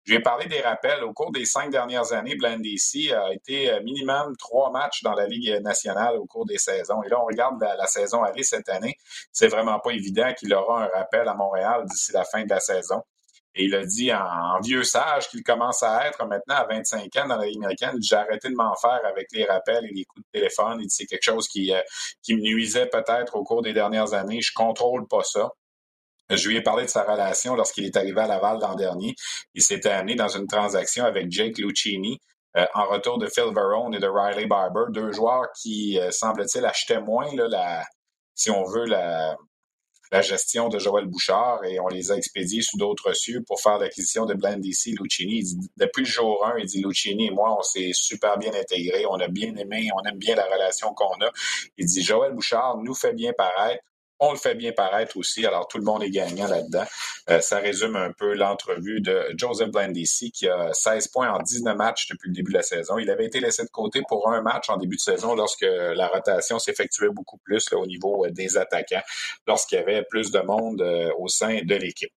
Je 0.05 0.15
vais 0.15 0.21
parler 0.21 0.47
des 0.47 0.61
rappels. 0.61 1.05
Au 1.05 1.13
cours 1.13 1.31
des 1.31 1.45
cinq 1.45 1.71
dernières 1.71 2.13
années, 2.13 2.35
Blind 2.35 2.61
DC 2.61 3.13
a 3.13 3.33
été 3.33 3.71
minimum 3.85 4.37
trois 4.37 4.73
matchs 4.73 5.03
dans 5.03 5.15
la 5.15 5.27
Ligue 5.27 5.61
nationale 5.63 6.17
au 6.17 6.27
cours 6.27 6.45
des 6.45 6.59
saisons. 6.59 7.03
Et 7.05 7.09
là, 7.09 7.23
on 7.23 7.27
regarde 7.27 7.61
la, 7.61 7.77
la 7.77 7.87
saison 7.87 8.23
aller 8.23 8.43
cette 8.43 8.69
année. 8.69 8.97
C'est 9.33 9.49
vraiment 9.49 9.79
pas 9.79 9.93
évident 9.93 10.33
qu'il 10.35 10.53
aura 10.55 10.85
un 10.85 10.89
rappel 10.89 11.29
à 11.29 11.35
Montréal 11.35 11.85
d'ici 11.87 12.13
la 12.13 12.25
fin 12.25 12.45
de 12.45 12.51
la 12.51 12.61
saison. 12.61 13.03
Et 13.55 13.65
il 13.65 13.75
a 13.75 13.85
dit 13.85 14.13
en, 14.13 14.61
vieux 14.61 14.83
sage 14.83 15.29
qu'il 15.29 15.43
commence 15.43 15.83
à 15.83 16.07
être 16.09 16.25
maintenant 16.27 16.55
à 16.55 16.67
25 16.67 17.15
ans 17.17 17.29
dans 17.29 17.37
la 17.37 17.47
Ligue 17.47 17.59
américaine. 17.59 17.99
J'ai 18.03 18.17
arrêté 18.17 18.49
de 18.49 18.55
m'en 18.55 18.75
faire 18.77 19.01
avec 19.05 19.29
les 19.33 19.45
rappels 19.45 19.85
et 19.85 19.93
les 19.93 20.05
coups 20.05 20.25
de 20.25 20.39
téléphone. 20.41 20.79
Il 20.81 20.87
dit 20.87 20.95
c'est 20.95 21.07
quelque 21.07 21.25
chose 21.25 21.49
qui, 21.49 21.73
euh, 21.73 21.81
qui 22.23 22.35
me 22.35 22.41
nuisait 22.41 22.87
peut-être 22.87 23.37
au 23.37 23.45
cours 23.45 23.63
des 23.63 23.73
dernières 23.73 24.15
années. 24.15 24.41
Je 24.41 24.53
contrôle 24.55 25.07
pas 25.07 25.23
ça. 25.23 25.51
Je 26.31 26.49
lui 26.49 26.57
ai 26.57 26.63
parlé 26.63 26.85
de 26.85 26.91
sa 26.91 27.03
relation 27.03 27.55
lorsqu'il 27.55 27.85
est 27.85 27.97
arrivé 27.97 28.21
à 28.21 28.27
Laval 28.27 28.59
l'an 28.59 28.75
dernier. 28.75 29.15
Il 29.55 29.63
s'était 29.63 29.91
amené 29.91 30.15
dans 30.15 30.29
une 30.29 30.47
transaction 30.47 31.05
avec 31.05 31.31
Jake 31.31 31.59
Lucchini. 31.59 32.19
Euh, 32.57 32.67
en 32.75 32.87
retour 32.87 33.19
de 33.19 33.27
Phil 33.29 33.51
Verone 33.55 33.95
et 33.95 33.99
de 33.99 34.07
Riley 34.07 34.47
Barber, 34.47 34.85
deux 34.91 35.11
joueurs 35.11 35.47
qui, 35.59 35.99
euh, 35.99 36.11
semble-t-il, 36.11 36.65
achetaient 36.67 37.01
moins 37.01 37.35
là, 37.35 37.49
la, 37.49 37.85
si 38.35 38.51
on 38.51 38.65
veut, 38.65 38.85
la, 38.85 39.37
la 40.13 40.21
gestion 40.21 40.69
de 40.69 40.79
Joël 40.79 41.07
Bouchard 41.07 41.65
et 41.65 41.81
on 41.81 41.89
les 41.89 42.13
a 42.13 42.17
expédiés 42.17 42.61
sous 42.61 42.77
d'autres 42.77 43.15
cieux 43.15 43.43
pour 43.47 43.61
faire 43.61 43.79
l'acquisition 43.79 44.27
de 44.27 44.35
Blend 44.35 44.59
DC 44.59 44.95
Lucchini. 45.01 45.43
depuis 45.79 46.03
le 46.03 46.09
jour 46.09 46.47
1, 46.47 46.59
il 46.59 46.67
dit 46.67 46.83
Lucchini 46.83 47.29
et 47.29 47.31
moi, 47.31 47.57
on 47.59 47.63
s'est 47.63 47.93
super 47.95 48.37
bien 48.37 48.53
intégrés, 48.53 49.07
on 49.09 49.17
a 49.17 49.29
bien 49.29 49.57
aimé, 49.57 49.89
on 49.97 50.07
aime 50.07 50.19
bien 50.19 50.37
la 50.37 50.45
relation 50.45 50.93
qu'on 50.93 51.15
a. 51.25 51.31
Il 51.79 51.87
dit 51.87 52.03
Joël 52.03 52.35
Bouchard 52.35 52.77
nous 52.77 52.95
fait 52.95 53.15
bien 53.15 53.33
paraître. 53.33 53.83
On 54.23 54.31
le 54.31 54.39
fait 54.39 54.55
bien 54.55 54.73
paraître 54.73 55.17
aussi. 55.17 55.45
Alors, 55.45 55.67
tout 55.67 55.79
le 55.79 55.85
monde 55.85 56.03
est 56.05 56.11
gagnant 56.11 56.47
là-dedans. 56.47 56.85
Euh, 57.29 57.41
ça 57.41 57.59
résume 57.59 57.97
un 57.97 58.13
peu 58.13 58.35
l'entrevue 58.35 59.01
de 59.01 59.35
Joseph 59.37 59.71
Blandisi, 59.71 60.31
qui 60.31 60.49
a 60.49 60.73
16 60.73 61.09
points 61.09 61.29
en 61.33 61.43
19 61.43 61.77
matchs 61.77 62.07
depuis 62.09 62.29
le 62.29 62.35
début 62.35 62.53
de 62.53 62.57
la 62.57 62.63
saison. 62.63 62.99
Il 62.99 63.11
avait 63.11 63.27
été 63.27 63.41
laissé 63.41 63.65
de 63.65 63.71
côté 63.71 64.01
pour 64.09 64.31
un 64.31 64.41
match 64.41 64.71
en 64.71 64.77
début 64.77 64.95
de 64.95 65.01
saison 65.01 65.35
lorsque 65.35 65.67
la 65.67 66.07
rotation 66.07 66.61
s'effectuait 66.61 67.11
beaucoup 67.11 67.39
plus 67.39 67.73
au 67.73 67.85
niveau 67.85 68.25
euh, 68.25 68.31
des 68.31 68.57
attaquants, 68.57 69.03
lorsqu'il 69.49 69.79
y 69.79 69.81
avait 69.81 70.05
plus 70.05 70.31
de 70.31 70.39
monde 70.41 70.81
euh, 70.83 71.11
au 71.19 71.27
sein 71.27 71.61
de 71.65 71.75
l'équipe. 71.75 72.13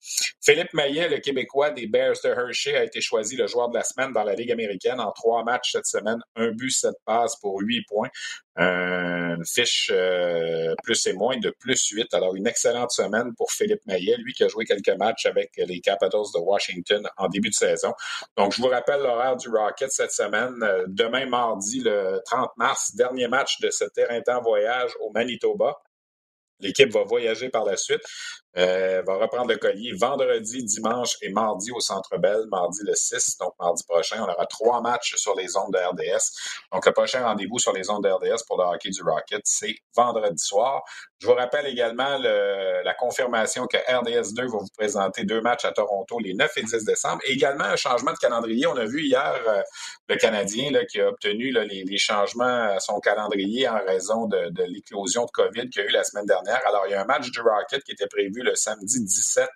Philippe 0.45 0.75
Maillet, 0.75 1.09
le 1.09 1.19
Québécois 1.19 1.71
des 1.71 1.87
Bears 1.87 2.17
de 2.25 2.31
Hershey, 2.31 2.77
a 2.77 2.83
été 2.83 3.01
choisi 3.01 3.37
le 3.37 3.47
joueur 3.47 3.69
de 3.69 3.77
la 3.77 3.85
semaine 3.85 4.13
dans 4.13 4.25
la 4.25 4.35
Ligue 4.35 4.51
américaine 4.51 4.99
en 4.99 5.13
trois 5.13 5.45
matchs 5.45 5.71
cette 5.73 5.87
semaine. 5.87 6.19
Un 6.35 6.51
but, 6.51 6.71
sept 6.73 6.97
passes 7.05 7.37
pour 7.37 7.61
huit 7.61 7.85
points 7.87 8.11
une 8.57 9.45
fiche 9.47 9.91
euh, 9.93 10.75
plus 10.83 11.07
et 11.07 11.13
moins 11.13 11.39
de 11.39 11.51
plus 11.51 11.89
8. 11.89 12.13
Alors, 12.15 12.35
une 12.35 12.47
excellente 12.47 12.91
semaine 12.91 13.35
pour 13.35 13.51
Philippe 13.51 13.85
Maillet, 13.87 14.17
lui 14.19 14.33
qui 14.35 14.45
a 14.45 14.49
joué 14.49 14.65
quelques 14.65 14.97
matchs 14.99 15.27
avec 15.27 15.53
les 15.57 15.81
Capitals 15.81 16.33
de 16.35 16.41
Washington 16.41 17.09
en 17.17 17.29
début 17.29 17.49
de 17.49 17.55
saison. 17.55 17.93
Donc, 18.37 18.53
je 18.53 18.61
vous 18.61 18.69
rappelle 18.69 19.01
l'horaire 19.01 19.37
du 19.37 19.49
Rocket 19.49 19.91
cette 19.91 20.13
semaine. 20.13 20.63
Euh, 20.63 20.85
demain, 20.87 21.27
mardi, 21.27 21.81
le 21.81 22.21
30 22.27 22.51
mars, 22.57 22.95
dernier 22.95 23.29
match 23.29 23.61
de 23.61 23.71
ce 23.71 23.85
terrain-temps 23.85 24.43
voyage 24.43 24.91
au 25.01 25.11
Manitoba. 25.11 25.81
L'équipe 26.61 26.93
va 26.93 27.03
voyager 27.03 27.49
par 27.49 27.65
la 27.65 27.77
suite. 27.77 28.03
Euh, 28.59 29.03
va 29.07 29.15
reprendre 29.17 29.49
le 29.49 29.57
collier 29.57 29.93
vendredi, 29.93 30.63
dimanche 30.65 31.17
et 31.23 31.31
mardi 31.31 31.71
au 31.71 31.81
Centre 31.81 32.19
Bell, 32.19 32.45
mardi 32.51 32.81
le 32.85 32.95
6, 32.95 33.39
donc 33.39 33.55
mardi 33.59 33.83
prochain. 33.85 34.17
On 34.21 34.31
aura 34.31 34.47
trois 34.47 34.83
matchs 34.83 35.15
sur 35.17 35.35
les 35.35 35.57
ondes 35.57 35.73
de 35.73 35.79
RDS. 35.79 36.37
Donc, 36.71 36.85
le 36.85 36.93
prochain 36.93 37.25
rendez-vous 37.25 37.59
sur 37.59 37.73
les 37.73 37.89
ondes 37.89 38.05
de 38.05 38.11
RDS 38.11 38.45
pour 38.47 38.59
le 38.59 38.65
hockey 38.65 38.91
du 38.91 39.03
Rocket, 39.03 39.41
c'est 39.45 39.75
vendredi 39.97 40.43
soir. 40.43 40.83
Je 41.19 41.27
vous 41.27 41.35
rappelle 41.35 41.67
également 41.67 42.19
le, 42.19 42.83
la 42.85 42.95
confirmation 42.95 43.67
que 43.67 43.77
RDS 43.77 44.35
2 44.35 44.43
va 44.43 44.59
vous 44.59 44.67
présenter 44.77 45.25
deux 45.25 45.41
matchs 45.41 45.65
à 45.65 45.73
Toronto 45.73 46.19
les 46.19 46.35
9 46.35 46.51
et 46.57 46.63
10 46.63 46.85
décembre. 46.85 47.23
Et 47.25 47.33
également 47.33 47.65
un 47.65 47.77
changement 47.77 48.13
de 48.13 48.19
calendrier. 48.19 48.67
On 48.67 48.77
a 48.77 48.85
vu 48.85 49.03
hier 49.03 49.35
euh, 49.47 49.63
le 50.09 50.17
Canadien 50.17 50.73
là, 50.73 50.85
qui 50.85 51.01
a 51.01 51.09
obtenu 51.09 51.53
là, 51.53 51.65
les, 51.65 51.85
les, 51.85 51.99
changements 51.99 52.45
à 52.45 52.81
son 52.81 52.99
calendrier 53.01 53.69
en 53.69 53.79
raison 53.87 54.27
de, 54.27 54.51
de 54.51 54.65
l'éclosion 54.65 55.25
de 55.25 55.31
COVID 55.31 55.71
qu'il 55.71 55.83
y 55.83 55.87
a 55.87 55.89
eu 55.89 55.93
la 55.93 56.05
semaine 56.05 56.27
dernière. 56.27 56.61
Alors, 56.67 56.85
il 56.89 56.91
y 56.91 56.95
a 56.95 57.03
un 57.03 57.07
match 57.07 57.31
du 57.31 57.41
Rocket 57.41 57.83
qui 57.85 57.93
était 57.93 58.09
prévu 58.09 58.42
le 58.43 58.55
samedi 58.55 59.03
17 59.03 59.49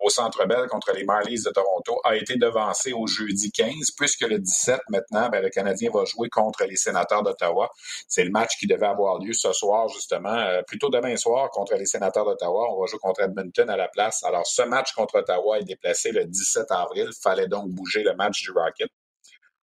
au 0.00 0.08
Centre 0.08 0.46
Bell 0.46 0.66
contre 0.68 0.92
les 0.92 1.04
Marlies 1.04 1.42
de 1.44 1.50
Toronto 1.50 2.00
a 2.04 2.16
été 2.16 2.36
devancé 2.36 2.92
au 2.92 3.06
jeudi 3.06 3.52
15, 3.52 3.90
puisque 3.96 4.22
le 4.22 4.38
17 4.38 4.80
maintenant, 4.88 5.28
ben, 5.28 5.42
le 5.42 5.50
Canadien 5.50 5.90
va 5.92 6.04
jouer 6.04 6.28
contre 6.30 6.64
les 6.64 6.76
Sénateurs 6.76 7.22
d'Ottawa. 7.22 7.70
C'est 8.08 8.24
le 8.24 8.30
match 8.30 8.56
qui 8.58 8.66
devait 8.66 8.86
avoir 8.86 9.18
lieu 9.18 9.32
ce 9.32 9.52
soir, 9.52 9.88
justement, 9.88 10.34
euh, 10.34 10.62
plutôt 10.62 10.88
demain 10.88 11.16
soir 11.16 11.50
contre 11.50 11.74
les 11.74 11.84
Sénateurs 11.84 12.24
d'Ottawa. 12.24 12.72
On 12.72 12.80
va 12.80 12.86
jouer 12.86 12.98
contre 12.98 13.20
Edmonton 13.20 13.68
à 13.68 13.76
la 13.76 13.88
place. 13.88 14.24
Alors, 14.24 14.46
ce 14.46 14.62
match 14.62 14.92
contre 14.92 15.16
Ottawa 15.16 15.58
est 15.58 15.64
déplacé 15.64 16.12
le 16.12 16.24
17 16.24 16.70
avril. 16.70 17.08
Il 17.08 17.22
fallait 17.22 17.48
donc 17.48 17.68
bouger 17.68 18.02
le 18.02 18.14
match 18.14 18.42
du 18.42 18.52
Rocket. 18.52 18.88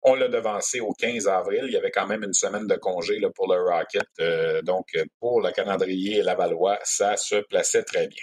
On 0.03 0.14
l'a 0.14 0.28
devancé 0.28 0.80
au 0.80 0.92
15 0.92 1.26
avril. 1.26 1.64
Il 1.66 1.72
y 1.72 1.76
avait 1.76 1.90
quand 1.90 2.07
même 2.07 2.22
une 2.22 2.34
semaine 2.34 2.66
de 2.66 2.76
congé 2.76 3.18
pour 3.34 3.53
le 3.53 3.61
Rocket. 3.62 4.07
Euh, 4.20 4.61
donc, 4.62 4.86
pour 5.20 5.40
le 5.40 5.51
calendrier 5.53 6.22
Lavallois, 6.22 6.78
ça 6.84 7.16
se 7.16 7.36
plaçait 7.36 7.82
très 7.82 8.09
bien. 8.09 8.22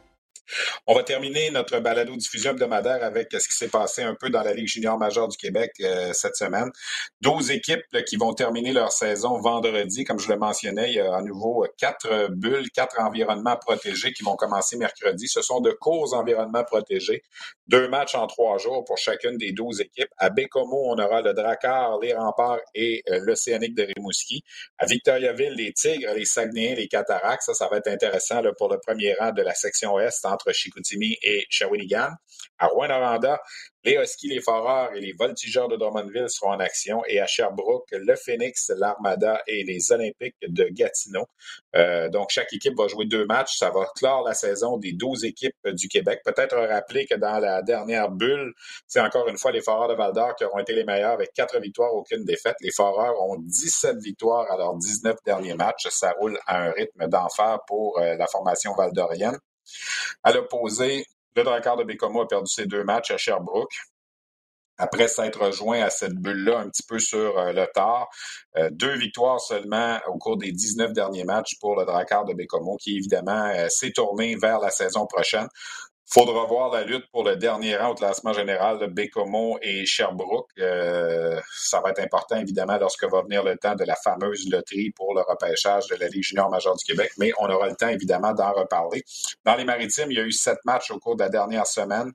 On 0.87 0.95
va 0.95 1.03
terminer 1.03 1.51
notre 1.51 1.79
balado 1.79 2.15
diffusion 2.15 2.51
hebdomadaire 2.51 3.03
avec 3.03 3.29
ce 3.31 3.47
qui 3.47 3.55
s'est 3.55 3.67
passé 3.67 4.03
un 4.03 4.15
peu 4.15 4.29
dans 4.29 4.43
la 4.43 4.53
Ligue 4.53 4.67
junior 4.67 4.97
majeure 4.97 5.27
du 5.27 5.37
Québec 5.37 5.71
euh, 5.81 6.11
cette 6.13 6.35
semaine. 6.35 6.69
12 7.21 7.51
équipes 7.51 7.85
qui 8.07 8.17
vont 8.17 8.33
terminer 8.33 8.73
leur 8.73 8.91
saison 8.91 9.39
vendredi. 9.39 10.03
Comme 10.03 10.19
je 10.19 10.29
le 10.29 10.37
mentionnais, 10.37 10.89
il 10.89 10.95
y 10.95 10.99
a 10.99 11.15
à 11.15 11.21
nouveau 11.21 11.65
quatre 11.77 12.29
bulles, 12.31 12.69
quatre 12.71 12.99
environnements 12.99 13.57
protégés 13.57 14.13
qui 14.13 14.23
vont 14.23 14.35
commencer 14.35 14.77
mercredi. 14.77 15.27
Ce 15.27 15.41
sont 15.41 15.61
de 15.61 15.71
courts 15.71 16.13
environnements 16.13 16.63
protégés. 16.63 17.23
Deux 17.67 17.87
matchs 17.87 18.15
en 18.15 18.27
trois 18.27 18.57
jours 18.57 18.83
pour 18.85 18.97
chacune 18.97 19.37
des 19.37 19.51
12 19.51 19.81
équipes. 19.81 20.09
À 20.17 20.29
Bécomo, 20.29 20.91
on 20.91 20.97
aura 20.97 21.21
le 21.21 21.33
Drakkar, 21.33 21.99
les 21.99 22.13
Remparts 22.13 22.59
et 22.75 23.03
euh, 23.09 23.19
l'Océanique 23.21 23.75
de 23.75 23.83
Rimouski. 23.83 24.43
À 24.77 24.85
Victoriaville, 24.85 25.53
les 25.53 25.73
Tigres, 25.73 26.13
les 26.13 26.25
Saguenayens, 26.25 26.75
les 26.75 26.87
Cataractes. 26.87 27.43
Ça, 27.43 27.53
ça 27.53 27.67
va 27.69 27.77
être 27.77 27.87
intéressant 27.87 28.41
pour 28.57 28.71
le 28.71 28.79
premier 28.79 29.13
rang 29.13 29.31
de 29.31 29.41
la 29.41 29.53
section 29.53 29.99
Est 29.99 30.25
entre 30.25 30.40
Chicoutimi 30.51 31.17
et 31.21 31.45
Shawinigan. 31.49 32.09
À 32.57 32.67
Rouen-Noranda, 32.67 33.39
les 33.83 33.95
Huskies, 33.95 34.27
les 34.27 34.41
Foreurs 34.41 34.93
et 34.93 34.99
les 34.99 35.13
Voltigeurs 35.13 35.67
de 35.67 35.75
Drummondville 35.75 36.29
seront 36.29 36.51
en 36.51 36.59
action. 36.59 37.01
Et 37.07 37.19
à 37.19 37.25
Sherbrooke, 37.25 37.87
le 37.91 38.15
Phoenix, 38.15 38.71
l'Armada 38.75 39.41
et 39.47 39.63
les 39.63 39.91
Olympiques 39.91 40.35
de 40.47 40.65
Gatineau. 40.65 41.25
Euh, 41.75 42.07
donc, 42.09 42.29
chaque 42.29 42.53
équipe 42.53 42.77
va 42.77 42.87
jouer 42.87 43.05
deux 43.05 43.25
matchs. 43.25 43.57
Ça 43.57 43.71
va 43.71 43.87
clore 43.95 44.23
la 44.23 44.35
saison 44.35 44.77
des 44.77 44.93
12 44.93 45.25
équipes 45.25 45.55
du 45.65 45.87
Québec. 45.87 46.21
Peut-être 46.23 46.55
rappeler 46.55 47.07
que 47.07 47.15
dans 47.15 47.39
la 47.39 47.63
dernière 47.63 48.11
bulle, 48.11 48.53
c'est 48.85 49.01
encore 49.01 49.27
une 49.27 49.37
fois 49.37 49.51
les 49.51 49.61
Foreurs 49.61 49.89
de 49.89 49.95
Val-d'Or 49.95 50.35
qui 50.35 50.43
auront 50.43 50.59
été 50.59 50.73
les 50.73 50.83
meilleurs 50.83 51.13
avec 51.13 51.33
quatre 51.33 51.59
victoires, 51.59 51.93
aucune 51.95 52.23
défaite. 52.23 52.57
Les 52.61 52.71
Foreurs 52.71 53.19
ont 53.19 53.37
17 53.39 53.97
victoires 53.97 54.51
à 54.51 54.57
leurs 54.57 54.75
19 54.75 55.15
derniers 55.25 55.55
matchs. 55.55 55.87
Ça 55.89 56.11
roule 56.19 56.37
à 56.45 56.61
un 56.61 56.71
rythme 56.71 57.07
d'enfer 57.07 57.57
pour 57.65 57.99
euh, 57.99 58.15
la 58.15 58.27
formation 58.27 58.73
valdorienne. 58.75 59.39
À 60.23 60.31
l'opposé, 60.31 61.05
le 61.35 61.43
Drakkar 61.43 61.77
de 61.77 61.83
Bécomo 61.83 62.21
a 62.21 62.27
perdu 62.27 62.51
ses 62.51 62.65
deux 62.65 62.83
matchs 62.83 63.11
à 63.11 63.17
Sherbrooke. 63.17 63.73
Après 64.77 65.07
s'être 65.07 65.39
rejoint 65.39 65.81
à 65.81 65.91
cette 65.91 66.15
bulle-là 66.15 66.57
un 66.57 66.69
petit 66.69 66.81
peu 66.81 66.97
sur 66.97 67.37
euh, 67.37 67.51
le 67.53 67.67
tard, 67.71 68.09
euh, 68.57 68.69
deux 68.71 68.95
victoires 68.97 69.39
seulement 69.39 69.99
au 70.07 70.17
cours 70.17 70.37
des 70.37 70.51
19 70.51 70.91
derniers 70.91 71.23
matchs 71.23 71.59
pour 71.59 71.75
le 71.75 71.85
Drakkar 71.85 72.25
de 72.25 72.33
Bécomo, 72.33 72.77
qui 72.77 72.97
évidemment 72.97 73.45
euh, 73.45 73.67
s'est 73.69 73.91
tourné 73.91 74.35
vers 74.35 74.59
la 74.59 74.71
saison 74.71 75.05
prochaine 75.05 75.47
faudra 76.11 76.43
voir 76.45 76.69
la 76.71 76.83
lutte 76.83 77.09
pour 77.09 77.23
le 77.23 77.37
dernier 77.37 77.77
rang 77.77 77.91
au 77.91 77.95
classement 77.95 78.33
général 78.33 78.79
de 78.79 78.85
Bécomo 78.85 79.57
et 79.61 79.85
Sherbrooke. 79.85 80.49
Euh, 80.59 81.39
ça 81.53 81.79
va 81.79 81.91
être 81.91 82.01
important, 82.01 82.35
évidemment, 82.35 82.77
lorsque 82.77 83.05
va 83.05 83.21
venir 83.21 83.43
le 83.43 83.55
temps 83.57 83.75
de 83.75 83.85
la 83.85 83.95
fameuse 83.95 84.49
loterie 84.49 84.91
pour 84.91 85.13
le 85.13 85.21
repêchage 85.21 85.87
de 85.87 85.95
la 85.95 86.09
Ligue 86.09 86.23
junior 86.23 86.49
majeure 86.49 86.75
du 86.75 86.83
Québec, 86.83 87.11
mais 87.17 87.31
on 87.39 87.49
aura 87.49 87.69
le 87.69 87.75
temps, 87.75 87.87
évidemment, 87.87 88.33
d'en 88.33 88.51
reparler. 88.51 89.03
Dans 89.45 89.55
les 89.55 89.63
maritimes, 89.63 90.11
il 90.11 90.17
y 90.17 90.19
a 90.19 90.23
eu 90.23 90.33
sept 90.33 90.59
matchs 90.65 90.91
au 90.91 90.99
cours 90.99 91.15
de 91.15 91.23
la 91.23 91.29
dernière 91.29 91.65
semaine. 91.65 92.11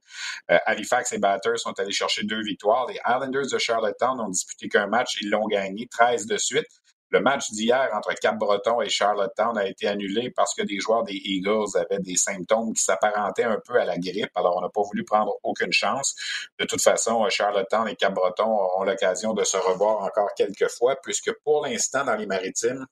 Euh, 0.50 0.58
Halifax 0.66 1.12
et 1.12 1.18
Batters 1.18 1.58
sont 1.58 1.72
allés 1.80 1.92
chercher 1.92 2.24
deux 2.24 2.42
victoires. 2.42 2.86
Les 2.86 3.00
Islanders 3.08 3.50
de 3.50 3.58
Charlottetown 3.58 4.20
ont 4.20 4.28
disputé 4.28 4.68
qu'un 4.68 4.88
match, 4.88 5.16
ils 5.22 5.30
l'ont 5.30 5.46
gagné 5.46 5.88
13 5.90 6.26
de 6.26 6.36
suite. 6.36 6.68
Le 7.16 7.22
match 7.22 7.50
d'hier 7.50 7.88
entre 7.94 8.12
Cap-Breton 8.12 8.82
et 8.82 8.90
Charlottetown 8.90 9.56
a 9.56 9.66
été 9.66 9.88
annulé 9.88 10.30
parce 10.30 10.54
que 10.54 10.62
des 10.62 10.80
joueurs 10.80 11.02
des 11.02 11.14
Eagles 11.14 11.74
avaient 11.74 11.98
des 11.98 12.16
symptômes 12.16 12.74
qui 12.74 12.82
s'apparentaient 12.82 13.44
un 13.44 13.58
peu 13.58 13.80
à 13.80 13.86
la 13.86 13.96
grippe. 13.96 14.28
Alors, 14.34 14.58
on 14.58 14.60
n'a 14.60 14.68
pas 14.68 14.82
voulu 14.82 15.02
prendre 15.02 15.34
aucune 15.42 15.72
chance. 15.72 16.14
De 16.58 16.66
toute 16.66 16.82
façon, 16.82 17.26
Charlottetown 17.30 17.88
et 17.88 17.96
Cap-Breton 17.96 18.44
auront 18.44 18.84
l'occasion 18.84 19.32
de 19.32 19.44
se 19.44 19.56
revoir 19.56 20.02
encore 20.02 20.28
quelques 20.36 20.68
fois, 20.68 20.96
puisque 21.02 21.32
pour 21.42 21.64
l'instant, 21.64 22.04
dans 22.04 22.16
les 22.16 22.26
maritimes, 22.26 22.84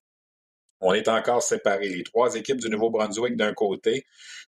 on 0.80 0.94
est 0.94 1.08
encore 1.08 1.42
séparés. 1.42 1.90
Les 1.90 2.02
trois 2.02 2.34
équipes 2.34 2.60
du 2.60 2.70
Nouveau-Brunswick 2.70 3.36
d'un 3.36 3.52
côté, 3.52 4.06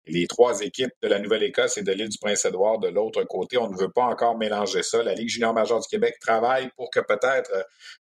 les 0.07 0.27
trois 0.27 0.63
équipes 0.63 0.95
de 1.03 1.09
la 1.09 1.19
Nouvelle-Écosse 1.19 1.77
et 1.77 1.83
de 1.83 1.93
l'île 1.93 2.09
du 2.09 2.19
Prince-Édouard 2.19 2.79
de 2.79 2.89
l'autre 2.89 3.23
côté. 3.25 3.59
On 3.59 3.69
ne 3.69 3.77
veut 3.77 3.91
pas 3.91 4.05
encore 4.05 4.39
mélanger 4.39 4.83
ça. 4.83 5.03
La 5.03 5.13
Ligue 5.13 5.29
junior 5.29 5.53
majeure 5.53 5.81
du 5.81 5.89
Québec 5.89 6.17
travaille 6.21 6.71
pour 6.77 6.91
que 6.91 7.01
peut-être 7.01 7.51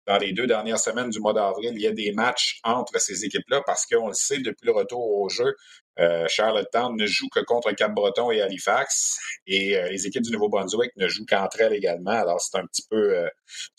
dans 0.07 0.17
les 0.17 0.33
deux 0.33 0.47
dernières 0.47 0.79
semaines 0.79 1.09
du 1.09 1.19
mois 1.19 1.33
d'avril, 1.33 1.71
il 1.75 1.81
y 1.81 1.85
ait 1.85 1.93
des 1.93 2.11
matchs 2.11 2.59
entre 2.63 2.99
ces 2.99 3.25
équipes-là 3.25 3.61
parce 3.65 3.85
qu'on 3.85 4.07
le 4.07 4.13
sait 4.13 4.39
depuis 4.39 4.65
le 4.65 4.71
retour 4.71 4.99
au 4.99 5.29
jeu, 5.29 5.55
euh, 5.97 6.25
Charlottetown 6.27 6.95
ne 6.95 7.05
joue 7.05 7.29
que 7.29 7.39
contre 7.39 7.71
Cap-Breton 7.71 8.29
et 8.29 8.41
Halifax 8.41 9.17
et 9.47 9.77
euh, 9.77 9.87
les 9.89 10.05
équipes 10.05 10.23
du 10.23 10.31
Nouveau-Brunswick 10.31 10.91
ne 10.97 11.07
jouent 11.07 11.25
qu'entre 11.25 11.61
elles 11.61 11.73
également. 11.73 12.11
Alors 12.11 12.41
c'est 12.41 12.57
un 12.57 12.65
petit 12.65 12.83
peu 12.89 13.17
euh, 13.17 13.29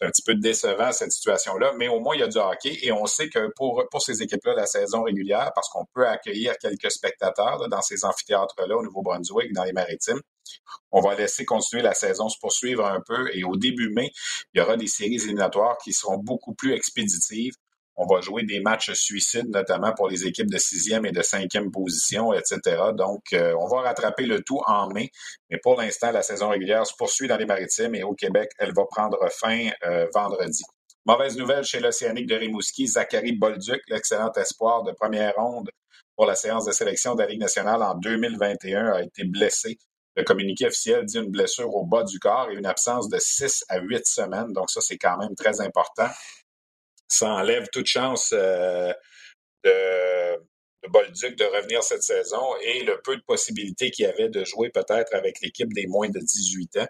un 0.01 0.09
petit 0.09 0.22
peu 0.22 0.35
décevant 0.35 0.93
cette 0.93 1.12
situation-là, 1.12 1.74
mais 1.79 1.89
au 1.89 2.01
moins 2.01 2.14
il 2.14 2.20
y 2.20 2.24
a 2.24 2.29
du 2.29 2.39
hockey 2.39 2.79
et 2.83 2.91
on 2.91 3.05
sait 3.05 3.29
que 3.29 3.51
pour 3.55 3.85
pour 3.91 4.01
ces 4.01 4.22
équipes-là 4.22 4.55
la 4.55 4.66
saison 4.66 5.03
régulière 5.03 5.53
parce 5.55 5.68
qu'on 5.68 5.85
peut 5.95 6.09
accueillir 6.09 6.57
quelques 6.59 6.91
spectateurs 6.91 7.68
dans 7.68 7.83
ces 7.83 8.05
amphithéâtres-là 8.05 8.77
au 8.77 8.83
Nouveau-Brunswick 8.83 9.53
dans 9.53 9.64
les 9.64 9.72
Maritimes. 9.72 10.20
On 10.92 11.01
va 11.01 11.14
laisser 11.14 11.44
continuer 11.44 11.82
la 11.82 11.94
saison 11.94 12.28
se 12.28 12.38
poursuivre 12.40 12.84
un 12.86 13.01
peu 13.07 13.28
et 13.34 13.44
au 13.44 13.57
début 13.57 13.90
mai, 13.90 14.11
il 14.55 14.59
y 14.59 14.61
aura 14.61 14.76
des 14.76 14.86
séries 14.86 15.16
éliminatoires 15.16 15.76
qui 15.78 15.92
seront 15.92 16.18
beaucoup 16.18 16.55
plus 16.55 16.72
expéditives 16.72 17.55
On 17.97 18.07
va 18.07 18.20
jouer 18.20 18.42
des 18.42 18.61
matchs 18.61 18.92
suicides, 18.92 19.49
notamment 19.49 19.92
pour 19.94 20.09
les 20.09 20.26
équipes 20.26 20.51
de 20.51 20.59
sixième 20.59 21.07
et 21.07 21.12
de 21.12 21.22
cinquième 21.22 21.70
position, 21.70 22.34
etc. 22.34 22.59
Donc, 22.94 23.22
euh, 23.32 23.55
on 23.59 23.68
va 23.68 23.80
rattraper 23.80 24.26
le 24.26 24.42
tout 24.42 24.61
en 24.66 24.88
mai. 24.90 25.11
Mais 25.51 25.59
pour 25.62 25.80
l'instant, 25.80 26.11
la 26.11 26.22
saison 26.22 26.51
régulière 26.51 26.86
se 26.86 26.94
poursuit 26.99 27.26
dans 27.26 27.38
les 27.38 27.47
maritimes 27.47 27.94
et 27.94 28.03
au 28.03 28.14
Québec, 28.14 28.51
elle 28.59 28.74
va 28.74 28.84
prendre 28.84 29.18
fin 29.30 29.70
euh, 29.84 30.07
vendredi. 30.14 30.62
Mauvaise 31.07 31.38
nouvelle 31.38 31.64
chez 31.64 31.80
l'Océanique 31.80 32.26
de 32.26 32.34
Rimouski, 32.34 32.88
Zachary 32.88 33.32
Bolduc, 33.32 33.80
l'excellent 33.86 34.32
espoir 34.32 34.82
de 34.82 34.92
première 34.92 35.34
ronde 35.36 35.70
pour 36.16 36.26
la 36.26 36.34
séance 36.34 36.64
de 36.64 36.72
sélection 36.72 37.14
de 37.14 37.22
la 37.22 37.28
Ligue 37.28 37.40
nationale 37.40 37.82
en 37.82 37.94
2021, 37.94 38.92
a 38.92 39.03
été 39.03 39.24
blessé. 39.24 39.78
Le 40.16 40.24
communiqué 40.24 40.66
officiel 40.66 41.04
dit 41.04 41.18
une 41.18 41.30
blessure 41.30 41.74
au 41.74 41.84
bas 41.84 42.02
du 42.02 42.18
corps 42.18 42.48
et 42.50 42.54
une 42.54 42.66
absence 42.66 43.08
de 43.08 43.18
6 43.18 43.64
à 43.68 43.78
8 43.80 44.06
semaines. 44.06 44.52
Donc 44.52 44.70
ça, 44.70 44.80
c'est 44.80 44.96
quand 44.96 45.18
même 45.18 45.34
très 45.34 45.60
important. 45.60 46.08
Ça 47.06 47.28
enlève 47.28 47.68
toute 47.70 47.86
chance 47.86 48.32
euh, 48.32 48.92
de, 49.62 50.36
de 50.82 50.88
Bolduc 50.88 51.36
de 51.36 51.44
revenir 51.44 51.82
cette 51.82 52.02
saison 52.02 52.42
et 52.62 52.82
le 52.84 53.00
peu 53.02 53.16
de 53.16 53.22
possibilités 53.22 53.90
qu'il 53.90 54.04
y 54.04 54.08
avait 54.08 54.28
de 54.28 54.44
jouer 54.44 54.70
peut-être 54.70 55.14
avec 55.14 55.40
l'équipe 55.40 55.72
des 55.72 55.86
moins 55.86 56.08
de 56.08 56.18
18 56.18 56.78
ans. 56.78 56.86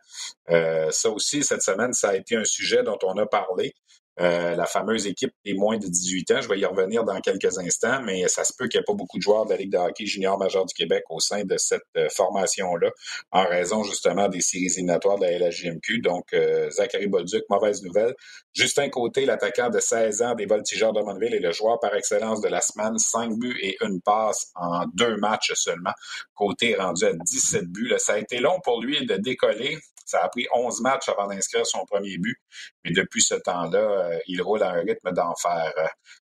Euh, 0.51 0.91
ça 0.91 1.11
aussi, 1.11 1.43
cette 1.43 1.63
semaine, 1.63 1.93
ça 1.93 2.11
a 2.11 2.17
été 2.17 2.37
un 2.37 2.45
sujet 2.45 2.83
dont 2.83 2.99
on 3.03 3.17
a 3.19 3.27
parlé. 3.27 3.75
Euh, 4.19 4.57
la 4.57 4.65
fameuse 4.65 5.07
équipe 5.07 5.33
des 5.45 5.53
moins 5.53 5.77
de 5.77 5.87
18 5.87 6.31
ans. 6.31 6.41
Je 6.41 6.49
vais 6.49 6.59
y 6.59 6.65
revenir 6.65 7.05
dans 7.05 7.21
quelques 7.21 7.59
instants, 7.59 8.01
mais 8.03 8.27
ça 8.29 8.45
se 8.45 8.53
peut 8.57 8.67
qu'il 8.67 8.79
n'y 8.79 8.83
ait 8.83 8.87
pas 8.87 8.95
beaucoup 8.95 9.19
de 9.19 9.23
joueurs 9.23 9.45
de 9.45 9.51
la 9.51 9.57
Ligue 9.59 9.73
de 9.73 9.77
hockey 9.77 10.07
junior 10.07 10.39
majeur 10.39 10.65
du 10.65 10.73
Québec 10.73 11.05
au 11.11 11.21
sein 11.21 11.45
de 11.45 11.57
cette 11.59 11.83
euh, 11.99 12.09
formation-là, 12.09 12.91
en 13.31 13.45
raison 13.45 13.83
justement 13.83 14.29
des 14.29 14.41
séries 14.41 14.67
éliminatoires 14.67 15.19
de 15.19 15.27
la 15.27 15.39
LHJMQ. 15.39 16.01
Donc, 16.01 16.33
euh, 16.33 16.71
Zachary 16.71 17.09
Bolduc, 17.09 17.45
mauvaise 17.51 17.83
nouvelle. 17.83 18.15
Justin 18.55 18.89
Côté, 18.89 19.27
l'attaquant 19.27 19.69
de 19.69 19.81
16 19.81 20.23
ans 20.23 20.35
des 20.35 20.47
Voltigeurs 20.47 20.95
de 20.95 21.03
Monville, 21.03 21.35
est 21.35 21.41
le 21.41 21.53
joueur 21.53 21.79
par 21.79 21.95
excellence 21.95 22.41
de 22.41 22.49
la 22.49 22.63
semaine. 22.63 22.99
5 22.99 23.39
buts 23.39 23.59
et 23.61 23.77
une 23.83 24.01
passe 24.01 24.51
en 24.55 24.87
deux 24.95 25.17
matchs 25.19 25.53
seulement. 25.55 25.93
Côté 26.35 26.75
rendu 26.75 27.05
à 27.05 27.13
17 27.13 27.67
buts. 27.67 27.93
ça 27.99 28.15
a 28.15 28.19
été 28.19 28.39
long 28.39 28.59
pour 28.65 28.81
lui 28.81 29.05
de 29.05 29.17
décoller. 29.17 29.77
Ça 30.07 30.23
a 30.23 30.29
pris 30.29 30.47
11 30.55 30.81
matchs 30.81 31.09
avant 31.09 31.27
d'inscrire 31.27 31.67
son 31.67 31.85
premier 31.85 32.17
but, 32.17 32.39
mais 32.85 32.93
depuis 32.93 33.21
ce 33.21 33.35
temps-là, 33.35 33.79
euh, 33.79 34.19
il 34.27 34.41
roule 34.41 34.63
à 34.63 34.71
un 34.71 34.81
rythme 34.81 35.13
d'enfer. 35.13 35.73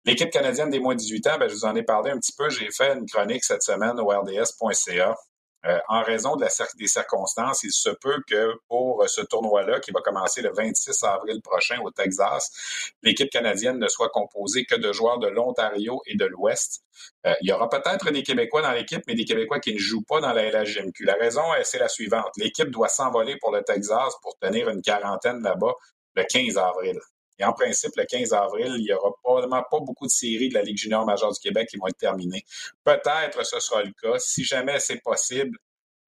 L'équipe 0.04 0.30
canadienne 0.30 0.68
des 0.68 0.80
moins 0.80 0.94
de 0.94 1.00
18 1.00 1.26
ans, 1.28 1.38
ben, 1.38 1.48
je 1.48 1.54
vous 1.54 1.64
en 1.64 1.74
ai 1.76 1.82
parlé 1.82 2.10
un 2.10 2.18
petit 2.18 2.32
peu. 2.36 2.50
J'ai 2.50 2.70
fait 2.70 2.94
une 2.94 3.06
chronique 3.06 3.44
cette 3.44 3.62
semaine 3.62 3.98
au 4.00 4.08
rds.ca. 4.08 5.16
Euh, 5.66 5.78
en 5.88 6.02
raison 6.02 6.36
des 6.36 6.86
circonstances, 6.86 7.64
il 7.64 7.72
se 7.72 7.90
peut 7.90 8.22
que 8.28 8.54
pour 8.68 9.08
ce 9.08 9.20
tournoi-là, 9.22 9.80
qui 9.80 9.90
va 9.90 10.00
commencer 10.00 10.40
le 10.40 10.52
26 10.52 11.02
avril 11.02 11.40
prochain 11.42 11.80
au 11.80 11.90
Texas, 11.90 12.92
l'équipe 13.02 13.30
canadienne 13.30 13.78
ne 13.78 13.88
soit 13.88 14.10
composée 14.10 14.64
que 14.64 14.76
de 14.76 14.92
joueurs 14.92 15.18
de 15.18 15.26
l'Ontario 15.26 16.00
et 16.06 16.16
de 16.16 16.26
l'Ouest. 16.26 16.84
Euh, 17.26 17.34
il 17.40 17.48
y 17.48 17.52
aura 17.52 17.68
peut-être 17.68 18.10
des 18.10 18.22
Québécois 18.22 18.62
dans 18.62 18.72
l'équipe, 18.72 19.02
mais 19.06 19.14
des 19.14 19.24
Québécois 19.24 19.58
qui 19.58 19.74
ne 19.74 19.78
jouent 19.78 20.04
pas 20.04 20.20
dans 20.20 20.32
la 20.32 20.48
LHGMQ. 20.50 21.04
La 21.04 21.14
raison, 21.14 21.42
c'est 21.64 21.78
la 21.78 21.88
suivante. 21.88 22.32
L'équipe 22.36 22.70
doit 22.70 22.88
s'envoler 22.88 23.36
pour 23.36 23.50
le 23.52 23.62
Texas 23.62 24.14
pour 24.22 24.38
tenir 24.38 24.68
une 24.68 24.82
quarantaine 24.82 25.42
là-bas 25.42 25.74
le 26.14 26.24
15 26.24 26.56
avril. 26.58 26.98
Et 27.38 27.44
en 27.44 27.52
principe, 27.52 27.92
le 27.96 28.04
15 28.04 28.32
avril, 28.32 28.74
il 28.78 28.84
n'y 28.84 28.92
aura 28.92 29.10
probablement 29.22 29.62
pas 29.70 29.80
beaucoup 29.80 30.06
de 30.06 30.10
séries 30.10 30.48
de 30.48 30.54
la 30.54 30.62
Ligue 30.62 30.78
junior 30.78 31.04
majeure 31.06 31.32
du 31.32 31.40
Québec 31.40 31.68
qui 31.68 31.76
vont 31.76 31.86
être 31.86 31.98
terminées. 31.98 32.44
Peut-être 32.84 33.44
ce 33.44 33.60
sera 33.60 33.82
le 33.82 33.92
cas. 34.00 34.18
Si 34.18 34.44
jamais 34.44 34.80
c'est 34.80 35.02
possible, 35.02 35.56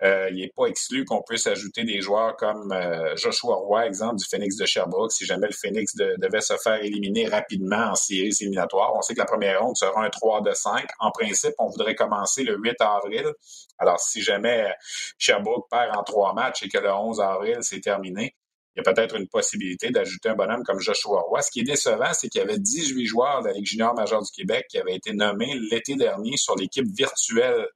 euh, 0.02 0.30
il 0.30 0.40
n'est 0.40 0.52
pas 0.56 0.66
exclu 0.66 1.04
qu'on 1.04 1.22
puisse 1.22 1.46
ajouter 1.46 1.84
des 1.84 2.00
joueurs 2.00 2.36
comme 2.36 2.72
euh, 2.72 3.14
Joshua 3.16 3.56
Roy, 3.56 3.86
exemple, 3.86 4.16
du 4.16 4.24
Phoenix 4.24 4.56
de 4.56 4.64
Sherbrooke, 4.64 5.12
si 5.12 5.26
jamais 5.26 5.48
le 5.48 5.52
Phoenix 5.52 5.94
devait 5.94 6.40
se 6.40 6.54
faire 6.56 6.82
éliminer 6.82 7.28
rapidement 7.28 7.90
en 7.90 7.94
séries 7.94 8.32
éliminatoires. 8.40 8.94
On 8.96 9.02
sait 9.02 9.12
que 9.12 9.18
la 9.18 9.26
première 9.26 9.60
ronde 9.60 9.76
sera 9.76 10.02
un 10.02 10.08
3 10.08 10.40
de 10.40 10.52
5. 10.52 10.86
En 11.00 11.10
principe, 11.10 11.52
on 11.58 11.66
voudrait 11.66 11.94
commencer 11.94 12.44
le 12.44 12.56
8 12.56 12.80
avril. 12.80 13.30
Alors, 13.78 14.00
si 14.00 14.22
jamais 14.22 14.72
Sherbrooke 15.18 15.68
perd 15.70 15.94
en 15.94 16.02
trois 16.02 16.32
matchs 16.32 16.62
et 16.62 16.68
que 16.68 16.78
le 16.78 16.92
11 16.92 17.20
avril, 17.20 17.58
c'est 17.60 17.80
terminé, 17.80 18.34
il 18.76 18.82
y 18.84 18.88
a 18.88 18.92
peut-être 18.92 19.16
une 19.16 19.26
possibilité 19.26 19.90
d'ajouter 19.90 20.28
un 20.28 20.34
bonhomme 20.34 20.62
comme 20.62 20.80
Joshua 20.80 21.20
Roy. 21.22 21.42
Ce 21.42 21.50
qui 21.50 21.60
est 21.60 21.64
décevant, 21.64 22.12
c'est 22.12 22.28
qu'il 22.28 22.40
y 22.40 22.44
avait 22.44 22.58
18 22.58 23.04
joueurs 23.04 23.42
de 23.42 23.48
la 23.48 23.54
Ligue 23.54 23.66
junior 23.66 23.94
majeure 23.94 24.22
du 24.22 24.30
Québec 24.30 24.66
qui 24.68 24.78
avaient 24.78 24.94
été 24.94 25.12
nommés 25.12 25.58
l'été 25.70 25.96
dernier 25.96 26.36
sur 26.36 26.54
l'équipe 26.56 26.86
virtuelle 26.86 27.66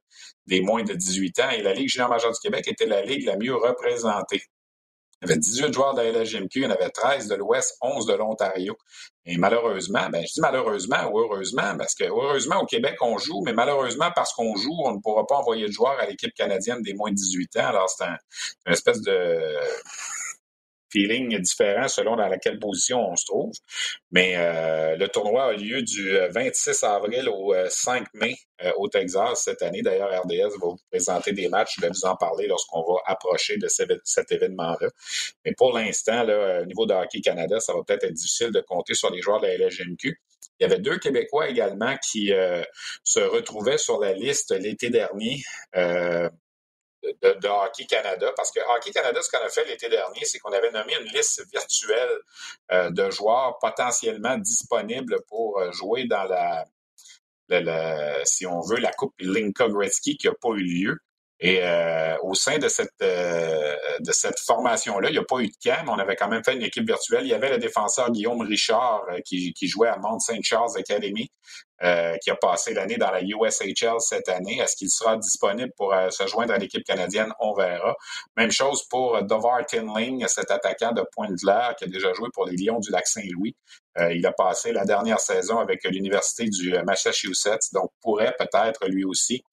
des 0.47 0.61
moins 0.61 0.83
de 0.83 0.93
18 0.93 1.39
ans. 1.39 1.49
Et 1.49 1.61
la 1.61 1.73
Ligue 1.73 1.89
junior 1.89 2.09
majeure 2.09 2.31
du 2.31 2.39
Québec 2.39 2.67
était 2.67 2.85
la 2.85 3.01
ligue 3.01 3.25
la 3.25 3.35
mieux 3.35 3.55
représentée. 3.55 4.43
Il 5.21 5.29
y 5.29 5.31
avait 5.31 5.39
18 5.39 5.73
joueurs 5.73 5.93
de 5.93 6.01
la 6.01 6.11
LHMQ, 6.11 6.59
il 6.59 6.63
y 6.63 6.65
en 6.65 6.71
avait 6.71 6.89
13 6.89 7.27
de 7.27 7.35
l'Ouest, 7.35 7.77
11 7.81 8.05
de 8.05 8.13
l'Ontario. 8.13 8.77
Et 9.25 9.37
malheureusement, 9.37 10.09
ben, 10.09 10.21
je 10.21 10.33
dis 10.33 10.41
malheureusement 10.41 11.09
ou 11.11 11.19
heureusement, 11.19 11.75
parce 11.77 11.95
que 11.95 12.03
heureusement 12.03 12.61
au 12.61 12.65
Québec, 12.65 12.95
on 13.01 13.17
joue, 13.17 13.41
mais 13.45 13.53
malheureusement, 13.53 14.11
parce 14.13 14.33
qu'on 14.33 14.55
joue, 14.55 14.75
on 14.83 14.93
ne 14.93 14.99
pourra 14.99 15.25
pas 15.25 15.37
envoyer 15.37 15.67
de 15.67 15.71
joueurs 15.71 15.97
à 15.99 16.05
l'équipe 16.05 16.33
canadienne 16.33 16.81
des 16.81 16.93
moins 16.93 17.11
de 17.11 17.15
18 17.15 17.57
ans. 17.57 17.67
Alors, 17.67 17.89
c'est 17.89 18.05
une 18.05 18.73
espèce 18.73 19.01
de 19.01 19.55
feeling 20.89 21.37
différent 21.39 21.87
selon 21.87 22.15
dans 22.15 22.27
laquelle 22.27 22.59
position 22.59 23.09
on 23.09 23.15
se 23.15 23.25
trouve. 23.25 23.51
Mais 24.11 24.35
euh, 24.37 24.95
le 24.95 25.07
tournoi 25.07 25.45
a 25.45 25.53
lieu 25.53 25.81
du 25.81 26.17
26 26.31 26.83
euh, 26.83 26.87
avril 26.87 27.29
au 27.29 27.53
5 27.67 28.01
euh, 28.01 28.05
mai 28.13 28.35
au 28.77 28.87
Texas 28.87 29.43
cette 29.43 29.61
année. 29.61 29.81
D'ailleurs, 29.81 30.09
RDS 30.09 30.57
va 30.61 30.67
vous 30.67 30.77
présenter 30.89 31.33
des 31.33 31.49
matchs. 31.49 31.75
Je 31.77 31.81
vais 31.81 31.89
vous 31.89 32.05
en 32.05 32.15
parler 32.15 32.47
lorsqu'on 32.47 32.81
va 32.81 32.99
approcher 33.05 33.57
de 33.57 33.67
cet 33.67 34.31
événement-là. 34.31 34.89
Mais 35.43 35.53
pour 35.57 35.77
l'instant, 35.77 36.23
au 36.23 36.65
niveau 36.65 36.85
de 36.85 36.93
Hockey 36.93 37.19
Canada, 37.19 37.59
ça 37.59 37.73
va 37.73 37.83
peut-être 37.85 38.05
être 38.05 38.13
difficile 38.13 38.51
de 38.51 38.61
compter 38.61 38.93
sur 38.93 39.11
les 39.11 39.21
joueurs 39.21 39.41
de 39.41 39.47
la 39.47 39.57
LGMQ. 39.57 40.17
Il 40.59 40.63
y 40.63 40.65
avait 40.65 40.79
deux 40.79 40.97
Québécois 40.99 41.49
également 41.49 41.97
qui 41.97 42.31
se 43.03 43.19
retrouvaient 43.19 43.77
sur 43.77 43.99
la 43.99 44.13
liste 44.13 44.51
l'été 44.57 44.89
dernier 44.89 45.43
de, 47.21 47.47
Hockey 47.47 47.85
Canada, 47.85 48.31
parce 48.35 48.51
que 48.51 48.59
Hockey 48.59 48.91
Canada, 48.91 49.21
ce 49.21 49.29
qu'on 49.29 49.43
a 49.43 49.49
fait 49.49 49.65
l'été 49.65 49.89
dernier, 49.89 50.23
c'est 50.23 50.39
qu'on 50.39 50.51
avait 50.51 50.71
nommé 50.71 50.93
une 50.99 51.07
liste 51.07 51.43
virtuelle 51.51 52.17
euh, 52.71 52.89
de 52.91 53.09
joueurs 53.11 53.57
potentiellement 53.59 54.37
disponibles 54.37 55.17
pour 55.27 55.59
euh, 55.59 55.71
jouer 55.71 56.05
dans 56.05 56.23
la, 56.23 56.65
si 58.25 58.45
on 58.45 58.61
veut, 58.61 58.77
la 58.77 58.91
Coupe 58.91 59.13
Linka 59.19 59.67
Gretzky 59.67 60.17
qui 60.17 60.27
n'a 60.27 60.33
pas 60.33 60.49
eu 60.49 60.63
lieu. 60.63 60.97
Et 61.39 61.59
euh, 61.61 62.15
au 62.23 62.33
sein 62.33 62.57
de 62.57 62.69
cette 62.69 62.89
de 62.99 64.11
cette 64.11 64.39
formation-là, 64.39 65.09
il 65.09 65.13
n'y 65.13 65.17
a 65.17 65.23
pas 65.23 65.39
eu 65.39 65.47
de 65.47 65.55
camp, 65.63 65.83
mais 65.85 65.91
on 65.91 65.99
avait 65.99 66.15
quand 66.15 66.29
même 66.29 66.43
fait 66.43 66.55
une 66.55 66.63
équipe 66.63 66.87
virtuelle. 66.87 67.25
Il 67.25 67.29
y 67.29 67.33
avait 67.33 67.49
le 67.49 67.57
défenseur 67.57 68.11
Guillaume 68.11 68.41
Richard 68.41 69.05
qui, 69.25 69.53
qui 69.53 69.67
jouait 69.67 69.89
à 69.89 69.97
Mount 69.97 70.19
St. 70.19 70.43
Charles 70.43 70.77
Academy, 70.77 71.29
euh, 71.83 72.15
qui 72.23 72.29
a 72.29 72.37
passé 72.37 72.73
l'année 72.73 72.95
dans 72.95 73.11
la 73.11 73.21
USHL 73.21 73.99
cette 73.99 74.29
année. 74.29 74.59
Est-ce 74.59 74.77
qu'il 74.77 74.89
sera 74.89 75.17
disponible 75.17 75.73
pour 75.75 75.93
euh, 75.93 76.09
se 76.09 76.25
joindre 76.25 76.53
à 76.53 76.57
l'équipe 76.57 76.85
canadienne? 76.85 77.33
On 77.39 77.53
verra. 77.53 77.95
Même 78.37 78.49
chose 78.49 78.83
pour 78.87 79.21
Dovar 79.23 79.65
Tinling, 79.65 80.25
cet 80.27 80.51
attaquant 80.51 80.93
de 80.93 81.03
Pointe-de-l'Air 81.13 81.75
qui 81.77 81.83
a 81.83 81.87
déjà 81.87 82.13
joué 82.13 82.29
pour 82.33 82.45
les 82.45 82.55
Lions 82.55 82.79
du 82.79 82.91
Lac-Saint-Louis. 82.91 83.57
Euh, 83.97 84.13
il 84.13 84.25
a 84.25 84.31
passé 84.31 84.71
la 84.71 84.85
dernière 84.85 85.19
saison 85.19 85.59
avec 85.59 85.83
l'Université 85.83 86.45
du 86.45 86.73
Massachusetts, 86.85 87.73
donc 87.73 87.91
pourrait 88.01 88.35
peut-être 88.39 88.87
lui 88.87 89.03
aussi 89.03 89.43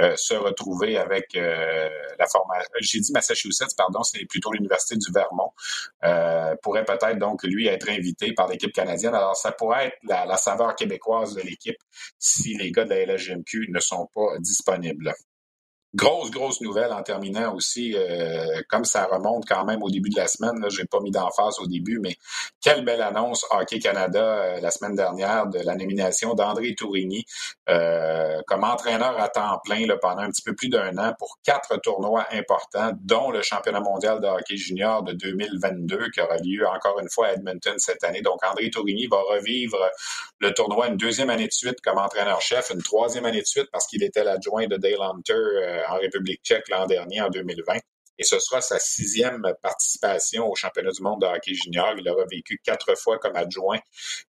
euh, 0.00 0.14
se 0.16 0.34
retrouver 0.34 0.96
avec 0.96 1.36
euh, 1.36 1.88
la 2.18 2.26
formation. 2.26 2.70
J'ai 2.80 3.00
dit 3.00 3.12
Massachusetts, 3.12 3.76
pardon, 3.76 4.02
c'est 4.02 4.24
plutôt 4.24 4.52
l'Université 4.52 4.96
du 4.96 5.12
Vermont. 5.12 5.50
Euh, 6.04 6.54
pourrait 6.62 6.84
peut-être 6.84 7.18
donc 7.18 7.42
lui 7.42 7.66
être 7.66 7.88
invité 7.90 8.32
par 8.32 8.48
l'équipe 8.48 8.72
canadienne. 8.72 9.14
Alors, 9.14 9.36
ça 9.36 9.52
pourrait 9.52 9.88
être 9.88 9.98
la, 10.04 10.24
la 10.24 10.36
saveur 10.36 10.74
québécoise 10.76 11.34
de 11.34 11.42
l'équipe 11.42 11.76
si 12.18 12.54
les 12.54 12.72
gars 12.72 12.84
de 12.84 12.90
la 12.90 13.04
LHGMQ 13.04 13.68
ne 13.70 13.80
sont 13.80 14.08
pas 14.14 14.38
disponibles. 14.38 15.12
Grosse, 15.94 16.30
grosse 16.30 16.62
nouvelle 16.62 16.90
en 16.90 17.02
terminant 17.02 17.54
aussi, 17.54 17.94
euh, 17.94 18.62
comme 18.70 18.86
ça 18.86 19.04
remonte 19.04 19.44
quand 19.46 19.66
même 19.66 19.82
au 19.82 19.90
début 19.90 20.08
de 20.08 20.16
la 20.16 20.26
semaine, 20.26 20.58
là, 20.58 20.70
j'ai 20.70 20.86
pas 20.86 21.00
mis 21.00 21.10
d'emphase 21.10 21.58
au 21.58 21.66
début, 21.66 21.98
mais 22.00 22.16
quelle 22.62 22.82
belle 22.82 23.02
annonce 23.02 23.44
Hockey 23.50 23.78
Canada 23.78 24.24
euh, 24.24 24.60
la 24.62 24.70
semaine 24.70 24.96
dernière 24.96 25.48
de 25.48 25.58
la 25.58 25.74
nomination 25.74 26.32
d'André 26.32 26.74
Tourigny 26.74 27.26
euh, 27.68 28.40
comme 28.46 28.64
entraîneur 28.64 29.20
à 29.20 29.28
temps 29.28 29.60
plein 29.62 29.86
là, 29.86 29.98
pendant 30.00 30.22
un 30.22 30.30
petit 30.30 30.40
peu 30.40 30.54
plus 30.54 30.70
d'un 30.70 30.96
an 30.96 31.12
pour 31.18 31.38
quatre 31.44 31.76
tournois 31.82 32.26
importants, 32.32 32.92
dont 33.02 33.30
le 33.30 33.42
championnat 33.42 33.80
mondial 33.80 34.18
de 34.22 34.28
hockey 34.28 34.56
junior 34.56 35.02
de 35.02 35.12
2022 35.12 36.08
qui 36.08 36.22
aura 36.22 36.38
lieu 36.38 36.66
encore 36.66 37.00
une 37.00 37.10
fois 37.10 37.26
à 37.26 37.32
Edmonton 37.34 37.74
cette 37.76 38.02
année. 38.02 38.22
Donc 38.22 38.38
André 38.50 38.70
Tourigny 38.70 39.08
va 39.08 39.20
revivre 39.28 39.78
le 40.40 40.54
tournoi 40.54 40.88
une 40.88 40.96
deuxième 40.96 41.28
année 41.28 41.48
de 41.48 41.52
suite 41.52 41.82
comme 41.82 41.98
entraîneur-chef, 41.98 42.70
une 42.70 42.82
troisième 42.82 43.26
année 43.26 43.42
de 43.42 43.46
suite 43.46 43.68
parce 43.70 43.86
qu'il 43.86 44.02
était 44.02 44.24
l'adjoint 44.24 44.66
de 44.66 44.78
Dale 44.78 45.02
Hunter 45.02 45.81
en 45.88 45.98
République 45.98 46.42
tchèque 46.42 46.68
l'an 46.68 46.86
dernier, 46.86 47.20
en 47.20 47.30
2020. 47.30 47.74
Et 48.18 48.24
ce 48.24 48.38
sera 48.38 48.60
sa 48.60 48.78
sixième 48.78 49.42
participation 49.62 50.46
au 50.48 50.54
championnat 50.54 50.90
du 50.90 51.02
monde 51.02 51.22
de 51.22 51.26
hockey 51.26 51.54
junior. 51.54 51.94
Il 51.98 52.08
aura 52.08 52.24
vécu 52.30 52.60
quatre 52.62 52.96
fois 52.96 53.18
comme 53.18 53.34
adjoint 53.36 53.80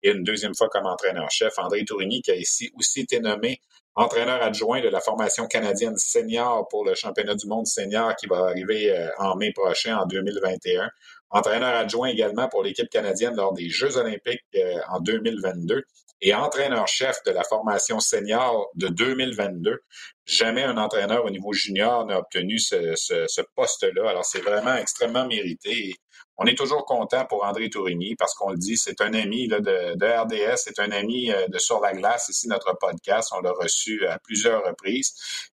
et 0.03 0.11
une 0.11 0.23
deuxième 0.23 0.55
fois 0.55 0.69
comme 0.69 0.85
entraîneur-chef. 0.85 1.57
André 1.57 1.83
Tourigny, 1.83 2.21
qui 2.21 2.31
a 2.31 2.35
ici 2.35 2.71
aussi 2.77 3.01
été 3.01 3.19
nommé 3.19 3.59
entraîneur 3.95 4.41
adjoint 4.41 4.81
de 4.81 4.87
la 4.87 5.01
formation 5.01 5.47
canadienne 5.47 5.97
senior 5.97 6.67
pour 6.69 6.85
le 6.85 6.95
championnat 6.95 7.35
du 7.35 7.47
monde 7.47 7.67
senior 7.67 8.15
qui 8.15 8.27
va 8.27 8.45
arriver 8.45 8.91
euh, 8.91 9.09
en 9.17 9.35
mai 9.35 9.51
prochain, 9.51 9.97
en 9.97 10.05
2021. 10.05 10.89
Entraîneur 11.31 11.75
adjoint 11.75 12.09
également 12.09 12.47
pour 12.47 12.63
l'équipe 12.63 12.89
canadienne 12.89 13.35
lors 13.35 13.53
des 13.53 13.69
Jeux 13.69 13.97
olympiques 13.97 14.41
en 14.89 14.99
2022 14.99 15.83
et 16.21 16.33
entraîneur-chef 16.33 17.23
de 17.25 17.31
la 17.31 17.43
formation 17.43 17.99
senior 17.99 18.69
de 18.75 18.87
2022. 18.87 19.79
Jamais 20.25 20.63
un 20.63 20.77
entraîneur 20.77 21.25
au 21.25 21.29
niveau 21.29 21.51
junior 21.51 22.05
n'a 22.05 22.19
obtenu 22.19 22.59
ce, 22.59 22.95
ce, 22.95 23.41
poste-là. 23.55 24.09
Alors, 24.09 24.23
c'est 24.23 24.41
vraiment 24.41 24.75
extrêmement 24.75 25.25
mérité. 25.25 25.95
on 26.37 26.45
est 26.45 26.55
toujours 26.55 26.85
content 26.85 27.25
pour 27.25 27.43
André 27.43 27.69
Tourigny 27.69 28.15
parce 28.15 28.35
qu'on 28.35 28.51
le 28.51 28.57
dit, 28.57 28.77
c'est 28.77 29.01
un 29.01 29.13
ami 29.13 29.47
là, 29.47 29.59
de, 29.59 29.95
de, 29.95 30.05
RDS, 30.05 30.57
c'est 30.57 30.79
un 30.79 30.91
ami 30.91 31.31
euh, 31.31 31.47
de 31.47 31.57
Sur 31.57 31.81
la 31.81 31.93
glace, 31.93 32.29
ici 32.29 32.47
notre 32.47 32.77
podcast. 32.79 33.31
On 33.35 33.41
l'a 33.41 33.51
reçu 33.51 34.05
à 34.07 34.19
plusieurs 34.19 34.63
reprises. 34.63 35.13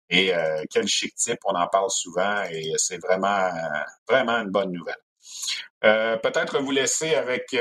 Et 0.10 0.36
euh, 0.36 0.64
quel 0.70 0.88
chic 0.88 1.16
type, 1.16 1.40
on 1.46 1.56
en 1.56 1.68
parle 1.68 1.90
souvent 1.90 2.44
et 2.52 2.74
c'est 2.76 3.02
vraiment, 3.02 3.50
vraiment 4.08 4.38
une 4.40 4.52
bonne 4.52 4.72
nouvelle. 4.72 5.07
Euh, 5.84 6.18
peut-être 6.18 6.60
vous 6.60 6.72
laisser 6.72 7.16
avec 7.16 7.54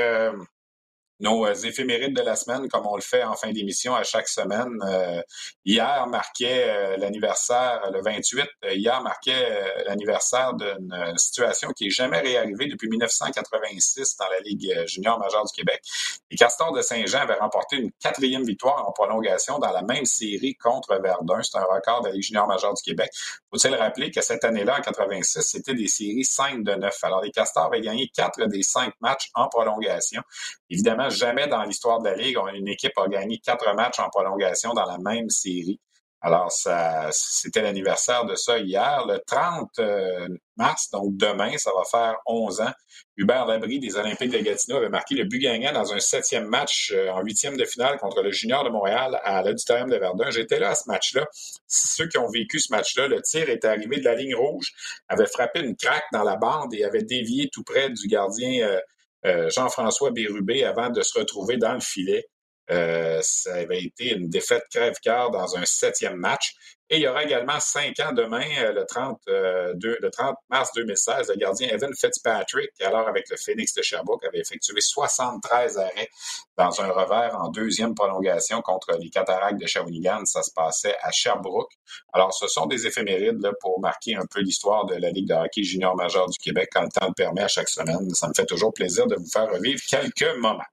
nos 1.19 1.45
euh, 1.45 1.53
éphémérides 1.53 2.15
de 2.15 2.21
la 2.21 2.35
semaine, 2.35 2.67
comme 2.69 2.85
on 2.85 2.95
le 2.95 3.01
fait 3.01 3.23
en 3.23 3.35
fin 3.35 3.51
d'émission 3.51 3.95
à 3.95 4.03
chaque 4.03 4.27
semaine. 4.27 4.69
Euh, 4.83 5.21
hier 5.65 6.07
marquait 6.07 6.65
euh, 6.67 6.97
l'anniversaire, 6.97 7.81
le 7.91 8.01
28, 8.01 8.45
hier 8.71 9.01
marquait 9.01 9.83
l'anniversaire 9.85 10.53
d'une 10.53 11.13
situation 11.17 11.69
qui 11.71 11.85
n'est 11.85 11.89
jamais 11.89 12.19
réarrivée 12.19 12.67
depuis 12.67 12.89
1986 12.89 14.17
dans 14.17 14.27
la 14.29 14.39
Ligue 14.41 14.87
junior 14.87 15.19
majeure 15.19 15.45
du 15.45 15.51
Québec. 15.53 15.81
Les 16.29 16.37
Castors 16.37 16.73
de 16.73 16.81
Saint-Jean 16.81 17.19
avaient 17.19 17.35
remporté 17.35 17.77
une 17.77 17.91
quatrième 17.99 18.43
victoire 18.43 18.87
en 18.87 18.91
prolongation 18.91 19.59
dans 19.59 19.71
la 19.71 19.81
même 19.81 20.05
série 20.05 20.55
contre 20.55 20.99
Verdun. 21.01 21.41
C'est 21.41 21.57
un 21.57 21.63
record 21.63 22.01
de 22.01 22.07
la 22.07 22.13
Ligue 22.13 22.23
junior 22.23 22.47
majeure 22.47 22.73
du 22.73 22.81
Québec. 22.83 23.09
Faut-il 23.49 23.73
rappeler 23.75 24.11
que 24.11 24.21
cette 24.21 24.43
année-là, 24.43 24.77
en 24.79 24.81
86, 24.81 25.41
c'était 25.41 25.73
des 25.73 25.87
séries 25.87 26.25
5 26.25 26.63
de 26.63 26.73
9. 26.73 27.03
Alors, 27.03 27.21
les 27.21 27.31
Castors 27.31 27.65
avaient 27.65 27.81
gagné 27.81 28.09
quatre 28.13 28.45
des 28.45 28.63
cinq 28.63 28.93
matchs 29.01 29.29
en 29.33 29.47
prolongation. 29.47 30.21
Évidemment, 30.69 31.06
jamais 31.09 31.47
dans 31.47 31.63
l'histoire 31.63 31.99
de 32.01 32.09
la 32.09 32.15
Ligue, 32.15 32.37
une 32.53 32.67
équipe 32.67 32.97
a 32.97 33.07
gagné 33.07 33.39
quatre 33.39 33.73
matchs 33.75 33.99
en 33.99 34.09
prolongation 34.09 34.73
dans 34.73 34.85
la 34.85 34.97
même 34.97 35.29
série. 35.29 35.79
Alors, 36.19 36.51
ça, 36.51 37.09
c'était 37.11 37.61
l'anniversaire 37.61 38.25
de 38.25 38.35
ça 38.35 38.57
hier. 38.57 39.05
Le 39.07 39.19
30 39.25 39.69
euh, 39.79 40.27
mars, 40.55 40.89
donc 40.89 41.15
demain, 41.15 41.55
ça 41.57 41.71
va 41.75 41.83
faire 41.83 42.15
11 42.25 42.61
ans. 42.61 42.71
Hubert 43.17 43.45
Labry 43.45 43.79
des 43.79 43.95
Olympiques 43.95 44.31
de 44.31 44.39
Gatineau 44.39 44.77
avait 44.77 44.89
marqué 44.89 45.13
le 45.13 45.25
but 45.25 45.37
gagnant 45.37 45.71
dans 45.73 45.93
un 45.93 45.99
septième 45.99 46.47
match 46.47 46.91
euh, 46.95 47.11
en 47.11 47.21
huitième 47.21 47.55
de 47.55 47.65
finale 47.65 47.99
contre 47.99 48.23
le 48.23 48.31
Junior 48.31 48.63
de 48.63 48.69
Montréal 48.69 49.19
à 49.23 49.43
l'Auditorium 49.43 49.89
de 49.89 49.97
Verdun. 49.97 50.31
J'étais 50.31 50.59
là 50.59 50.71
à 50.71 50.75
ce 50.75 50.89
match-là. 50.89 51.25
Ceux 51.67 52.07
qui 52.07 52.17
ont 52.17 52.29
vécu 52.29 52.59
ce 52.59 52.73
match-là, 52.73 53.07
le 53.07 53.21
tir 53.21 53.47
était 53.49 53.67
arrivé 53.67 53.99
de 53.99 54.05
la 54.05 54.15
ligne 54.15 54.35
rouge, 54.35 54.73
avait 55.07 55.27
frappé 55.27 55.59
une 55.59 55.75
craque 55.75 56.05
dans 56.11 56.23
la 56.23 56.35
bande 56.35 56.73
et 56.73 56.83
avait 56.83 57.03
dévié 57.03 57.49
tout 57.49 57.63
près 57.63 57.91
du 57.91 58.07
gardien 58.07 58.67
euh, 58.67 58.79
Jean-François 59.23 60.11
Bérubé 60.11 60.63
avant 60.63 60.89
de 60.89 61.01
se 61.01 61.17
retrouver 61.17 61.57
dans 61.57 61.73
le 61.73 61.79
filet. 61.79 62.25
Euh, 62.69 63.19
ça 63.21 63.55
avait 63.55 63.81
été 63.81 64.13
une 64.13 64.29
défaite 64.29 64.63
crève-cœur 64.69 65.31
dans 65.31 65.55
un 65.55 65.65
septième 65.65 66.17
match. 66.17 66.55
Et 66.89 66.97
il 66.97 67.01
y 67.01 67.07
aura 67.07 67.23
également 67.23 67.59
cinq 67.59 67.99
ans 67.99 68.13
demain, 68.13 68.45
euh, 68.59 68.71
le 68.71 68.85
30, 68.85 69.19
le 69.27 70.09
30 70.09 70.35
mars 70.49 70.69
2016, 70.73 71.27
le 71.29 71.35
gardien 71.35 71.67
Evan 71.67 71.93
Fitzpatrick, 71.93 72.69
alors 72.81 73.09
avec 73.09 73.29
le 73.29 73.35
Phoenix 73.35 73.73
de 73.73 73.81
Sherbrooke, 73.81 74.23
avait 74.23 74.39
effectué 74.39 74.79
73 74.79 75.77
arrêts 75.79 76.09
dans 76.57 76.81
un 76.81 76.87
revers 76.87 77.35
en 77.41 77.49
deuxième 77.49 77.93
prolongation 77.93 78.61
contre 78.61 78.97
les 79.01 79.09
Cataractes 79.09 79.59
de 79.59 79.67
Shawinigan. 79.67 80.23
Ça 80.23 80.41
se 80.43 80.51
passait 80.55 80.95
à 81.01 81.11
Sherbrooke. 81.11 81.73
Alors, 82.13 82.33
ce 82.33 82.47
sont 82.47 82.67
des 82.67 82.87
éphémérides 82.87 83.51
pour 83.59 83.81
marquer 83.81 84.15
un 84.15 84.25
peu 84.31 84.39
l'histoire 84.39 84.85
de 84.85 84.95
la 84.95 85.09
Ligue 85.09 85.27
de 85.27 85.33
hockey 85.33 85.63
junior 85.63 85.93
majeur 85.95 86.29
du 86.29 86.37
Québec 86.37 86.69
quand 86.71 86.83
le 86.83 86.89
temps 86.89 87.07
le 87.07 87.13
permet 87.13 87.41
à 87.41 87.49
chaque 87.49 87.69
semaine. 87.69 88.09
Ça 88.13 88.29
me 88.29 88.33
fait 88.33 88.45
toujours 88.45 88.73
plaisir 88.73 89.07
de 89.07 89.15
vous 89.15 89.29
faire 89.29 89.49
revivre 89.51 89.81
quelques 89.89 90.37
moments. 90.37 90.63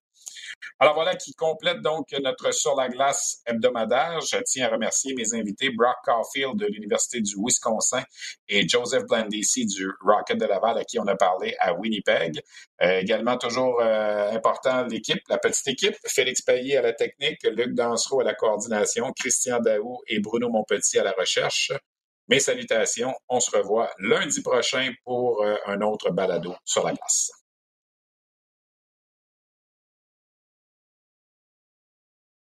Alors 0.79 0.95
voilà 0.95 1.15
qui 1.15 1.35
complète 1.35 1.81
donc 1.81 2.13
notre 2.23 2.53
Sur 2.53 2.75
la 2.75 2.89
glace 2.89 3.43
hebdomadaire. 3.47 4.21
Je 4.21 4.37
tiens 4.45 4.67
à 4.67 4.71
remercier 4.71 5.15
mes 5.15 5.35
invités 5.35 5.71
Brock 5.71 5.97
Caulfield 6.05 6.57
de 6.57 6.67
l'Université 6.67 7.21
du 7.21 7.35
Wisconsin 7.39 8.03
et 8.49 8.69
Joseph 8.69 9.05
Blandisi 9.05 9.67
du 9.67 9.89
Rocket 10.01 10.39
de 10.39 10.47
Laval 10.47 10.79
à 10.79 10.85
qui 10.85 10.99
on 10.99 11.07
a 11.07 11.17
parlé 11.17 11.55
à 11.61 11.75
Winnipeg. 11.75 12.41
Euh, 12.83 12.99
également 12.99 13.39
toujours 13.39 13.81
euh, 13.81 14.31
important 14.31 14.85
l'équipe, 14.87 15.23
la 15.29 15.39
petite 15.39 15.69
équipe, 15.69 15.97
Félix 16.07 16.43
Payet 16.43 16.77
à 16.77 16.83
la 16.83 16.93
technique, 16.93 17.43
Luc 17.45 17.75
Dansereau 17.75 18.21
à 18.21 18.25
la 18.25 18.35
coordination, 18.35 19.13
Christian 19.19 19.61
Daou 19.61 20.01
et 20.07 20.21
Bruno 20.21 20.49
Montpetit 20.49 20.99
à 20.99 21.05
la 21.05 21.13
recherche. 21.13 21.73
Mes 22.29 22.41
salutations, 22.41 23.15
on 23.29 23.39
se 23.39 23.55
revoit 23.55 23.91
lundi 23.99 24.43
prochain 24.43 24.93
pour 25.05 25.43
euh, 25.43 25.57
un 25.67 25.81
autre 25.83 26.11
balado 26.11 26.55
sur 26.65 26.85
la 26.85 26.95
glace. 26.95 27.44